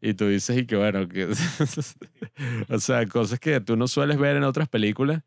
Y 0.00 0.14
tú 0.14 0.28
dices, 0.28 0.56
y 0.56 0.66
que 0.66 0.76
bueno, 0.76 1.08
que, 1.08 1.26
o 2.68 2.78
sea, 2.78 3.06
cosas 3.06 3.40
que 3.40 3.60
tú 3.60 3.76
no 3.76 3.88
sueles 3.88 4.18
ver 4.18 4.36
en 4.36 4.44
otras 4.44 4.68
películas 4.68 5.22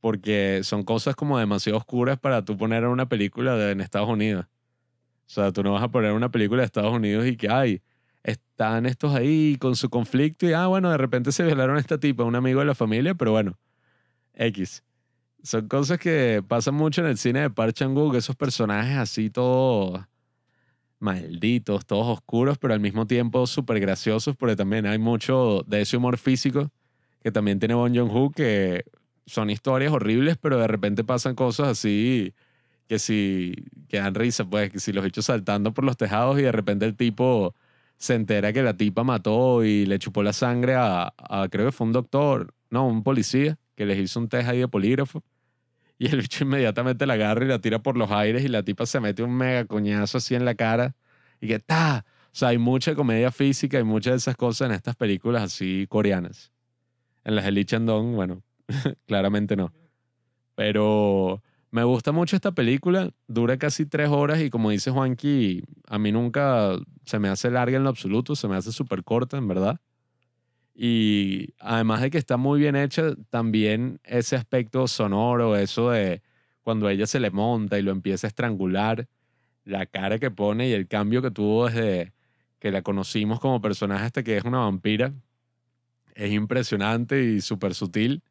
porque 0.00 0.60
son 0.62 0.82
cosas 0.84 1.16
como 1.16 1.38
demasiado 1.38 1.78
oscuras 1.78 2.18
para 2.18 2.44
tú 2.44 2.56
poner 2.56 2.84
en 2.84 2.90
una 2.90 3.08
película 3.08 3.56
de, 3.56 3.72
en 3.72 3.80
Estados 3.80 4.08
Unidos. 4.08 4.46
O 5.26 5.30
sea, 5.30 5.52
tú 5.52 5.62
no 5.62 5.72
vas 5.72 5.82
a 5.82 5.88
poner 5.88 6.12
una 6.12 6.30
película 6.30 6.62
de 6.62 6.66
Estados 6.66 6.92
Unidos 6.92 7.26
y 7.26 7.36
que, 7.36 7.48
ay, 7.48 7.82
están 8.22 8.86
estos 8.86 9.14
ahí 9.14 9.56
con 9.58 9.76
su 9.76 9.88
conflicto 9.88 10.46
y, 10.46 10.52
ah, 10.52 10.66
bueno, 10.66 10.90
de 10.90 10.96
repente 10.98 11.32
se 11.32 11.44
violaron 11.44 11.76
a 11.76 11.80
esta 11.80 11.98
tipa, 11.98 12.24
un 12.24 12.34
amigo 12.34 12.60
de 12.60 12.66
la 12.66 12.74
familia, 12.74 13.14
pero 13.14 13.32
bueno, 13.32 13.58
X. 14.34 14.82
Son 15.42 15.68
cosas 15.68 15.98
que 15.98 16.42
pasan 16.46 16.74
mucho 16.74 17.00
en 17.02 17.08
el 17.08 17.18
cine 17.18 17.42
de 17.42 17.50
Park 17.50 17.74
Chan-wook, 17.74 18.16
esos 18.16 18.34
personajes 18.34 18.96
así 18.96 19.30
todos 19.30 20.04
malditos, 20.98 21.86
todos 21.86 22.06
oscuros, 22.06 22.58
pero 22.58 22.74
al 22.74 22.80
mismo 22.80 23.06
tiempo 23.06 23.46
súper 23.46 23.80
graciosos, 23.80 24.34
porque 24.36 24.56
también 24.56 24.86
hay 24.86 24.98
mucho 24.98 25.62
de 25.66 25.82
ese 25.82 25.96
humor 25.96 26.18
físico 26.18 26.70
que 27.22 27.30
también 27.30 27.58
tiene 27.58 27.74
Bon 27.74 27.94
Joon-ho, 27.94 28.30
que 28.30 28.84
son 29.26 29.50
historias 29.50 29.92
horribles, 29.92 30.36
pero 30.40 30.58
de 30.58 30.66
repente 30.66 31.04
pasan 31.04 31.34
cosas 31.34 31.68
así 31.68 32.34
que 32.88 32.98
si 32.98 33.54
que 33.88 33.98
dan 33.98 34.14
risa, 34.14 34.44
pues, 34.44 34.70
que 34.70 34.80
si 34.80 34.92
los 34.92 35.04
hechos 35.04 35.26
saltando 35.26 35.74
por 35.74 35.84
los 35.84 35.96
tejados 35.96 36.38
y 36.38 36.42
de 36.42 36.52
repente 36.52 36.86
el 36.86 36.96
tipo 36.96 37.54
se 37.98 38.14
entera 38.14 38.52
que 38.52 38.62
la 38.62 38.76
tipa 38.76 39.04
mató 39.04 39.64
y 39.64 39.86
le 39.86 39.98
chupó 39.98 40.22
la 40.22 40.32
sangre 40.32 40.74
a, 40.76 41.12
creo 41.50 41.66
que 41.66 41.72
fue 41.72 41.86
un 41.86 41.92
doctor, 41.92 42.54
no, 42.70 42.86
un 42.86 43.02
policía, 43.02 43.58
que 43.74 43.86
les 43.86 43.98
hizo 43.98 44.20
un 44.20 44.28
test 44.28 44.48
ahí 44.48 44.58
de 44.60 44.68
polígrafo. 44.68 45.22
Y 45.98 46.08
el 46.08 46.20
bicho 46.20 46.44
inmediatamente 46.44 47.06
la 47.06 47.14
agarra 47.14 47.44
y 47.44 47.48
la 47.48 47.58
tira 47.58 47.78
por 47.78 47.96
los 47.96 48.10
aires 48.10 48.44
y 48.44 48.48
la 48.48 48.62
tipa 48.62 48.84
se 48.86 49.00
mete 49.00 49.22
un 49.22 49.34
mega 49.34 49.64
coñazo 49.64 50.18
así 50.18 50.34
en 50.34 50.44
la 50.44 50.54
cara 50.54 50.94
y 51.40 51.48
que 51.48 51.58
¡ta! 51.58 52.04
O 52.26 52.38
sea, 52.38 52.48
hay 52.48 52.58
mucha 52.58 52.94
comedia 52.94 53.32
física 53.32 53.78
y 53.78 53.84
muchas 53.84 54.12
de 54.12 54.16
esas 54.18 54.36
cosas 54.36 54.68
en 54.68 54.74
estas 54.74 54.94
películas 54.94 55.42
así 55.42 55.86
coreanas. 55.88 56.52
En 57.24 57.34
las 57.34 57.46
de 57.46 57.52
Lee 57.52 57.64
Chandong, 57.64 58.14
bueno, 58.14 58.42
claramente 59.06 59.56
no. 59.56 59.72
Pero 60.54 61.42
me 61.70 61.84
gusta 61.84 62.12
mucho 62.12 62.36
esta 62.36 62.52
película, 62.52 63.10
dura 63.28 63.58
casi 63.58 63.86
tres 63.86 64.08
horas 64.08 64.40
y 64.40 64.50
como 64.50 64.70
dice 64.70 64.90
Juanqui, 64.90 65.62
a 65.86 65.98
mí 65.98 66.12
nunca 66.12 66.78
se 67.04 67.18
me 67.18 67.28
hace 67.28 67.50
larga 67.50 67.76
en 67.76 67.84
lo 67.84 67.90
absoluto, 67.90 68.34
se 68.34 68.48
me 68.48 68.56
hace 68.56 68.72
súper 68.72 69.04
corta, 69.04 69.36
en 69.36 69.48
verdad. 69.48 69.80
Y 70.74 71.54
además 71.58 72.02
de 72.02 72.10
que 72.10 72.18
está 72.18 72.36
muy 72.36 72.60
bien 72.60 72.76
hecha, 72.76 73.14
también 73.30 74.00
ese 74.04 74.36
aspecto 74.36 74.86
sonoro, 74.88 75.56
eso 75.56 75.90
de 75.90 76.22
cuando 76.62 76.88
ella 76.88 77.06
se 77.06 77.20
le 77.20 77.30
monta 77.30 77.78
y 77.78 77.82
lo 77.82 77.92
empieza 77.92 78.26
a 78.26 78.28
estrangular, 78.28 79.08
la 79.64 79.86
cara 79.86 80.18
que 80.18 80.30
pone 80.30 80.68
y 80.68 80.72
el 80.72 80.86
cambio 80.86 81.22
que 81.22 81.30
tuvo 81.30 81.66
desde 81.66 82.12
que 82.58 82.70
la 82.70 82.82
conocimos 82.82 83.40
como 83.40 83.60
personaje 83.60 84.04
hasta 84.04 84.22
que 84.22 84.36
es 84.36 84.44
una 84.44 84.58
vampira, 84.58 85.12
es 86.14 86.32
impresionante 86.32 87.22
y 87.22 87.40
súper 87.40 87.74
sutil. 87.74 88.22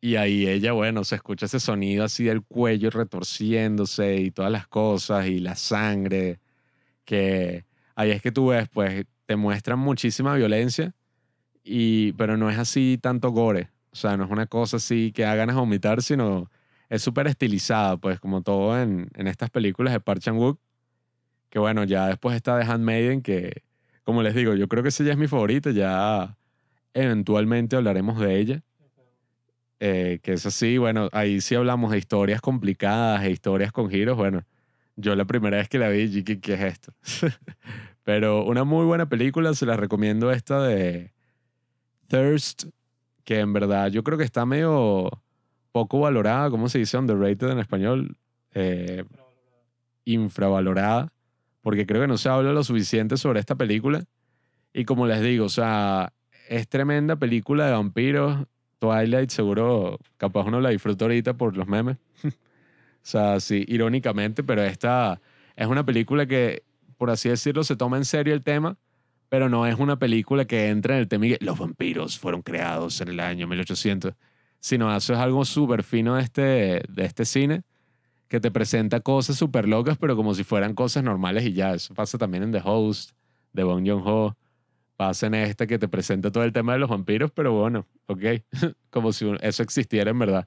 Y 0.00 0.16
ahí 0.16 0.46
ella, 0.46 0.72
bueno, 0.72 1.02
se 1.04 1.16
escucha 1.16 1.46
ese 1.46 1.58
sonido 1.58 2.04
así 2.04 2.24
del 2.24 2.42
cuello 2.42 2.90
retorciéndose 2.90 4.16
y 4.16 4.30
todas 4.30 4.52
las 4.52 4.68
cosas 4.68 5.26
y 5.26 5.40
la 5.40 5.56
sangre, 5.56 6.38
que 7.04 7.64
ahí 7.96 8.12
es 8.12 8.22
que 8.22 8.30
tú 8.32 8.48
ves, 8.48 8.68
pues 8.68 9.06
te 9.26 9.36
muestran 9.36 9.78
muchísima 9.78 10.34
violencia 10.34 10.94
y, 11.64 12.12
pero 12.12 12.36
no 12.36 12.50
es 12.50 12.58
así 12.58 12.98
tanto 13.00 13.30
gore. 13.30 13.70
O 13.90 13.96
sea, 13.96 14.16
no 14.16 14.24
es 14.24 14.30
una 14.30 14.46
cosa 14.46 14.76
así 14.76 15.12
que 15.12 15.26
hagan 15.26 15.50
a 15.50 15.54
vomitar, 15.54 16.02
sino 16.02 16.50
es 16.88 17.02
súper 17.02 17.26
estilizada, 17.26 17.96
pues 17.96 18.20
como 18.20 18.42
todo 18.42 18.80
en, 18.80 19.10
en 19.14 19.26
estas 19.26 19.50
películas 19.50 19.92
de 19.92 20.00
Park 20.00 20.20
Chan-wook. 20.20 20.60
Que 21.50 21.58
bueno, 21.58 21.84
ya 21.84 22.06
después 22.06 22.36
está 22.36 22.58
The 22.60 22.66
Handmaiden, 22.70 23.22
que 23.22 23.62
como 24.04 24.22
les 24.22 24.34
digo, 24.34 24.54
yo 24.54 24.68
creo 24.68 24.82
que 24.82 24.90
esa 24.90 25.04
ya 25.04 25.12
es 25.12 25.18
mi 25.18 25.28
favorita, 25.28 25.70
ya 25.70 26.36
eventualmente 26.94 27.76
hablaremos 27.76 28.18
de 28.18 28.38
ella. 28.38 28.62
Eh, 29.80 30.18
que 30.22 30.32
es 30.32 30.44
así, 30.44 30.76
bueno, 30.78 31.08
ahí 31.12 31.40
sí 31.40 31.54
hablamos 31.54 31.92
de 31.92 31.98
historias 31.98 32.40
complicadas, 32.40 33.22
e 33.24 33.30
historias 33.30 33.70
con 33.70 33.88
giros, 33.88 34.16
bueno, 34.16 34.44
yo 34.96 35.14
la 35.14 35.24
primera 35.24 35.58
vez 35.58 35.68
que 35.68 35.78
la 35.78 35.88
vi, 35.88 36.24
¿qué, 36.24 36.40
qué 36.40 36.54
es 36.54 36.60
esto? 36.60 36.92
Pero 38.02 38.44
una 38.44 38.64
muy 38.64 38.84
buena 38.86 39.08
película, 39.08 39.54
se 39.54 39.66
la 39.66 39.76
recomiendo 39.76 40.32
esta 40.32 40.62
de 40.62 41.12
Thirst, 42.08 42.64
que 43.24 43.38
en 43.38 43.52
verdad 43.52 43.90
yo 43.90 44.02
creo 44.02 44.18
que 44.18 44.24
está 44.24 44.46
medio 44.46 45.10
poco 45.70 46.00
valorada, 46.00 46.50
¿cómo 46.50 46.68
se 46.68 46.78
dice? 46.78 46.98
Underrated 46.98 47.50
en 47.50 47.58
español. 47.58 48.16
Eh, 48.54 49.04
infravalorada, 50.08 51.12
porque 51.60 51.86
creo 51.86 52.00
que 52.00 52.08
no 52.08 52.16
se 52.16 52.28
habla 52.28 52.52
lo 52.52 52.64
suficiente 52.64 53.16
sobre 53.16 53.40
esta 53.40 53.56
película. 53.56 54.04
Y 54.72 54.84
como 54.84 55.06
les 55.06 55.20
digo, 55.20 55.44
o 55.44 55.50
sea, 55.50 56.12
es 56.48 56.68
tremenda 56.68 57.16
película 57.16 57.66
de 57.66 57.72
vampiros. 57.72 58.46
Twilight 58.78 59.30
seguro, 59.30 59.98
capaz 60.16 60.46
uno 60.46 60.60
la 60.60 60.70
disfruta 60.70 61.04
ahorita 61.04 61.34
por 61.34 61.56
los 61.56 61.66
memes. 61.66 61.96
o 62.24 62.30
sea, 63.02 63.40
sí, 63.40 63.64
irónicamente, 63.68 64.42
pero 64.42 64.62
esta 64.62 65.20
es 65.56 65.66
una 65.66 65.84
película 65.84 66.26
que, 66.26 66.62
por 66.96 67.10
así 67.10 67.28
decirlo, 67.28 67.64
se 67.64 67.76
toma 67.76 67.96
en 67.96 68.04
serio 68.04 68.34
el 68.34 68.42
tema 68.42 68.76
pero 69.28 69.48
no 69.48 69.66
es 69.66 69.78
una 69.78 69.98
película 69.98 70.46
que 70.46 70.68
entra 70.68 70.94
en 70.94 71.00
el 71.00 71.08
tema 71.08 71.26
y 71.26 71.36
que 71.36 71.44
los 71.44 71.58
vampiros 71.58 72.18
fueron 72.18 72.42
creados 72.42 73.00
en 73.00 73.08
el 73.08 73.20
año 73.20 73.46
1800, 73.46 74.14
sino 74.60 74.94
eso 74.94 75.12
es 75.12 75.18
algo 75.18 75.44
súper 75.44 75.82
fino 75.82 76.16
de 76.16 76.22
este, 76.22 76.40
de 76.88 77.04
este 77.04 77.24
cine 77.24 77.62
que 78.28 78.40
te 78.40 78.50
presenta 78.50 79.00
cosas 79.00 79.36
súper 79.36 79.68
locas, 79.68 79.96
pero 79.98 80.16
como 80.16 80.34
si 80.34 80.44
fueran 80.44 80.74
cosas 80.74 81.02
normales 81.02 81.44
y 81.44 81.52
ya. 81.54 81.74
Eso 81.74 81.94
pasa 81.94 82.18
también 82.18 82.42
en 82.42 82.52
The 82.52 82.60
Host, 82.62 83.12
de 83.52 83.64
Bong 83.64 83.86
Joon-ho. 83.86 84.36
Pasa 84.98 85.28
en 85.28 85.34
este 85.36 85.66
que 85.66 85.78
te 85.78 85.88
presenta 85.88 86.30
todo 86.30 86.44
el 86.44 86.52
tema 86.52 86.74
de 86.74 86.80
los 86.80 86.90
vampiros, 86.90 87.30
pero 87.30 87.52
bueno, 87.52 87.86
ok. 88.06 88.22
como 88.90 89.12
si 89.12 89.32
eso 89.40 89.62
existiera 89.62 90.10
en 90.10 90.18
verdad. 90.18 90.46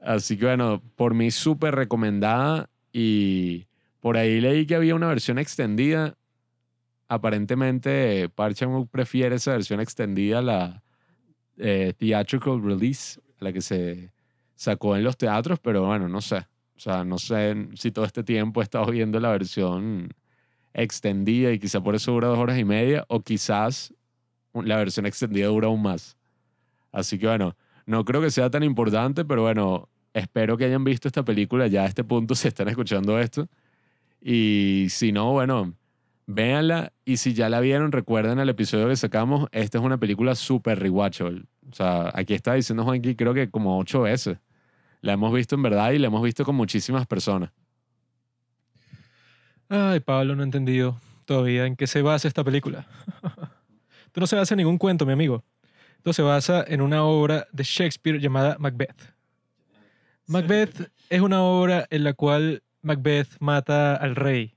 Así 0.00 0.38
que 0.38 0.46
bueno, 0.46 0.80
por 0.96 1.12
mí 1.12 1.30
súper 1.30 1.74
recomendada 1.74 2.70
y 2.90 3.66
por 4.00 4.16
ahí 4.16 4.40
leí 4.40 4.64
que 4.64 4.74
había 4.74 4.94
una 4.94 5.08
versión 5.08 5.38
extendida 5.38 6.16
aparentemente 7.08 8.28
Park 8.28 8.56
prefiere 8.90 9.36
esa 9.36 9.52
versión 9.52 9.80
extendida, 9.80 10.42
la 10.42 10.82
eh, 11.56 11.94
theatrical 11.96 12.62
release, 12.62 13.20
la 13.40 13.52
que 13.52 13.62
se 13.62 14.12
sacó 14.54 14.96
en 14.96 15.04
los 15.04 15.16
teatros, 15.16 15.58
pero 15.58 15.86
bueno, 15.86 16.08
no 16.08 16.20
sé. 16.20 16.46
O 16.76 16.80
sea, 16.80 17.02
no 17.04 17.18
sé 17.18 17.68
si 17.74 17.90
todo 17.90 18.04
este 18.04 18.22
tiempo 18.22 18.60
he 18.60 18.64
estado 18.64 18.86
viendo 18.86 19.18
la 19.18 19.30
versión 19.30 20.14
extendida 20.78 21.52
y 21.52 21.58
quizá 21.58 21.80
por 21.80 21.94
eso 21.94 22.12
dura 22.12 22.28
dos 22.28 22.38
horas 22.38 22.58
y 22.58 22.64
media, 22.64 23.04
o 23.08 23.20
quizás 23.20 23.92
la 24.54 24.76
versión 24.76 25.06
extendida 25.06 25.46
dura 25.48 25.66
aún 25.66 25.82
más. 25.82 26.16
Así 26.92 27.18
que 27.18 27.26
bueno, 27.26 27.56
no 27.86 28.04
creo 28.04 28.20
que 28.20 28.30
sea 28.30 28.50
tan 28.50 28.62
importante, 28.62 29.24
pero 29.24 29.42
bueno, 29.42 29.88
espero 30.14 30.56
que 30.56 30.64
hayan 30.64 30.84
visto 30.84 31.08
esta 31.08 31.24
película 31.24 31.66
ya 31.66 31.82
a 31.82 31.86
este 31.86 32.04
punto 32.04 32.34
si 32.36 32.48
están 32.48 32.68
escuchando 32.68 33.18
esto. 33.18 33.48
Y 34.20 34.86
si 34.90 35.12
no, 35.12 35.32
bueno, 35.32 35.74
véanla 36.26 36.92
y 37.04 37.18
si 37.18 37.34
ya 37.34 37.48
la 37.48 37.60
vieron, 37.60 37.92
recuerden 37.92 38.38
el 38.38 38.48
episodio 38.48 38.88
que 38.88 38.96
sacamos, 38.96 39.48
esta 39.52 39.78
es 39.78 39.84
una 39.84 39.98
película 39.98 40.34
súper 40.34 40.78
rewatchable. 40.78 41.44
O 41.70 41.74
sea, 41.74 42.10
aquí 42.14 42.34
está 42.34 42.54
diciendo 42.54 42.84
Juanqui 42.84 43.14
creo 43.14 43.34
que 43.34 43.50
como 43.50 43.78
ocho 43.78 44.02
veces. 44.02 44.38
La 45.00 45.12
hemos 45.12 45.32
visto 45.32 45.54
en 45.54 45.62
verdad 45.62 45.92
y 45.92 45.98
la 45.98 46.08
hemos 46.08 46.22
visto 46.22 46.44
con 46.44 46.56
muchísimas 46.56 47.06
personas. 47.06 47.50
Ay, 49.70 50.00
Pablo, 50.00 50.34
no 50.34 50.42
he 50.42 50.46
entendido 50.46 50.98
todavía 51.26 51.66
en 51.66 51.76
qué 51.76 51.86
se 51.86 52.00
basa 52.00 52.26
esta 52.26 52.42
película. 52.42 52.86
Esto 54.06 54.20
no 54.20 54.26
se 54.26 54.36
basa 54.36 54.54
en 54.54 54.58
ningún 54.58 54.78
cuento, 54.78 55.04
mi 55.04 55.12
amigo. 55.12 55.44
Esto 55.98 56.14
se 56.14 56.22
basa 56.22 56.64
en 56.66 56.80
una 56.80 57.04
obra 57.04 57.46
de 57.52 57.64
Shakespeare 57.64 58.18
llamada 58.18 58.56
Macbeth. 58.58 59.12
Macbeth 60.26 60.90
es 61.10 61.20
una 61.20 61.42
obra 61.42 61.86
en 61.90 62.04
la 62.04 62.14
cual 62.14 62.62
Macbeth 62.80 63.28
mata 63.40 63.94
al 63.94 64.16
rey. 64.16 64.56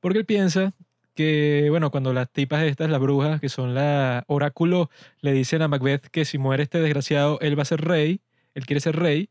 Porque 0.00 0.20
él 0.20 0.24
piensa 0.24 0.72
que, 1.14 1.66
bueno, 1.68 1.90
cuando 1.90 2.14
las 2.14 2.30
tipas 2.30 2.62
estas, 2.62 2.88
las 2.88 3.00
brujas, 3.00 3.42
que 3.42 3.50
son 3.50 3.74
la 3.74 4.24
oráculo, 4.26 4.88
le 5.20 5.34
dicen 5.34 5.60
a 5.60 5.68
Macbeth 5.68 6.06
que 6.06 6.24
si 6.24 6.38
muere 6.38 6.62
este 6.62 6.80
desgraciado, 6.80 7.38
él 7.40 7.58
va 7.58 7.62
a 7.62 7.66
ser 7.66 7.82
rey, 7.82 8.22
él 8.54 8.64
quiere 8.64 8.80
ser 8.80 8.96
rey, 8.96 9.28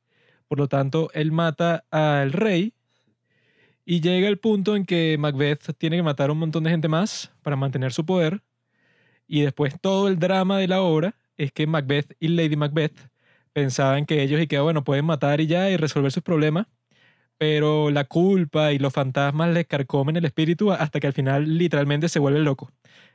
por 0.48 0.60
lo 0.60 0.68
tanto, 0.68 1.10
él 1.14 1.32
mata 1.32 1.84
al 1.90 2.32
rey 2.32 2.76
y 3.90 4.02
llega 4.02 4.28
el 4.28 4.38
punto 4.38 4.76
en 4.76 4.86
que 4.86 5.18
Macbeth 5.18 5.76
tiene 5.80 5.96
que 5.96 6.04
matar 6.04 6.30
a 6.30 6.34
un 6.34 6.38
montón 6.38 6.64
de 6.64 6.70
gente 6.70 6.88
más 6.88 7.32
para 7.42 7.56
mantener 7.56 7.92
su 7.92 8.06
poder. 8.06 8.44
Y 9.26 9.42
después 9.42 9.82
todo 9.82 10.10
el 10.10 10.20
drama 10.20 10.60
de 10.60 10.68
la 10.68 10.82
obra 10.82 11.16
es 11.38 11.52
que 11.52 11.66
Macbeth 11.66 12.16
y 12.20 12.28
Lady 12.28 12.56
Macbeth 12.56 13.10
pensaban 13.52 14.06
que 14.06 14.22
ellos 14.22 14.40
y 14.40 14.46
que, 14.46 14.60
bueno, 14.60 14.84
pueden 14.84 15.06
matar 15.06 15.42
y 15.42 15.48
ya 15.48 15.72
y 15.72 15.76
resolver 15.76 16.12
sus 16.12 16.22
problemas, 16.22 16.68
pero 17.40 17.90
la 17.90 18.04
culpa 18.04 18.74
y 18.74 18.78
los 18.78 18.94
fantasmas 18.94 19.52
les 19.56 19.66
carcomen 19.66 20.18
el 20.18 20.26
espíritu 20.26 20.72
hasta 20.72 21.00
que 21.00 21.08
al 21.08 21.14
final 21.14 21.58
literalmente 21.58 22.10
se 22.10 22.20
vuelve 22.20 22.42
loco. 22.42 22.72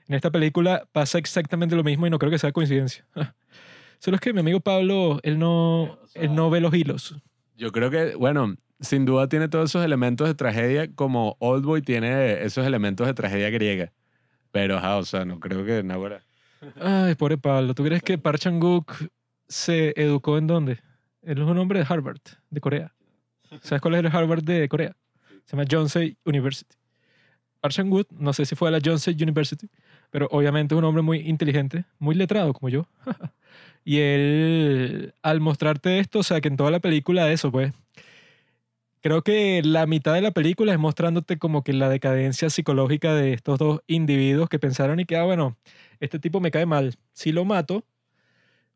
En 0.09 0.17
esta 0.17 0.33
película 0.33 0.89
pasa 0.91 1.19
exactamente 1.19 1.77
lo 1.77 1.85
mismo 1.85 2.09
y 2.09 2.11
no 2.11 2.19
creo 2.19 2.33
que 2.33 2.39
sea 2.41 2.51
coincidencia. 2.51 3.07
Solo 4.01 4.17
es 4.17 4.21
que 4.21 4.33
mi 4.33 4.41
amigo 4.41 4.59
Pablo, 4.59 5.21
él 5.23 5.39
no, 5.39 6.01
él 6.15 6.35
no 6.35 6.51
ve 6.51 6.61
los 6.61 6.75
hilos. 6.75 7.15
Yo 7.57 7.71
creo 7.71 7.93
que, 7.93 8.17
bueno, 8.17 8.57
sin 8.85 9.05
duda 9.05 9.29
tiene 9.29 9.49
todos 9.49 9.71
esos 9.71 9.85
elementos 9.85 10.29
de 10.29 10.35
tragedia 10.35 10.93
como 10.95 11.37
Oldboy 11.41 11.83
tiene 11.83 12.45
esos 12.45 12.67
elementos 12.67 13.07
de 13.07 13.15
tragedia 13.15 13.51
griega. 13.51 13.93
Pero, 14.53 14.79
ajá, 14.79 14.99
o 14.99 15.05
sea, 15.05 15.25
no 15.25 15.41
creo 15.41 15.65
que 15.65 15.85
ahora. 15.93 16.23
Ay, 16.81 17.15
pobre 17.17 17.39
Pablo. 17.39 17.75
¿Tú 17.75 17.83
crees 17.85 18.03
que 18.03 18.19
Park 18.19 18.39
Chan-wook 18.39 18.93
se 19.49 19.93
educó 20.01 20.39
en 20.39 20.47
dónde? 20.47 20.79
Él 21.23 21.39
es 21.39 21.45
un 21.45 21.59
hombre 21.59 21.81
de 21.81 21.87
Harvard, 21.89 22.21
de 22.51 22.61
Corea. 22.61 22.95
¿Sabes 23.63 23.81
cuál 23.81 23.95
es 23.95 24.01
el 24.01 24.07
Harvard 24.07 24.43
de 24.43 24.69
Corea? 24.69 24.97
Se 25.45 25.57
llama 25.57 25.65
Yonsei 25.65 26.17
University. 26.25 26.77
Park 27.61 27.75
Chan-wook, 27.75 28.11
no 28.13 28.33
sé 28.33 28.45
si 28.45 28.55
fue 28.55 28.69
a 28.69 28.73
la 28.73 28.79
Yonsei 28.79 29.15
University, 29.21 29.69
pero 30.11 30.29
obviamente 30.31 30.75
es 30.75 30.79
un 30.79 30.85
hombre 30.85 31.03
muy 31.03 31.19
inteligente, 31.19 31.85
muy 31.99 32.15
letrado 32.15 32.53
como 32.53 32.69
yo. 32.69 32.87
y 33.85 33.99
él, 33.99 35.15
al 35.23 35.41
mostrarte 35.41 35.99
esto, 35.99 36.21
o 36.21 36.23
sea, 36.23 36.41
que 36.41 36.49
en 36.49 36.57
toda 36.57 36.71
la 36.71 36.81
película 36.81 37.33
eso, 37.33 37.51
pues, 37.51 37.73
creo 39.05 39.23
que 39.23 39.61
la 39.63 39.87
mitad 39.87 40.15
de 40.15 40.23
la 40.23 40.31
película 40.31 40.73
es 40.73 40.79
mostrándote 40.79 41.39
como 41.39 41.63
que 41.63 41.75
la 41.75 41.91
decadencia 41.91 42.49
psicológica 42.49 43.13
de 43.15 43.35
estos 43.35 43.59
dos 43.59 43.83
individuos 43.87 44.49
que 44.49 44.59
pensaron 44.59 44.99
y 44.99 45.05
que, 45.05 45.19
ah, 45.19 45.25
bueno, 45.25 45.59
este 46.01 46.19
tipo 46.19 46.41
me 46.41 46.51
cae 46.51 46.65
mal, 46.65 46.95
si 47.13 47.31
lo 47.31 47.45
mato, 47.45 47.85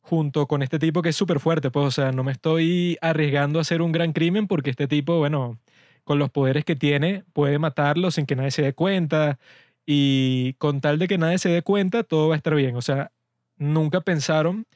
junto 0.03 0.47
con 0.47 0.63
este 0.63 0.79
tipo 0.79 1.03
que 1.03 1.11
es 1.11 1.17
súper 1.17 1.41
fuerte, 1.41 1.71
pues, 1.71 1.87
o 1.87 1.91
sea, 1.91 2.13
no 2.13 2.25
me 2.25 2.33
estoy 2.33 2.99
arriesgando 3.01 3.59
a 3.59 3.63
hacer 3.63 3.83
un 3.83 3.93
gran 3.93 4.13
crimen 4.13 4.49
porque 4.49 4.71
este 4.71 4.87
tipo, 4.89 5.19
bueno, 5.19 5.59
con 6.05 6.19
los 6.19 6.31
poderes 6.31 6.65
que 6.67 6.77
tiene, 6.77 7.25
puede 7.33 7.59
matarlo 7.59 8.11
sin 8.11 8.27
que 8.27 8.37
nadie 8.37 8.51
se 8.51 8.63
dé 8.63 8.75
cuenta 8.75 9.39
y 9.87 10.55
con 10.59 10.83
tal 10.83 10.99
de 10.99 11.09
que 11.09 11.19
nadie 11.19 11.39
se 11.39 11.49
dé 11.51 11.63
cuenta, 11.63 12.05
todo 12.05 12.29
va 12.29 12.35
a 12.35 12.39
estar 12.39 12.55
bien, 12.55 12.77
o 12.77 12.83
sea, 12.83 13.13
nunca 13.57 14.03
pensaron 14.03 14.67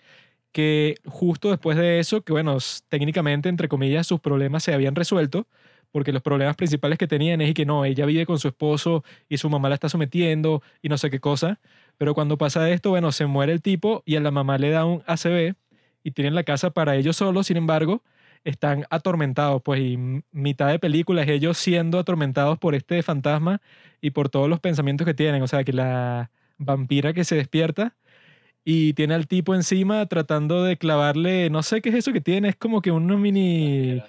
que 0.52 0.96
justo 1.06 1.50
después 1.50 1.76
de 1.76 1.98
eso, 1.98 2.22
que 2.22 2.32
bueno, 2.32 2.58
técnicamente, 2.88 3.48
entre 3.48 3.68
comillas, 3.68 4.06
sus 4.06 4.20
problemas 4.20 4.62
se 4.62 4.74
habían 4.74 4.94
resuelto, 4.94 5.46
porque 5.90 6.12
los 6.12 6.22
problemas 6.22 6.56
principales 6.56 6.98
que 6.98 7.06
tenían 7.06 7.40
es 7.40 7.54
que 7.54 7.66
no, 7.66 7.84
ella 7.84 8.06
vive 8.06 8.26
con 8.26 8.38
su 8.38 8.48
esposo 8.48 9.04
y 9.28 9.38
su 9.38 9.50
mamá 9.50 9.68
la 9.68 9.74
está 9.74 9.88
sometiendo 9.88 10.62
y 10.82 10.88
no 10.88 10.98
sé 10.98 11.10
qué 11.10 11.20
cosa, 11.20 11.60
pero 11.98 12.14
cuando 12.14 12.38
pasa 12.38 12.70
esto, 12.70 12.90
bueno, 12.90 13.12
se 13.12 13.26
muere 13.26 13.52
el 13.52 13.62
tipo 13.62 14.02
y 14.06 14.16
a 14.16 14.20
la 14.20 14.30
mamá 14.30 14.58
le 14.58 14.70
da 14.70 14.84
un 14.84 15.02
ACB 15.06 15.54
y 16.02 16.10
tienen 16.12 16.34
la 16.34 16.44
casa 16.44 16.70
para 16.70 16.96
ellos 16.96 17.16
solos, 17.16 17.46
sin 17.46 17.56
embargo, 17.56 18.02
están 18.44 18.86
atormentados, 18.90 19.62
pues, 19.62 19.80
y 19.80 19.98
mitad 20.32 20.68
de 20.68 20.78
película 20.78 21.22
es 21.22 21.28
ellos 21.28 21.58
siendo 21.58 21.98
atormentados 21.98 22.58
por 22.58 22.74
este 22.74 23.02
fantasma 23.02 23.60
y 24.00 24.10
por 24.10 24.28
todos 24.28 24.48
los 24.48 24.60
pensamientos 24.60 25.06
que 25.06 25.14
tienen, 25.14 25.42
o 25.42 25.46
sea, 25.46 25.62
que 25.64 25.72
la 25.72 26.30
vampira 26.58 27.12
que 27.12 27.24
se 27.24 27.36
despierta 27.36 27.94
y 28.64 28.92
tiene 28.94 29.14
al 29.14 29.26
tipo 29.26 29.54
encima 29.54 30.06
tratando 30.06 30.62
de 30.62 30.76
clavarle, 30.76 31.50
no 31.50 31.62
sé 31.62 31.80
qué 31.82 31.88
es 31.88 31.96
eso 31.96 32.12
que 32.12 32.20
tiene, 32.20 32.48
es 32.48 32.56
como 32.56 32.80
que 32.82 32.90
unos 32.90 33.18
mini... 33.18 34.02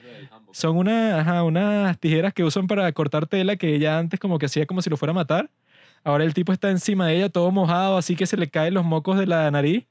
Son 0.51 0.77
una, 0.77 1.43
unas 1.43 1.99
tijeras 1.99 2.31
que 2.31 2.43
usan 2.43 2.67
para 2.67 2.91
cortar 2.91 3.25
tela 3.25 3.55
que 3.55 3.73
ella 3.73 3.97
antes 3.97 4.19
como 4.19 4.37
que 4.37 4.45
hacía 4.45 4.67
como 4.67 4.83
si 4.83 4.89
lo 4.91 4.97
fuera 4.97 5.09
a 5.09 5.15
matar. 5.15 5.49
Ahora 6.03 6.25
el 6.25 6.35
tipo 6.35 6.53
está 6.53 6.69
encima 6.69 7.07
de 7.07 7.15
ella 7.15 7.29
todo 7.29 7.49
mojado, 7.49 7.97
así 7.97 8.15
que 8.15 8.27
se 8.27 8.37
le 8.37 8.47
caen 8.47 8.75
los 8.75 8.85
mocos 8.85 9.17
de 9.17 9.25
la 9.25 9.49
nariz, 9.49 9.87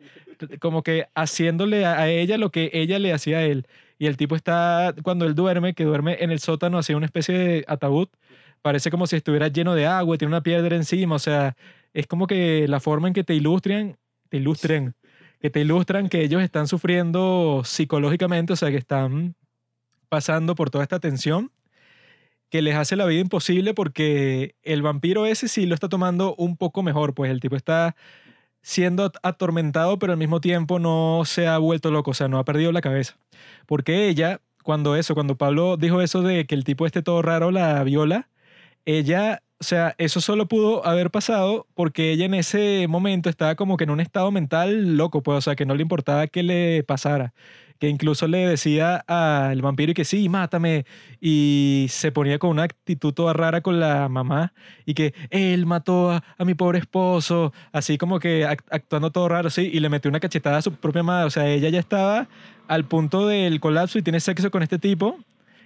como 0.61 0.85
que 0.85 1.09
haciéndole 1.17 1.85
a 1.85 2.09
ella 2.09 2.39
lo 2.39 2.51
que 2.53 2.71
ella 2.75 3.01
le 3.01 3.13
hacía 3.13 3.39
a 3.39 3.43
él. 3.43 3.67
Y 3.99 4.07
el 4.07 4.17
tipo 4.17 4.37
está, 4.37 4.95
cuando 5.03 5.25
él 5.27 5.35
duerme, 5.35 5.75
que 5.75 5.83
duerme 5.85 6.19
en 6.21 6.31
el 6.31 6.39
sótano, 6.39 6.79
hacía 6.79 6.97
una 6.97 7.07
especie 7.07 7.37
de 7.37 7.65
ataúd, 7.67 8.09
parece 8.61 8.91
como 8.91 9.09
si 9.09 9.17
estuviera 9.17 9.49
lleno 9.49 9.75
de 9.75 9.87
agua, 9.87 10.17
tiene 10.17 10.33
una 10.33 10.43
piedra 10.43 10.77
encima, 10.77 11.17
o 11.17 11.19
sea, 11.19 11.57
es 11.93 12.07
como 12.07 12.29
que 12.29 12.69
la 12.69 12.79
forma 12.79 13.09
en 13.09 13.15
que 13.15 13.25
te 13.25 13.35
ilustran 13.35 13.97
te 14.33 14.39
ilustren, 14.39 14.95
que 15.43 15.51
te 15.51 15.61
ilustran 15.61 16.09
que 16.09 16.23
ellos 16.23 16.43
están 16.43 16.67
sufriendo 16.67 17.61
psicológicamente, 17.67 18.55
o 18.55 18.57
sea, 18.57 18.71
que 18.71 18.79
están 18.79 19.35
pasando 20.09 20.55
por 20.55 20.71
toda 20.71 20.85
esta 20.85 21.01
tensión 21.01 21.53
que 22.49 22.63
les 22.63 22.75
hace 22.75 22.97
la 22.97 23.05
vida 23.05 23.21
imposible 23.21 23.75
porque 23.75 24.55
el 24.63 24.81
vampiro 24.81 25.27
ese 25.27 25.49
sí 25.49 25.67
lo 25.67 25.75
está 25.75 25.91
tomando 25.91 26.35
un 26.37 26.57
poco 26.57 26.83
mejor, 26.83 27.13
pues 27.13 27.31
el 27.31 27.41
tipo 27.41 27.57
está 27.57 27.95
siendo 28.63 29.13
atormentado, 29.23 29.99
pero 29.99 30.13
al 30.15 30.19
mismo 30.19 30.41
tiempo 30.41 30.79
no 30.79 31.25
se 31.27 31.47
ha 31.47 31.59
vuelto 31.59 31.91
loco, 31.91 32.13
o 32.13 32.15
sea, 32.15 32.29
no 32.29 32.39
ha 32.39 32.45
perdido 32.47 32.73
la 32.73 32.81
cabeza. 32.81 33.19
Porque 33.67 34.09
ella, 34.09 34.41
cuando 34.63 34.97
eso, 34.97 35.13
cuando 35.13 35.37
Pablo 35.37 35.77
dijo 35.77 36.01
eso 36.01 36.23
de 36.23 36.47
que 36.47 36.55
el 36.55 36.65
tipo 36.65 36.87
esté 36.87 37.03
todo 37.03 37.21
raro 37.21 37.51
la 37.51 37.85
viola, 37.85 38.31
ella 38.87 39.43
o 39.63 39.65
sea, 39.65 39.95
eso 39.97 40.21
solo 40.21 40.49
pudo 40.49 40.85
haber 40.85 41.13
pasado 41.13 41.69
porque 41.75 42.11
ella 42.11 42.25
en 42.25 42.35
ese 42.35 42.89
momento 42.89 43.31
estaba 43.31 43.55
como 43.55 43.77
que 43.77 43.85
en 43.85 43.91
un 43.91 44.01
estado 44.01 44.33
mental 44.33 44.97
loco, 44.97 45.23
pues, 45.23 45.39
o 45.39 45.41
sea, 45.41 45.55
que 45.55 45.65
no 45.65 45.77
le 45.77 45.83
importaba 45.83 46.27
que 46.27 46.43
le 46.43 46.83
pasara. 46.83 47.33
Que 47.79 47.89
incluso 47.89 48.27
le 48.27 48.39
decía 48.39 48.97
al 49.07 49.63
vampiro 49.63 49.95
que 49.95 50.05
sí, 50.05 50.29
mátame. 50.29 50.85
Y 51.21 51.87
se 51.91 52.11
ponía 52.11 52.41
con 52.41 52.51
una 52.51 52.65
actitud 52.65 53.13
toda 53.15 53.35
rara 53.35 53.61
con 53.61 53.79
la 53.79 54.09
mamá. 54.09 54.53
Y 54.85 54.95
que 54.95 55.15
él 55.31 55.65
mató 55.65 56.11
a, 56.11 56.45
mi 56.45 56.55
pobre 56.55 56.81
esposo. 56.81 57.53
Así 57.71 57.99
como 57.99 58.19
que 58.19 58.45
actuando 58.45 59.13
todo 59.13 59.29
raro, 59.29 59.49
sí. 59.49 59.71
Y 59.73 59.79
le 59.79 59.91
metió 59.91 60.09
una 60.09 60.19
cachetada 60.19 60.59
a 60.59 60.63
su 60.63 60.73
propia 60.73 61.05
madre. 61.05 61.29
O 61.29 61.31
sea, 61.31 61.47
ella 61.49 61.69
ya 61.69 61.79
estaba 61.79 62.27
al 62.67 62.85
punto 62.85 63.29
del 63.29 63.61
colapso 63.61 63.97
y 64.01 64.03
tiene 64.03 64.19
sexo 64.19 64.51
con 64.51 64.65
este 64.65 64.81
tipo 64.81 65.19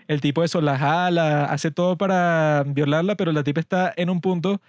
el 0.09 0.21
tipo 0.21 0.45
eso 0.45 0.61
la 0.61 0.79
jala, 0.79 1.47
hace 1.47 1.71
todo 1.71 1.97
para 1.97 2.65
violarla, 2.67 3.17
pero 3.17 3.33
la 3.33 3.45
tipa 3.45 3.61
está 3.61 3.93
en 3.97 4.11
un 4.11 4.21
punto 4.21 4.61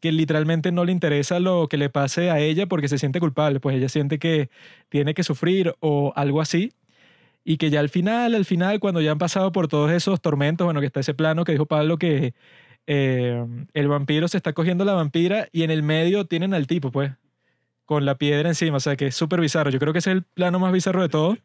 que 0.00 0.12
literalmente 0.12 0.72
no 0.72 0.84
le 0.84 0.92
interesa 0.92 1.40
lo 1.40 1.68
que 1.68 1.78
le 1.78 1.88
pase 1.90 2.30
a 2.30 2.38
ella 2.38 2.66
porque 2.66 2.88
se 2.88 2.98
siente 2.98 3.20
culpable, 3.20 3.60
pues 3.60 3.76
ella 3.76 3.88
siente 3.88 4.18
que 4.18 4.50
tiene 4.90 5.14
que 5.14 5.22
sufrir 5.22 5.74
o 5.80 6.12
algo 6.16 6.40
así. 6.40 6.72
Y 7.44 7.58
que 7.58 7.70
ya 7.70 7.80
al 7.80 7.90
final, 7.90 8.34
al 8.34 8.44
final, 8.44 8.80
cuando 8.80 9.00
ya 9.00 9.12
han 9.12 9.18
pasado 9.18 9.52
por 9.52 9.68
todos 9.68 9.90
esos 9.92 10.20
tormentos, 10.20 10.66
bueno, 10.66 10.80
que 10.80 10.86
está 10.86 11.00
ese 11.00 11.14
plano 11.14 11.44
que 11.44 11.52
dijo 11.52 11.66
Pablo 11.66 11.98
que 11.98 12.34
eh, 12.86 13.46
el 13.74 13.88
vampiro 13.88 14.28
se 14.28 14.36
está 14.36 14.52
cogiendo 14.52 14.84
la 14.84 14.94
vampira 14.94 15.48
y 15.52 15.62
en 15.62 15.70
el 15.70 15.82
medio 15.82 16.26
tienen 16.26 16.54
al 16.54 16.66
tipo, 16.66 16.90
pues, 16.90 17.12
con 17.86 18.04
la 18.06 18.16
piedra 18.16 18.48
encima, 18.48 18.78
o 18.78 18.80
sea 18.80 18.96
que 18.96 19.06
es 19.08 19.14
súper 19.14 19.40
bizarro. 19.40 19.70
Yo 19.70 19.78
creo 19.78 19.92
que 19.92 20.00
es 20.00 20.06
el 20.06 20.22
plano 20.22 20.58
más 20.58 20.72
bizarro 20.72 21.02
de 21.02 21.08
todo 21.08 21.38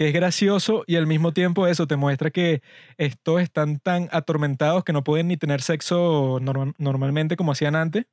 que 0.00 0.08
es 0.08 0.14
gracioso 0.14 0.82
y 0.86 0.96
al 0.96 1.06
mismo 1.06 1.34
tiempo 1.34 1.66
eso 1.66 1.86
te 1.86 1.96
muestra 1.96 2.30
que 2.30 2.62
estos 2.96 3.42
están 3.42 3.80
tan 3.80 4.08
atormentados 4.12 4.82
que 4.82 4.94
no 4.94 5.04
pueden 5.04 5.28
ni 5.28 5.36
tener 5.36 5.60
sexo 5.60 6.38
normalmente 6.40 7.36
como 7.36 7.52
hacían 7.52 7.76
antes, 7.76 8.06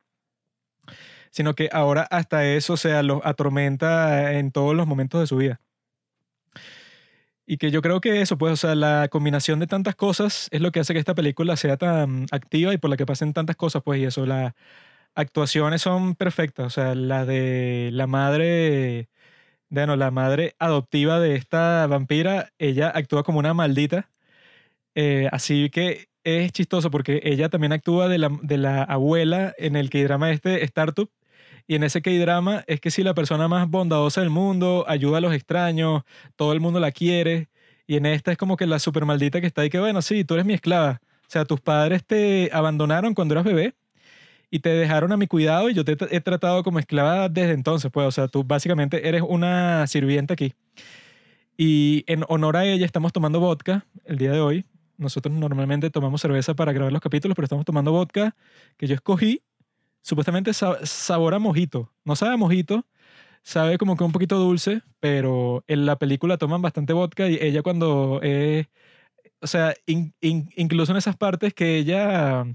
sino 1.32 1.56
que 1.56 1.70
ahora 1.72 2.02
hasta 2.12 2.46
eso, 2.46 2.74
o 2.74 2.78
sea, 2.78 3.04
los 3.04 3.22
atormenta 3.24 4.34
en 4.34 4.52
todos 4.52 4.76
los 4.76 4.86
momentos 4.86 5.22
de 5.22 5.28
su 5.28 5.38
vida. 5.38 5.62
Y 7.46 7.56
que 7.56 7.72
yo 7.72 7.82
creo 7.82 8.02
que 8.02 8.20
eso, 8.20 8.38
pues, 8.38 8.52
o 8.52 8.58
sea, 8.58 8.76
la 8.76 9.08
combinación 9.10 9.60
de 9.60 9.68
tantas 9.68 9.96
cosas 9.96 10.50
es 10.52 10.60
lo 10.60 10.74
que 10.74 10.82
hace 10.82 10.92
que 10.92 11.00
esta 11.00 11.16
película 11.16 11.56
sea 11.56 11.78
tan 11.78 12.26
activa 12.32 12.74
y 12.74 12.78
por 12.78 12.90
la 12.90 12.98
que 12.98 13.06
pasen 13.06 13.32
tantas 13.32 13.56
cosas, 13.56 13.82
pues, 13.82 14.02
y 14.02 14.04
eso, 14.04 14.26
las 14.26 14.54
actuaciones 15.16 15.84
son 15.84 16.16
perfectas, 16.16 16.66
o 16.66 16.70
sea, 16.70 16.96
la 16.96 17.26
de 17.26 17.92
la 17.94 18.08
madre 18.08 19.08
bueno, 19.70 19.96
la 19.96 20.12
madre 20.12 20.56
adoptiva 20.60 21.20
de 21.20 21.36
esta 21.36 21.88
vampira, 21.88 22.52
ella 22.58 22.90
actúa 22.94 23.24
como 23.24 23.40
una 23.40 23.54
maldita. 23.54 24.10
Eh, 24.96 25.30
así 25.32 25.70
que 25.70 26.08
es 26.24 26.52
chistoso 26.52 26.92
porque 26.92 27.22
ella 27.24 27.50
también 27.50 27.74
actúa 27.74 28.08
de 28.10 28.18
la, 28.18 28.30
de 28.42 28.58
la 28.58 28.84
abuela 28.84 29.54
en 29.58 29.76
el 29.76 29.90
K-drama 29.90 30.32
este 30.32 30.64
Startup. 30.66 31.10
Y 31.68 31.76
en 31.76 31.84
ese 31.84 32.02
K-drama 32.02 32.64
es 32.68 32.80
que 32.82 32.92
si 32.92 33.04
la 33.04 33.14
persona 33.14 33.48
más 33.48 33.70
bondadosa 33.70 34.22
del 34.22 34.30
mundo, 34.30 34.86
ayuda 34.88 35.18
a 35.20 35.22
los 35.22 35.34
extraños, 35.34 36.04
todo 36.36 36.54
el 36.54 36.62
mundo 36.62 36.80
la 36.80 36.92
quiere. 36.92 37.50
Y 37.88 37.98
en 37.98 38.06
esta 38.06 38.32
es 38.32 38.38
como 38.38 38.58
que 38.58 38.68
la 38.68 38.80
super 38.80 39.06
maldita 39.06 39.42
que 39.42 39.48
está 39.48 39.62
ahí 39.62 39.70
que, 39.70 39.80
bueno, 39.80 40.02
sí, 40.02 40.24
tú 40.26 40.36
eres 40.36 40.46
mi 40.46 40.54
esclava. 40.54 41.02
O 41.24 41.30
sea, 41.30 41.46
tus 41.46 41.62
padres 41.62 42.06
te 42.06 42.50
abandonaron 42.54 43.14
cuando 43.14 43.34
eras 43.36 43.46
bebé 43.46 43.76
y 44.50 44.60
te 44.60 44.70
dejaron 44.70 45.12
a 45.12 45.18
mi 45.18 45.28
cuidado 45.28 45.70
y 45.70 45.74
yo 45.74 45.84
te 45.84 45.98
he 46.16 46.22
tratado 46.22 46.64
como 46.64 46.80
esclava 46.80 47.30
desde 47.30 47.52
entonces, 47.52 47.92
pues, 47.92 48.08
o 48.08 48.12
sea, 48.12 48.28
tú 48.28 48.44
básicamente 48.44 49.08
eres 49.08 49.22
una 49.28 49.86
sirvienta 49.88 50.34
aquí. 50.34 50.54
Y 51.58 52.04
en 52.08 52.24
honor 52.30 52.56
a 52.58 52.66
ella 52.66 52.86
estamos 52.86 53.12
tomando 53.12 53.40
vodka 53.40 53.86
el 54.06 54.18
día 54.18 54.32
de 54.32 54.40
hoy. 54.40 54.66
Nosotros 54.98 55.36
normalmente 55.36 55.90
tomamos 55.90 56.22
cerveza 56.22 56.56
para 56.56 56.72
grabar 56.72 56.94
los 56.94 57.02
capítulos, 57.02 57.36
pero 57.36 57.46
estamos 57.46 57.66
tomando 57.66 57.92
vodka 57.92 58.36
que 58.78 58.88
yo 58.88 58.96
escogí. 58.96 59.42
Supuestamente 60.02 60.54
sabor 60.54 61.34
a 61.34 61.40
mojito. 61.40 61.92
No 62.06 62.16
sabe 62.16 62.36
a 62.36 62.38
mojito, 62.38 62.86
sabe 63.44 63.78
como 63.78 63.98
que 63.98 64.04
un 64.04 64.12
poquito 64.12 64.38
dulce, 64.38 64.82
pero 65.00 65.64
en 65.68 65.86
la 65.86 65.98
película 65.98 66.38
toman 66.38 66.62
bastante 66.62 66.94
vodka 66.94 67.28
y 67.28 67.38
ella 67.42 67.62
cuando 67.64 68.22
es... 68.22 68.68
o 69.42 69.48
sea, 69.48 69.74
incluso 69.86 70.92
en 70.94 70.98
esas 70.98 71.18
partes 71.18 71.54
que 71.54 71.78
ella 71.78 72.46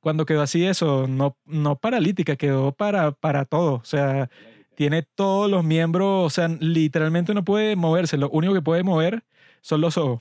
cuando 0.00 0.26
quedó 0.26 0.42
así 0.42 0.64
eso, 0.66 1.06
no, 1.08 1.36
no 1.44 1.76
paralítica, 1.76 2.36
quedó 2.36 2.72
para, 2.72 3.12
para 3.12 3.44
todo. 3.44 3.74
O 3.74 3.84
sea, 3.84 4.30
tiene 4.74 5.02
todos 5.02 5.50
los 5.50 5.64
miembros, 5.64 6.26
o 6.26 6.30
sea, 6.30 6.48
literalmente 6.48 7.34
no 7.34 7.44
puede 7.44 7.76
moverse, 7.76 8.16
lo 8.16 8.30
único 8.30 8.54
que 8.54 8.62
puede 8.62 8.82
mover 8.84 9.24
son 9.60 9.80
los 9.80 9.96
ojos. 9.98 10.20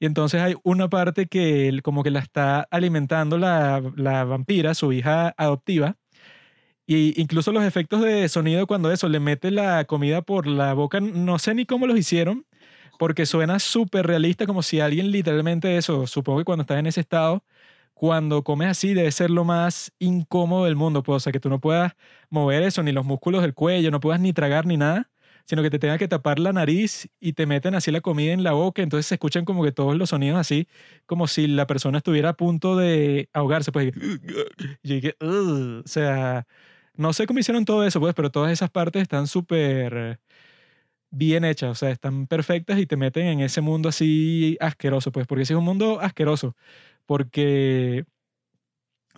Y 0.00 0.06
entonces 0.06 0.40
hay 0.40 0.54
una 0.62 0.88
parte 0.88 1.26
que 1.26 1.68
él 1.68 1.82
como 1.82 2.02
que 2.02 2.10
la 2.10 2.20
está 2.20 2.60
alimentando 2.70 3.36
la, 3.36 3.82
la 3.96 4.24
vampira, 4.24 4.74
su 4.74 4.92
hija 4.92 5.34
adoptiva. 5.36 5.96
Y 6.86 7.20
incluso 7.20 7.52
los 7.52 7.64
efectos 7.64 8.00
de 8.02 8.28
sonido 8.28 8.66
cuando 8.66 8.90
eso 8.92 9.08
le 9.08 9.20
mete 9.20 9.50
la 9.50 9.84
comida 9.84 10.22
por 10.22 10.46
la 10.46 10.72
boca, 10.72 11.00
no 11.00 11.38
sé 11.38 11.54
ni 11.54 11.66
cómo 11.66 11.86
los 11.86 11.98
hicieron, 11.98 12.46
porque 12.98 13.26
suena 13.26 13.58
súper 13.58 14.06
realista, 14.06 14.46
como 14.46 14.62
si 14.62 14.80
alguien 14.80 15.10
literalmente 15.10 15.76
eso, 15.76 16.06
supongo 16.06 16.40
que 16.40 16.44
cuando 16.44 16.62
estás 16.62 16.78
en 16.78 16.86
ese 16.86 17.00
estado, 17.00 17.44
cuando 17.98 18.44
comes 18.44 18.68
así 18.68 18.94
debe 18.94 19.10
ser 19.10 19.28
lo 19.28 19.44
más 19.44 19.92
incómodo 19.98 20.66
del 20.66 20.76
mundo, 20.76 21.02
pues, 21.02 21.16
o 21.16 21.20
sea, 21.20 21.32
que 21.32 21.40
tú 21.40 21.48
no 21.48 21.60
puedas 21.60 21.94
mover 22.30 22.62
eso, 22.62 22.80
ni 22.84 22.92
los 22.92 23.04
músculos 23.04 23.42
del 23.42 23.54
cuello, 23.54 23.90
no 23.90 23.98
puedas 23.98 24.20
ni 24.20 24.32
tragar 24.32 24.66
ni 24.66 24.76
nada, 24.76 25.10
sino 25.46 25.62
que 25.64 25.70
te 25.70 25.80
tenga 25.80 25.98
que 25.98 26.06
tapar 26.06 26.38
la 26.38 26.52
nariz 26.52 27.08
y 27.18 27.32
te 27.32 27.44
meten 27.46 27.74
así 27.74 27.90
la 27.90 28.00
comida 28.00 28.32
en 28.32 28.44
la 28.44 28.52
boca, 28.52 28.82
entonces 28.82 29.06
se 29.06 29.16
escuchan 29.16 29.44
como 29.44 29.64
que 29.64 29.72
todos 29.72 29.96
los 29.96 30.10
sonidos 30.10 30.38
así, 30.38 30.68
como 31.06 31.26
si 31.26 31.48
la 31.48 31.66
persona 31.66 31.98
estuviera 31.98 32.28
a 32.30 32.34
punto 32.34 32.76
de 32.76 33.28
ahogarse, 33.32 33.72
pues, 33.72 33.88
y 33.88 33.90
dije, 34.84 35.16
o 35.20 35.82
sea, 35.84 36.46
no 36.94 37.12
sé 37.12 37.26
cómo 37.26 37.40
hicieron 37.40 37.64
todo 37.64 37.84
eso, 37.84 37.98
pues, 37.98 38.14
pero 38.14 38.30
todas 38.30 38.52
esas 38.52 38.70
partes 38.70 39.02
están 39.02 39.26
súper 39.26 40.20
bien 41.10 41.44
hechas, 41.44 41.70
o 41.70 41.74
sea, 41.74 41.90
están 41.90 42.26
perfectas 42.26 42.78
y 42.78 42.86
te 42.86 42.96
meten 42.96 43.26
en 43.26 43.40
ese 43.40 43.60
mundo 43.60 43.88
así 43.88 44.56
asqueroso, 44.60 45.10
pues, 45.12 45.26
porque 45.26 45.44
sí 45.46 45.52
es 45.54 45.58
un 45.58 45.64
mundo 45.64 46.00
asqueroso, 46.00 46.54
porque 47.08 48.04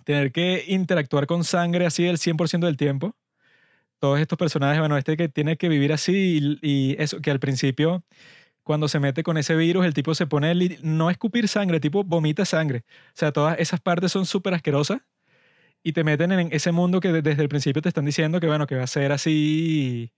tener 0.03 0.31
que 0.31 0.63
interactuar 0.67 1.27
con 1.27 1.43
sangre 1.43 1.85
así 1.85 2.05
el 2.07 2.17
100% 2.17 2.65
del 2.67 2.77
tiempo, 2.77 3.15
todos 3.99 4.19
estos 4.19 4.37
personajes, 4.37 4.79
bueno, 4.79 4.97
este 4.97 5.17
que 5.17 5.29
tiene 5.29 5.57
que 5.57 5.69
vivir 5.69 5.93
así 5.93 6.57
y, 6.61 6.95
eso, 6.99 7.21
que 7.21 7.31
al 7.31 7.39
principio, 7.39 8.03
cuando 8.63 8.87
se 8.89 8.99
mete 8.99 9.23
con 9.23 9.37
ese 9.37 9.55
virus, 9.55 9.85
el 9.85 9.93
tipo 9.95 10.15
se 10.15 10.27
pone, 10.27 10.53
no 10.83 11.09
escupir 11.11 11.47
sangre, 11.49 11.79
tipo 11.79 12.03
vomita 12.03 12.45
sangre, 12.45 12.85
o 13.09 13.13
sea, 13.15 13.31
todas 13.33 13.59
esas 13.59 13.81
partes 13.81 14.11
son 14.11 14.25
súper 14.27 14.53
asquerosas 14.55 15.01
y 15.83 15.93
te 15.93 16.03
meten 16.03 16.31
en 16.33 16.49
ese 16.53 16.71
mundo 16.71 16.99
que 16.99 17.11
de- 17.11 17.21
desde 17.21 17.43
el 17.43 17.49
principio 17.49 17.81
te 17.81 17.89
están 17.89 18.05
diciendo 18.05 18.39
que, 18.39 18.47
bueno, 18.47 18.67
que 18.67 18.75
va 18.75 18.83
a 18.83 18.87
ser 18.87 19.11
así 19.11 20.11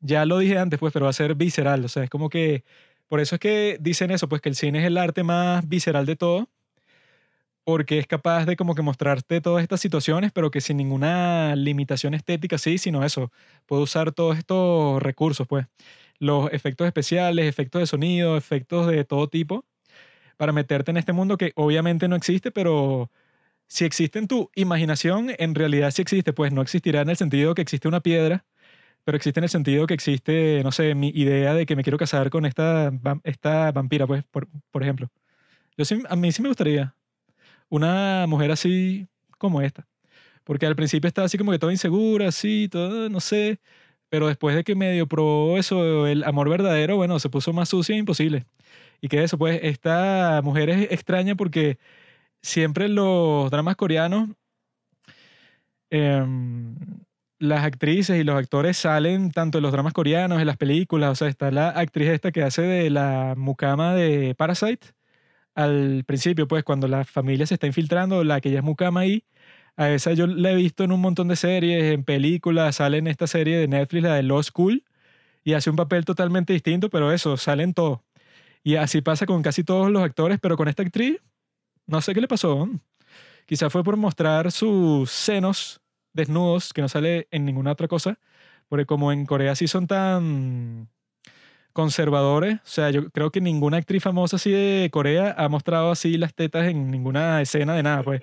ya 0.00 0.26
lo 0.26 0.38
dije 0.38 0.58
antes, 0.58 0.78
pues, 0.80 0.92
pero 0.92 1.04
va 1.06 1.10
a 1.10 1.12
ser 1.14 1.34
visceral. 1.34 1.84
O 1.84 1.88
sea, 1.88 2.04
es 2.04 2.10
como 2.10 2.28
que. 2.30 2.64
Por 3.08 3.20
eso 3.20 3.36
es 3.36 3.40
que 3.40 3.78
dicen 3.80 4.10
eso, 4.10 4.28
pues 4.28 4.42
que 4.42 4.48
el 4.50 4.54
cine 4.56 4.80
es 4.80 4.86
el 4.86 4.98
arte 4.98 5.22
más 5.24 5.68
visceral 5.68 6.06
de 6.06 6.16
todo. 6.16 6.50
Porque 7.68 7.98
es 7.98 8.06
capaz 8.06 8.46
de 8.46 8.56
como 8.56 8.74
que 8.74 8.80
mostrarte 8.80 9.42
todas 9.42 9.62
estas 9.62 9.78
situaciones, 9.82 10.32
pero 10.32 10.50
que 10.50 10.62
sin 10.62 10.78
ninguna 10.78 11.54
limitación 11.54 12.14
estética, 12.14 12.56
sí, 12.56 12.78
sino 12.78 13.04
eso. 13.04 13.30
Puede 13.66 13.82
usar 13.82 14.10
todos 14.12 14.38
estos 14.38 15.02
recursos, 15.02 15.46
pues. 15.46 15.66
Los 16.18 16.50
efectos 16.52 16.86
especiales, 16.86 17.44
efectos 17.46 17.80
de 17.80 17.86
sonido, 17.86 18.38
efectos 18.38 18.86
de 18.86 19.04
todo 19.04 19.28
tipo, 19.28 19.66
para 20.38 20.52
meterte 20.52 20.90
en 20.92 20.98
este 20.98 21.12
mundo 21.14 21.38
que 21.38 21.52
obviamente 21.56 22.08
no 22.08 22.16
existe, 22.16 22.50
pero 22.52 23.10
si 23.68 23.84
existe 23.86 24.18
en 24.20 24.28
tu 24.28 24.50
imaginación, 24.56 25.32
en 25.38 25.54
realidad 25.54 25.90
sí 25.92 26.02
existe, 26.02 26.32
pues 26.34 26.52
no 26.52 26.62
existirá 26.62 27.02
en 27.02 27.10
el 27.10 27.16
sentido 27.18 27.54
que 27.54 27.62
existe 27.62 27.88
una 27.88 28.00
piedra 28.00 28.44
pero 29.04 29.16
existe 29.16 29.40
en 29.40 29.44
el 29.44 29.50
sentido 29.50 29.86
que 29.86 29.94
existe, 29.94 30.62
no 30.64 30.72
sé, 30.72 30.94
mi 30.94 31.08
idea 31.10 31.54
de 31.54 31.66
que 31.66 31.76
me 31.76 31.82
quiero 31.84 31.98
casar 31.98 32.30
con 32.30 32.46
esta, 32.46 32.92
esta 33.24 33.72
vampira, 33.72 34.06
pues, 34.06 34.24
por, 34.30 34.48
por 34.70 34.82
ejemplo. 34.84 35.08
Yo 35.78 35.84
sí, 35.86 36.02
a 36.08 36.16
mí 36.16 36.32
sí 36.32 36.42
me 36.42 36.48
gustaría 36.48 36.94
una 37.68 38.26
mujer 38.28 38.50
así 38.52 39.08
como 39.38 39.62
esta. 39.62 39.86
Porque 40.44 40.66
al 40.66 40.76
principio 40.76 41.08
estaba 41.08 41.26
así 41.26 41.38
como 41.38 41.52
que 41.52 41.58
toda 41.58 41.72
insegura, 41.72 42.28
así, 42.28 42.68
todo, 42.70 43.08
no 43.10 43.20
sé. 43.20 43.60
Pero 44.08 44.28
después 44.28 44.56
de 44.56 44.64
que 44.64 44.74
medio 44.74 45.06
probó 45.06 45.58
eso, 45.58 46.06
el 46.06 46.24
amor 46.24 46.48
verdadero, 46.48 46.96
bueno, 46.96 47.18
se 47.20 47.30
puso 47.30 47.52
más 47.52 47.68
sucia 47.68 47.94
e 47.94 47.98
imposible. 47.98 48.46
Y 49.00 49.08
que 49.08 49.22
eso, 49.22 49.38
pues, 49.38 49.60
esta 49.62 50.40
mujer 50.42 50.70
es 50.70 50.92
extraña 50.92 51.34
porque 51.36 51.78
siempre 52.42 52.88
los 52.88 53.50
dramas 53.50 53.76
coreanos 53.76 54.30
em, 55.90 56.76
las 57.38 57.64
actrices 57.64 58.18
y 58.20 58.24
los 58.24 58.36
actores 58.36 58.76
salen 58.76 59.30
tanto 59.30 59.58
en 59.58 59.62
los 59.62 59.72
dramas 59.72 59.92
coreanos, 59.92 60.40
en 60.40 60.46
las 60.46 60.56
películas. 60.56 61.12
O 61.12 61.14
sea, 61.14 61.28
está 61.28 61.50
la 61.50 61.70
actriz 61.70 62.08
esta 62.08 62.32
que 62.32 62.42
hace 62.42 62.62
de 62.62 62.90
la 62.90 63.34
mucama 63.36 63.94
de 63.94 64.34
Parasite. 64.34 64.88
Al 65.58 66.04
principio, 66.06 66.46
pues, 66.46 66.62
cuando 66.62 66.86
la 66.86 67.04
familia 67.04 67.44
se 67.44 67.54
está 67.54 67.66
infiltrando, 67.66 68.22
la 68.22 68.40
que 68.40 68.48
ella 68.48 68.58
es 68.58 68.64
mucama 68.64 69.00
ahí, 69.00 69.24
a 69.76 69.90
esa 69.90 70.12
yo 70.12 70.28
la 70.28 70.52
he 70.52 70.54
visto 70.56 70.84
en 70.84 70.92
un 70.92 71.00
montón 71.00 71.26
de 71.26 71.34
series, 71.34 71.82
en 71.94 72.04
películas, 72.04 72.76
sale 72.76 72.98
en 72.98 73.08
esta 73.08 73.26
serie 73.26 73.56
de 73.58 73.66
Netflix, 73.66 74.04
la 74.04 74.14
de 74.14 74.22
Law 74.22 74.40
School, 74.40 74.84
y 75.44 75.54
hace 75.54 75.70
un 75.70 75.76
papel 75.76 76.04
totalmente 76.04 76.52
distinto, 76.52 76.90
pero 76.90 77.12
eso, 77.12 77.36
sale 77.36 77.64
en 77.64 77.74
todo. 77.74 78.04
Y 78.64 78.76
así 78.76 79.02
pasa 79.02 79.26
con 79.26 79.42
casi 79.42 79.64
todos 79.64 79.90
los 79.90 80.02
actores, 80.02 80.38
pero 80.40 80.56
con 80.56 80.68
esta 80.68 80.82
actriz, 80.84 81.20
no 81.86 82.00
sé 82.02 82.14
qué 82.14 82.20
le 82.22 82.28
pasó. 82.28 82.68
Quizá 83.46 83.70
fue 83.70 83.84
por 83.84 83.96
mostrar 83.96 84.52
sus 84.52 85.10
senos 85.10 85.80
desnudos, 86.12 86.72
que 86.72 86.82
no 86.82 86.88
sale 86.88 87.28
en 87.32 87.44
ninguna 87.46 87.72
otra 87.72 87.88
cosa, 87.88 88.18
porque 88.68 88.86
como 88.86 89.12
en 89.12 89.26
Corea 89.26 89.56
sí 89.56 89.68
son 89.68 89.86
tan 89.88 90.88
conservadores, 91.78 92.56
o 92.56 92.60
sea, 92.64 92.90
yo 92.90 93.08
creo 93.10 93.30
que 93.30 93.40
ninguna 93.40 93.76
actriz 93.76 94.02
famosa 94.02 94.34
así 94.34 94.50
de 94.50 94.88
Corea 94.90 95.32
ha 95.38 95.48
mostrado 95.48 95.92
así 95.92 96.18
las 96.18 96.34
tetas 96.34 96.66
en 96.66 96.90
ninguna 96.90 97.40
escena 97.40 97.72
de 97.76 97.84
nada, 97.84 98.02
pues 98.02 98.20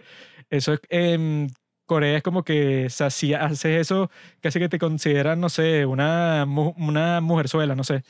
eso 0.50 0.74
es, 0.74 0.82
en 0.90 1.48
Corea 1.86 2.18
es 2.18 2.22
como 2.22 2.44
que, 2.44 2.88
o 2.88 2.90
sea, 2.90 3.10
si 3.10 3.34
haces 3.34 3.80
eso, 3.80 4.12
casi 4.42 4.60
que 4.60 4.68
te 4.68 4.78
consideran, 4.78 5.40
no 5.40 5.48
sé, 5.48 5.86
una, 5.86 6.44
una 6.46 7.22
mujerzuela, 7.22 7.76
no 7.76 7.86
sé, 7.86 8.04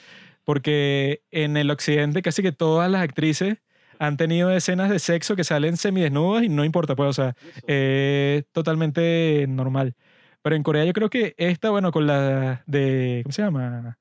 porque 0.45 1.21
en 1.29 1.57
el 1.57 1.69
occidente 1.69 2.23
casi 2.23 2.41
que 2.41 2.51
todas 2.51 2.89
las 2.89 3.03
actrices 3.03 3.59
han 3.99 4.17
tenido 4.17 4.49
escenas 4.49 4.89
de 4.89 4.97
sexo 4.97 5.35
que 5.35 5.43
salen 5.43 5.77
semidesnudas 5.77 6.43
y 6.43 6.49
no 6.49 6.65
importa, 6.65 6.95
pues, 6.95 7.09
o 7.09 7.13
sea, 7.13 7.35
es 7.67 8.45
totalmente 8.51 9.45
normal. 9.47 9.93
Pero 10.41 10.55
en 10.55 10.63
Corea 10.63 10.85
yo 10.85 10.93
creo 10.93 11.11
que 11.11 11.35
esta, 11.37 11.69
bueno, 11.69 11.91
con 11.91 12.07
la 12.07 12.63
de, 12.65 13.21
¿cómo 13.23 13.31
se 13.31 13.43
llama? 13.43 13.99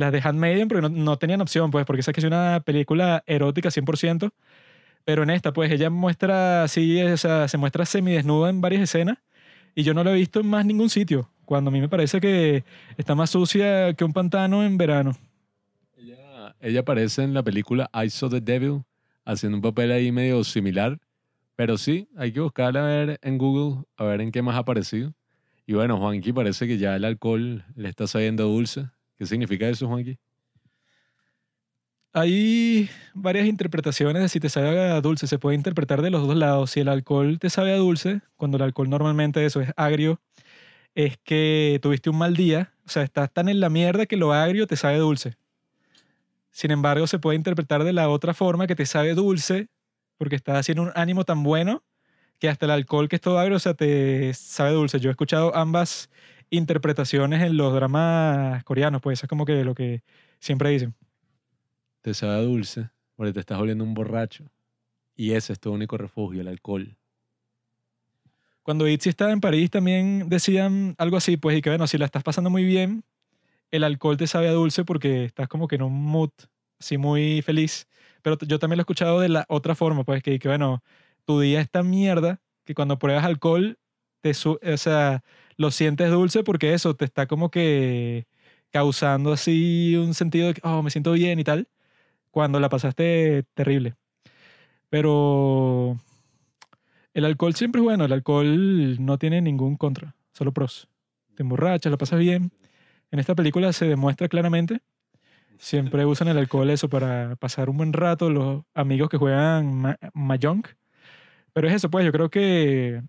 Las 0.00 0.12
de 0.12 0.20
Handmaiden, 0.22 0.68
porque 0.68 0.82
no, 0.82 0.88
no 0.88 1.18
tenían 1.18 1.40
opción, 1.40 1.70
pues, 1.70 1.84
porque 1.84 2.00
esa 2.00 2.12
que 2.12 2.20
es 2.20 2.26
una 2.26 2.60
película 2.64 3.22
erótica 3.26 3.70
100%, 3.70 4.32
pero 5.04 5.22
en 5.22 5.30
esta, 5.30 5.52
pues, 5.52 5.70
ella 5.70 5.90
muestra 5.90 6.64
así, 6.64 7.00
o 7.02 7.16
sea, 7.16 7.48
se 7.48 7.58
muestra 7.58 7.84
semidesnuda 7.84 8.50
en 8.50 8.60
varias 8.60 8.82
escenas 8.82 9.18
y 9.74 9.82
yo 9.82 9.94
no 9.94 10.02
lo 10.02 10.10
he 10.10 10.14
visto 10.14 10.40
en 10.40 10.48
más 10.48 10.66
ningún 10.66 10.90
sitio, 10.90 11.30
cuando 11.44 11.68
a 11.70 11.72
mí 11.72 11.80
me 11.80 11.88
parece 11.88 12.20
que 12.20 12.64
está 12.96 13.14
más 13.14 13.30
sucia 13.30 13.94
que 13.94 14.04
un 14.04 14.12
pantano 14.12 14.64
en 14.64 14.76
verano. 14.76 15.16
Ella, 15.96 16.56
ella 16.60 16.80
aparece 16.80 17.22
en 17.22 17.34
la 17.34 17.42
película 17.42 17.90
I 17.92 18.10
Saw 18.10 18.28
the 18.28 18.40
Devil 18.40 18.82
haciendo 19.24 19.56
un 19.56 19.62
papel 19.62 19.92
ahí 19.92 20.12
medio 20.12 20.42
similar. 20.44 20.98
Pero 21.56 21.76
sí, 21.76 22.08
hay 22.16 22.32
que 22.32 22.40
buscarla 22.40 23.18
en 23.20 23.38
Google, 23.38 23.84
a 23.96 24.04
ver 24.04 24.22
en 24.22 24.32
qué 24.32 24.40
más 24.40 24.54
ha 24.56 24.60
aparecido. 24.60 25.12
Y 25.66 25.74
bueno, 25.74 25.98
Juanqui 25.98 26.32
parece 26.32 26.66
que 26.66 26.78
ya 26.78 26.96
el 26.96 27.04
alcohol 27.04 27.64
le 27.76 27.88
está 27.88 28.06
sabiendo 28.06 28.44
dulce. 28.44 28.88
¿Qué 29.20 29.26
significa 29.26 29.68
eso, 29.68 29.86
Juanqui? 29.86 30.18
Hay 32.14 32.88
varias 33.12 33.46
interpretaciones 33.46 34.22
de 34.22 34.28
si 34.30 34.40
te 34.40 34.48
sabe 34.48 34.98
dulce. 35.02 35.26
Se 35.26 35.38
puede 35.38 35.56
interpretar 35.56 36.00
de 36.00 36.08
los 36.08 36.26
dos 36.26 36.34
lados. 36.34 36.70
Si 36.70 36.80
el 36.80 36.88
alcohol 36.88 37.38
te 37.38 37.50
sabe 37.50 37.76
dulce, 37.76 38.22
cuando 38.36 38.56
el 38.56 38.62
alcohol 38.62 38.88
normalmente 38.88 39.44
eso 39.44 39.60
es 39.60 39.72
agrio, 39.76 40.22
es 40.94 41.18
que 41.18 41.78
tuviste 41.82 42.08
un 42.08 42.16
mal 42.16 42.34
día. 42.34 42.72
O 42.86 42.88
sea, 42.88 43.02
estás 43.02 43.30
tan 43.30 43.50
en 43.50 43.60
la 43.60 43.68
mierda 43.68 44.06
que 44.06 44.16
lo 44.16 44.32
agrio 44.32 44.66
te 44.66 44.76
sabe 44.76 44.96
dulce. 44.96 45.36
Sin 46.50 46.70
embargo, 46.70 47.06
se 47.06 47.18
puede 47.18 47.36
interpretar 47.36 47.84
de 47.84 47.92
la 47.92 48.08
otra 48.08 48.32
forma 48.32 48.66
que 48.66 48.74
te 48.74 48.86
sabe 48.86 49.12
dulce 49.12 49.68
porque 50.16 50.36
estás 50.36 50.56
haciendo 50.56 50.84
un 50.84 50.92
ánimo 50.94 51.24
tan 51.26 51.42
bueno 51.42 51.84
que 52.38 52.48
hasta 52.48 52.64
el 52.64 52.70
alcohol 52.70 53.10
que 53.10 53.16
es 53.16 53.22
todo 53.22 53.38
agrio, 53.38 53.58
te 53.74 54.32
sabe 54.32 54.70
dulce. 54.70 54.98
Yo 54.98 55.10
he 55.10 55.12
escuchado 55.12 55.54
ambas 55.54 56.08
interpretaciones 56.50 57.42
en 57.42 57.56
los 57.56 57.72
dramas 57.72 58.62
coreanos, 58.64 59.00
pues 59.00 59.18
eso 59.18 59.26
es 59.26 59.28
como 59.28 59.44
que 59.44 59.64
lo 59.64 59.74
que 59.74 60.02
siempre 60.40 60.70
dicen. 60.70 60.94
Te 62.02 62.12
sabe 62.14 62.42
dulce 62.42 62.90
porque 63.16 63.32
te 63.32 63.40
estás 63.40 63.58
oliendo 63.58 63.84
un 63.84 63.94
borracho. 63.94 64.44
Y 65.14 65.32
ese 65.32 65.52
es 65.52 65.60
tu 65.60 65.72
único 65.72 65.98
refugio, 65.98 66.40
el 66.40 66.48
alcohol. 66.48 66.96
Cuando 68.62 68.88
Itzy 68.88 69.08
estaba 69.10 69.32
en 69.32 69.40
París 69.40 69.70
también 69.70 70.28
decían 70.28 70.94
algo 70.98 71.16
así, 71.16 71.36
pues, 71.36 71.58
y 71.58 71.62
que 71.62 71.70
bueno, 71.70 71.86
si 71.86 71.98
la 71.98 72.06
estás 72.06 72.22
pasando 72.22 72.50
muy 72.50 72.64
bien, 72.64 73.04
el 73.70 73.84
alcohol 73.84 74.16
te 74.16 74.26
sabe 74.26 74.48
a 74.48 74.52
dulce 74.52 74.84
porque 74.84 75.24
estás 75.24 75.48
como 75.48 75.68
que 75.68 75.76
en 75.76 75.82
un 75.82 76.04
mood 76.04 76.30
así 76.78 76.98
muy 76.98 77.42
feliz. 77.42 77.86
Pero 78.22 78.38
yo 78.38 78.58
también 78.58 78.78
lo 78.78 78.80
he 78.80 78.84
escuchado 78.84 79.20
de 79.20 79.28
la 79.28 79.44
otra 79.48 79.74
forma, 79.74 80.04
pues, 80.04 80.22
que, 80.22 80.38
que 80.38 80.48
bueno, 80.48 80.82
tu 81.24 81.40
día 81.40 81.60
es 81.60 81.70
tan 81.70 81.88
mierda 81.88 82.40
que 82.64 82.74
cuando 82.74 82.98
pruebas 82.98 83.24
alcohol, 83.24 83.78
te 84.20 84.30
o 84.30 84.76
sea, 84.76 85.22
lo 85.60 85.70
sientes 85.70 86.10
dulce 86.10 86.42
porque 86.42 86.72
eso 86.72 86.94
te 86.96 87.04
está 87.04 87.26
como 87.26 87.50
que 87.50 88.26
causando 88.70 89.30
así 89.30 89.94
un 89.94 90.14
sentido 90.14 90.48
de 90.48 90.54
que, 90.54 90.62
oh, 90.64 90.82
me 90.82 90.90
siento 90.90 91.12
bien 91.12 91.38
y 91.38 91.44
tal, 91.44 91.68
cuando 92.30 92.58
la 92.60 92.70
pasaste 92.70 93.44
terrible. 93.52 93.94
Pero 94.88 95.98
el 97.12 97.26
alcohol 97.26 97.54
siempre 97.54 97.82
es 97.82 97.84
bueno, 97.84 98.06
el 98.06 98.12
alcohol 98.14 99.04
no 99.04 99.18
tiene 99.18 99.42
ningún 99.42 99.76
contra, 99.76 100.14
solo 100.32 100.52
pros. 100.52 100.88
Te 101.34 101.42
emborrachas, 101.42 101.90
lo 101.90 101.98
pasas 101.98 102.20
bien. 102.20 102.52
En 103.10 103.18
esta 103.18 103.34
película 103.34 103.74
se 103.74 103.84
demuestra 103.84 104.28
claramente. 104.28 104.80
Siempre 105.58 106.06
usan 106.06 106.28
el 106.28 106.38
alcohol 106.38 106.70
eso 106.70 106.88
para 106.88 107.36
pasar 107.36 107.68
un 107.68 107.76
buen 107.76 107.92
rato 107.92 108.30
los 108.30 108.62
amigos 108.72 109.10
que 109.10 109.18
juegan 109.18 109.74
ma- 109.74 109.98
Mahjong. 110.14 110.62
Pero 111.52 111.68
es 111.68 111.74
eso, 111.74 111.90
pues 111.90 112.06
yo 112.06 112.12
creo 112.12 112.30
que 112.30 113.02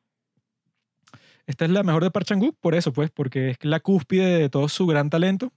esta 1.52 1.66
es 1.66 1.72
la 1.72 1.84
mejor 1.84 2.04
de 2.04 2.12
Park 2.12 2.26
Chan-wook 2.28 2.58
por 2.60 2.76
eso, 2.76 2.93
pues, 2.93 3.12
porque 3.12 3.52
es 3.52 3.58
la 3.64 3.80
cúspide 3.80 4.39
de 4.39 4.49
todo 4.49 4.70
su 4.70 4.88
gran 4.88 5.10
talento. 5.10 5.54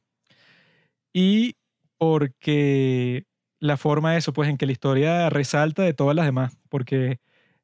Y 1.12 1.56
porque 1.98 3.24
la 3.60 3.76
forma 3.76 4.12
de 4.12 4.18
eso, 4.18 4.32
pues, 4.32 4.48
en 4.48 4.58
que 4.58 4.66
la 4.66 4.72
historia 4.72 5.30
resalta 5.30 5.82
de 5.82 5.94
todas 5.94 6.16
las 6.16 6.26
demás, 6.26 6.58
porque 6.68 7.20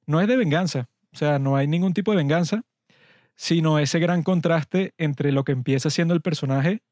no 0.06 0.20
es 0.20 0.28
de 0.28 0.36
venganza, 0.36 0.88
o 1.12 1.16
sea, 1.16 1.38
no 1.38 1.56
hay 1.56 1.66
ningún 1.66 1.92
tipo 1.94 2.12
de 2.12 2.18
venganza, 2.18 2.62
sino 3.36 3.78
ese 3.78 3.98
gran 3.98 4.22
contraste 4.22 4.94
entre 4.98 5.32
lo 5.32 5.44
que 5.44 5.52
empieza 5.52 5.90
siendo 5.90 6.14
el 6.14 6.22
personaje, 6.22 6.82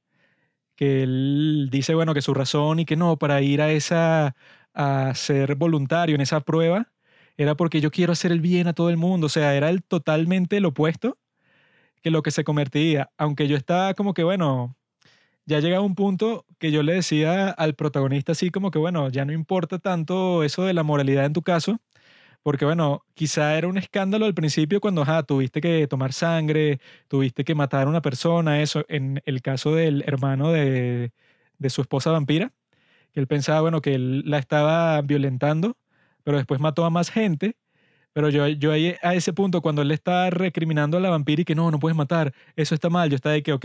que 0.77 1.03
él 1.03 1.69
dice, 1.71 1.95
bueno, 1.95 2.15
que 2.15 2.23
su 2.23 2.35
razón 2.35 2.81
y 2.81 2.85
que 2.87 2.97
no, 2.97 3.19
para 3.19 3.43
ir 3.43 3.63
a 3.63 3.71
esa, 3.73 4.37
a 4.75 5.15
ser 5.15 5.57
voluntario 5.57 6.15
en 6.17 6.21
esa 6.23 6.41
prueba, 6.41 6.93
era 7.37 7.57
porque 7.57 7.81
yo 7.81 7.91
quiero 7.91 8.13
hacer 8.13 8.33
el 8.33 8.41
bien 8.41 8.69
a 8.69 8.75
todo 8.75 8.91
el 8.91 8.97
mundo, 8.97 9.27
o 9.27 9.31
sea, 9.31 9.55
era 9.55 9.71
el 9.71 9.83
totalmente 9.85 10.59
el 10.59 10.67
opuesto 10.67 11.17
que 12.03 12.11
lo 12.11 12.23
que 12.23 12.31
se 12.31 12.45
convertía, 12.45 13.11
aunque 13.19 13.49
yo 13.49 13.57
estaba 13.57 13.95
como 13.95 14.15
que, 14.15 14.25
bueno, 14.25 14.77
ya 15.47 15.61
llegaba 15.61 15.85
un 15.85 15.95
punto 15.95 16.47
que 16.59 16.73
yo 16.73 16.83
le 16.83 16.95
decía 16.95 17.51
al 17.51 17.75
protagonista 17.75 18.33
así 18.33 18.51
como 18.51 18.71
que, 18.71 18.79
bueno, 18.79 19.09
ya 19.11 19.25
no 19.25 19.33
importa 19.33 19.79
tanto 19.79 20.45
eso 20.45 20.65
de 20.65 20.75
la 20.75 20.83
moralidad 20.83 21.25
en 21.27 21.33
tu 21.33 21.43
caso, 21.43 21.81
porque 22.43 22.65
bueno, 22.65 23.05
quizá 23.15 23.57
era 23.59 23.69
un 23.69 23.79
escándalo 23.79 24.27
al 24.27 24.35
principio 24.35 24.81
cuando 24.81 25.03
ajá, 25.03 25.23
tuviste 25.25 25.61
que 25.61 25.87
tomar 25.89 26.13
sangre, 26.13 26.81
tuviste 27.09 27.45
que 27.45 27.55
matar 27.55 27.87
a 27.87 27.91
una 27.91 28.03
persona, 28.03 28.63
eso, 28.63 28.85
en 28.89 29.23
el 29.27 29.43
caso 29.43 29.75
del 29.75 30.03
hermano 30.07 30.53
de, 30.53 31.13
de 31.59 31.71
su 31.71 31.83
esposa 31.83 32.11
vampira, 32.13 32.53
que 33.13 33.21
él 33.21 33.27
pensaba, 33.29 33.61
bueno, 33.63 33.81
que 33.83 33.95
él 33.95 34.23
la 34.27 34.39
estaba 34.39 35.01
violentando, 35.03 35.77
pero 36.25 36.39
después 36.39 36.61
mató 36.61 36.85
a 36.85 36.91
más 36.91 37.11
gente. 37.11 37.57
Pero 38.19 38.31
yo, 38.31 38.49
yo 38.49 38.73
ahí 38.73 38.97
a 39.01 39.15
ese 39.15 39.33
punto, 39.33 39.63
cuando 39.63 39.81
él 39.83 39.93
está 39.93 40.29
recriminando 40.31 40.97
a 40.97 41.01
la 41.01 41.09
vampira 41.09 41.43
y 41.43 41.45
que 41.45 41.55
no, 41.55 41.71
no 41.71 41.79
puedes 41.79 41.97
matar, 41.97 42.35
eso 42.57 42.75
está 42.75 42.91
mal, 42.91 43.09
yo 43.11 43.15
estaba 43.15 43.35
de 43.35 43.45
que, 43.45 43.53
ok, 43.53 43.65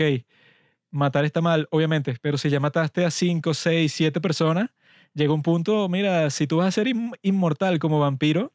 matar 0.92 1.24
está 1.24 1.40
mal, 1.40 1.66
obviamente, 1.72 2.14
pero 2.22 2.38
si 2.38 2.50
ya 2.50 2.60
mataste 2.60 3.04
a 3.04 3.10
5, 3.10 3.54
6, 3.54 3.92
7 3.92 4.20
personas, 4.20 4.70
llega 5.14 5.32
un 5.34 5.42
punto, 5.42 5.88
mira, 5.88 6.30
si 6.30 6.46
tú 6.46 6.58
vas 6.58 6.68
a 6.68 6.72
ser 6.72 6.86
in- 6.88 7.12
inmortal 7.22 7.80
como 7.80 7.98
vampiro 8.00 8.52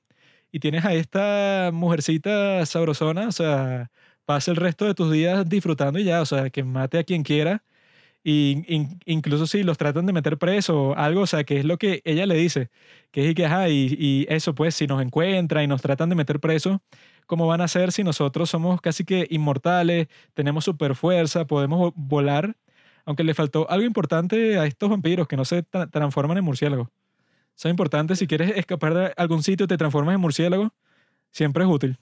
y 0.51 0.59
tienes 0.59 0.85
a 0.85 0.93
esta 0.93 1.71
mujercita 1.73 2.65
sabrosona, 2.65 3.27
o 3.27 3.31
sea, 3.33 3.91
pasa 4.25 4.51
el 4.51 4.57
resto 4.57 4.85
de 4.85 4.95
tus 4.95 5.11
días 5.11 5.49
disfrutando 5.49 5.99
y 5.99 6.05
ya, 6.05 6.21
o 6.21 6.25
sea, 6.25 6.49
que 6.49 6.63
mate 6.63 6.99
a 6.99 7.03
quien 7.03 7.23
quiera. 7.23 7.63
Y 8.23 8.63
in- 8.67 8.99
incluso 9.05 9.47
si 9.47 9.63
los 9.63 9.77
tratan 9.77 10.05
de 10.05 10.13
meter 10.13 10.37
preso 10.37 10.89
o 10.89 10.95
algo, 10.95 11.21
o 11.21 11.27
sea, 11.27 11.43
que 11.45 11.57
es 11.59 11.65
lo 11.65 11.77
que 11.77 12.01
ella 12.05 12.25
le 12.25 12.35
dice, 12.35 12.69
que 13.11 13.25
es 13.25 13.31
y 13.31 13.35
que, 13.35 13.45
ajá, 13.45 13.69
y, 13.69 13.95
y 13.99 14.25
eso 14.29 14.53
pues, 14.55 14.75
si 14.75 14.87
nos 14.87 15.01
encuentran 15.01 15.63
y 15.63 15.67
nos 15.67 15.81
tratan 15.81 16.09
de 16.09 16.15
meter 16.15 16.39
preso, 16.39 16.81
¿cómo 17.27 17.47
van 17.47 17.61
a 17.61 17.67
ser 17.67 17.91
si 17.93 18.03
nosotros 18.03 18.49
somos 18.49 18.81
casi 18.81 19.05
que 19.05 19.25
inmortales, 19.29 20.07
tenemos 20.33 20.65
super 20.65 20.95
fuerza, 20.95 21.45
podemos 21.47 21.79
vo- 21.79 21.93
volar? 21.95 22.55
Aunque 23.05 23.23
le 23.23 23.33
faltó 23.33 23.69
algo 23.69 23.85
importante 23.87 24.57
a 24.59 24.65
estos 24.65 24.89
vampiros, 24.89 25.27
que 25.27 25.37
no 25.37 25.45
se 25.45 25.63
tra- 25.65 25.89
transforman 25.89 26.37
en 26.37 26.43
murciélagos. 26.43 26.89
Eso 27.57 27.67
es 27.69 27.71
importante, 27.71 28.15
si 28.15 28.27
quieres 28.27 28.53
escapar 28.57 28.93
de 28.93 29.13
algún 29.17 29.43
sitio 29.43 29.65
y 29.65 29.67
te 29.67 29.77
transformas 29.77 30.15
en 30.15 30.21
murciélago, 30.21 30.73
siempre 31.31 31.63
es 31.65 31.69
útil. 31.69 31.99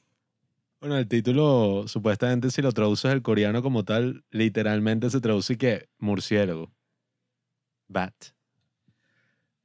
Bueno, 0.80 0.96
el 0.98 1.08
título, 1.08 1.86
supuestamente, 1.88 2.52
si 2.52 2.62
lo 2.62 2.72
traduces 2.72 3.12
al 3.12 3.24
coreano 3.24 3.64
como 3.64 3.84
tal, 3.84 4.24
literalmente 4.30 5.10
se 5.10 5.20
traduce 5.20 5.58
que 5.58 5.90
murciélago. 5.98 6.72
Bat. 7.88 8.14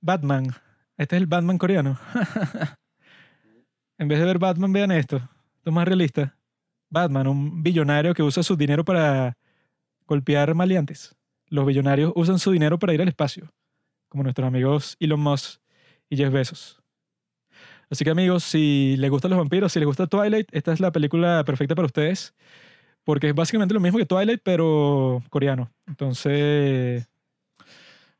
Batman. 0.01 0.47
Este 0.97 1.17
es 1.17 1.23
el 1.23 1.27
Batman 1.27 1.59
coreano. 1.59 1.99
en 3.99 4.09
vez 4.09 4.21
de 4.21 4.25
ver 4.25 4.39
Batman, 4.39 4.73
vean 4.73 4.91
esto. 4.91 5.17
Esto 5.17 5.71
es 5.71 5.73
más 5.73 5.87
realista. 5.87 6.39
Batman, 6.89 7.27
un 7.27 7.63
billonario 7.63 8.15
que 8.15 8.23
usa 8.23 8.43
su 8.43 8.57
dinero 8.57 8.85
para 8.85 9.37
golpear 10.07 10.55
maleantes. 10.55 11.15
Los 11.47 11.67
billonarios 11.67 12.13
usan 12.17 12.39
su 12.39 12.53
dinero 12.53 12.79
para 12.79 12.95
ir 12.95 13.03
al 13.03 13.09
espacio, 13.09 13.53
como 14.09 14.23
nuestros 14.23 14.47
amigos 14.47 14.97
Elon 14.99 15.21
Musk 15.21 15.61
y 16.09 16.17
Jeff 16.17 16.33
Bezos. 16.33 16.82
Así 17.93 18.05
que 18.05 18.11
amigos, 18.11 18.43
si 18.45 18.97
les 18.97 19.11
gustan 19.11 19.31
los 19.33 19.39
vampiros, 19.39 19.71
si 19.71 19.79
les 19.79 19.87
gusta 19.87 20.07
Twilight, 20.07 20.49
esta 20.53 20.73
es 20.73 20.81
la 20.81 20.93
película 20.93 21.45
perfecta 21.45 21.75
para 21.75 21.85
ustedes, 21.85 22.35
porque 23.05 23.29
es 23.29 23.35
básicamente 23.35 23.75
lo 23.75 23.81
mismo 23.81 23.99
que 23.99 24.07
Twilight, 24.07 24.41
pero 24.43 25.23
coreano. 25.29 25.71
Entonces, 25.87 27.07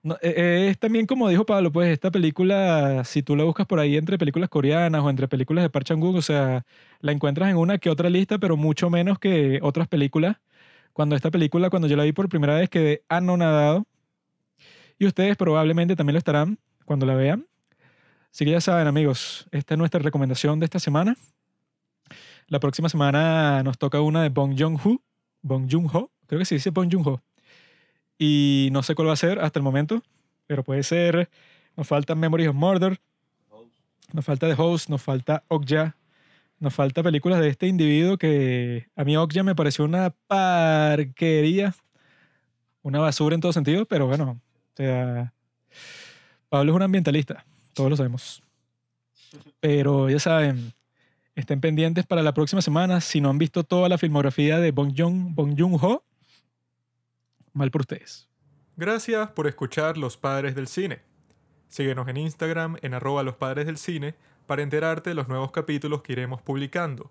no, 0.03 0.17
eh, 0.17 0.35
eh, 0.37 0.69
es 0.71 0.79
también 0.79 1.07
como 1.07 1.27
dijo 1.31 1.47
Pablo, 1.47 1.73
pues 1.73 1.91
esta 1.91 2.11
película, 2.11 3.03
si 3.05 3.23
tú 3.23 3.35
la 3.35 3.45
buscas 3.45 3.67
por 3.67 3.81
ahí 3.81 3.97
entre 3.97 4.19
películas 4.19 4.51
coreanas 4.51 5.03
o 5.03 5.09
entre 5.09 5.27
películas 5.27 5.63
de 5.65 5.71
Park 5.71 5.87
Chan-wook, 5.87 6.17
o 6.17 6.23
sea, 6.23 6.67
la 7.01 7.13
encuentras 7.13 7.49
en 7.51 7.57
una 7.57 7.79
que 7.79 7.89
otra 7.89 8.11
lista, 8.11 8.39
pero 8.39 8.59
mucho 8.59 8.91
menos 8.91 9.19
que 9.19 9.59
otras 9.63 9.89
películas. 9.89 10.37
Cuando 10.93 11.17
esta 11.17 11.31
película, 11.31 11.71
cuando 11.71 11.89
yo 11.89 11.97
la 11.97 12.05
vi 12.05 12.13
por 12.13 12.29
primera 12.29 12.57
vez, 12.57 12.69
quedé 12.69 13.05
anonadado. 13.09 13.87
Y 14.99 15.07
ustedes 15.07 15.37
probablemente 15.37 15.97
también 15.97 16.15
lo 16.15 16.19
estarán 16.19 16.59
cuando 16.85 17.07
la 17.07 17.15
vean. 17.15 17.47
Así 18.33 18.47
que 18.47 18.53
ya 18.53 18.61
saben, 18.63 18.87
amigos, 18.87 19.47
esta 19.51 19.75
es 19.75 19.79
nuestra 19.79 20.01
recomendación 20.01 20.59
de 20.59 20.65
esta 20.65 20.79
semana. 20.79 21.17
La 22.49 22.61
próxima 22.61 22.89
semana 22.89 23.63
nos 23.63 23.77
toca 23.77 24.01
una 24.01 24.23
de 24.23 24.31
Bong 24.31 24.55
Joon-ho. 24.59 25.03
Bong 25.43 25.69
Joon-ho, 25.71 26.11
creo 26.27 26.39
que 26.39 26.47
se 26.47 26.55
dice 26.55 26.71
Bong 26.71 26.91
Joon-ho. 26.91 27.23
Y 28.19 28.71
no 28.73 28.83
sé 28.83 28.95
cuál 28.95 29.09
va 29.09 29.13
a 29.13 29.17
ser 29.17 29.39
hasta 29.41 29.59
el 29.59 29.63
momento, 29.63 30.03
pero 30.47 30.65
puede 30.65 30.83
ser. 30.83 31.29
Nos 31.77 31.87
falta 31.87 32.15
Memories 32.15 32.49
of 32.49 32.55
Murder, 32.55 32.99
nos 34.13 34.25
falta 34.25 34.47
The 34.47 34.55
Host, 34.61 34.89
nos 34.89 35.03
falta 35.03 35.45
Okja, 35.49 35.97
nos 36.59 36.75
falta 36.75 37.03
películas 37.03 37.41
de 37.41 37.49
este 37.49 37.67
individuo 37.67 38.17
que 38.17 38.89
a 38.97 39.05
mí 39.05 39.17
Okja 39.17 39.43
me 39.43 39.55
pareció 39.55 39.85
una 39.85 40.11
parquería, 40.27 41.75
una 42.83 42.99
basura 42.99 43.35
en 43.35 43.41
todo 43.41 43.53
sentido, 43.53 43.85
pero 43.87 44.07
bueno, 44.07 44.41
o 44.73 44.77
sea, 44.77 45.33
Pablo 46.49 46.73
es 46.73 46.77
un 46.77 46.83
ambientalista, 46.83 47.45
todos 47.73 47.91
lo 47.91 47.97
sabemos. 47.97 48.43
Pero 49.61 50.11
ya 50.11 50.19
saben, 50.19 50.73
estén 51.35 51.61
pendientes 51.61 52.07
para 52.07 52.23
la 52.23 52.35
próxima 52.35 52.63
semana. 52.63 53.01
Si 53.01 53.21
no 53.21 53.31
han 53.31 53.39
visto 53.39 53.65
toda 53.65 53.89
la 53.89 53.99
filmografía 53.99 54.59
de 54.59 54.71
Bong 54.73 54.93
Joon, 54.97 55.35
Bong 55.35 55.55
Joon-ho, 55.59 56.03
mal 57.53 57.71
por 57.71 57.83
ustedes. 57.83 58.29
Gracias 58.77 59.31
por 59.31 59.47
escuchar 59.47 59.99
Los 59.99 60.17
Padres 60.17 60.55
del 60.55 60.67
Cine. 60.67 61.01
Síguenos 61.69 62.07
en 62.09 62.19
Instagram 62.19 62.77
en 62.83 62.93
arroba 62.93 63.23
los 63.23 63.37
padres 63.37 63.65
del 63.65 63.79
cine 63.79 64.15
para 64.47 64.63
enterarte 64.63 65.11
de 65.11 65.15
los 65.15 65.29
nuevos 65.29 65.53
capítulos 65.53 66.03
que 66.03 66.13
iremos 66.13 66.43
publicando. 66.43 67.11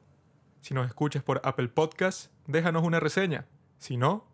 Si 0.61 0.75
nos 0.75 0.87
escuchas 0.87 1.23
por 1.23 1.41
Apple 1.43 1.69
Podcast, 1.69 2.31
déjanos 2.45 2.83
una 2.83 2.99
reseña. 2.99 3.47
Si 3.79 3.97
no, 3.97 4.27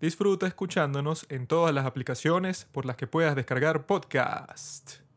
disfruta 0.00 0.46
escuchándonos 0.46 1.26
en 1.28 1.48
todas 1.48 1.74
las 1.74 1.86
aplicaciones 1.86 2.68
por 2.70 2.86
las 2.86 2.94
que 2.94 3.08
puedas 3.08 3.34
descargar 3.34 3.86
podcast. 3.86 5.07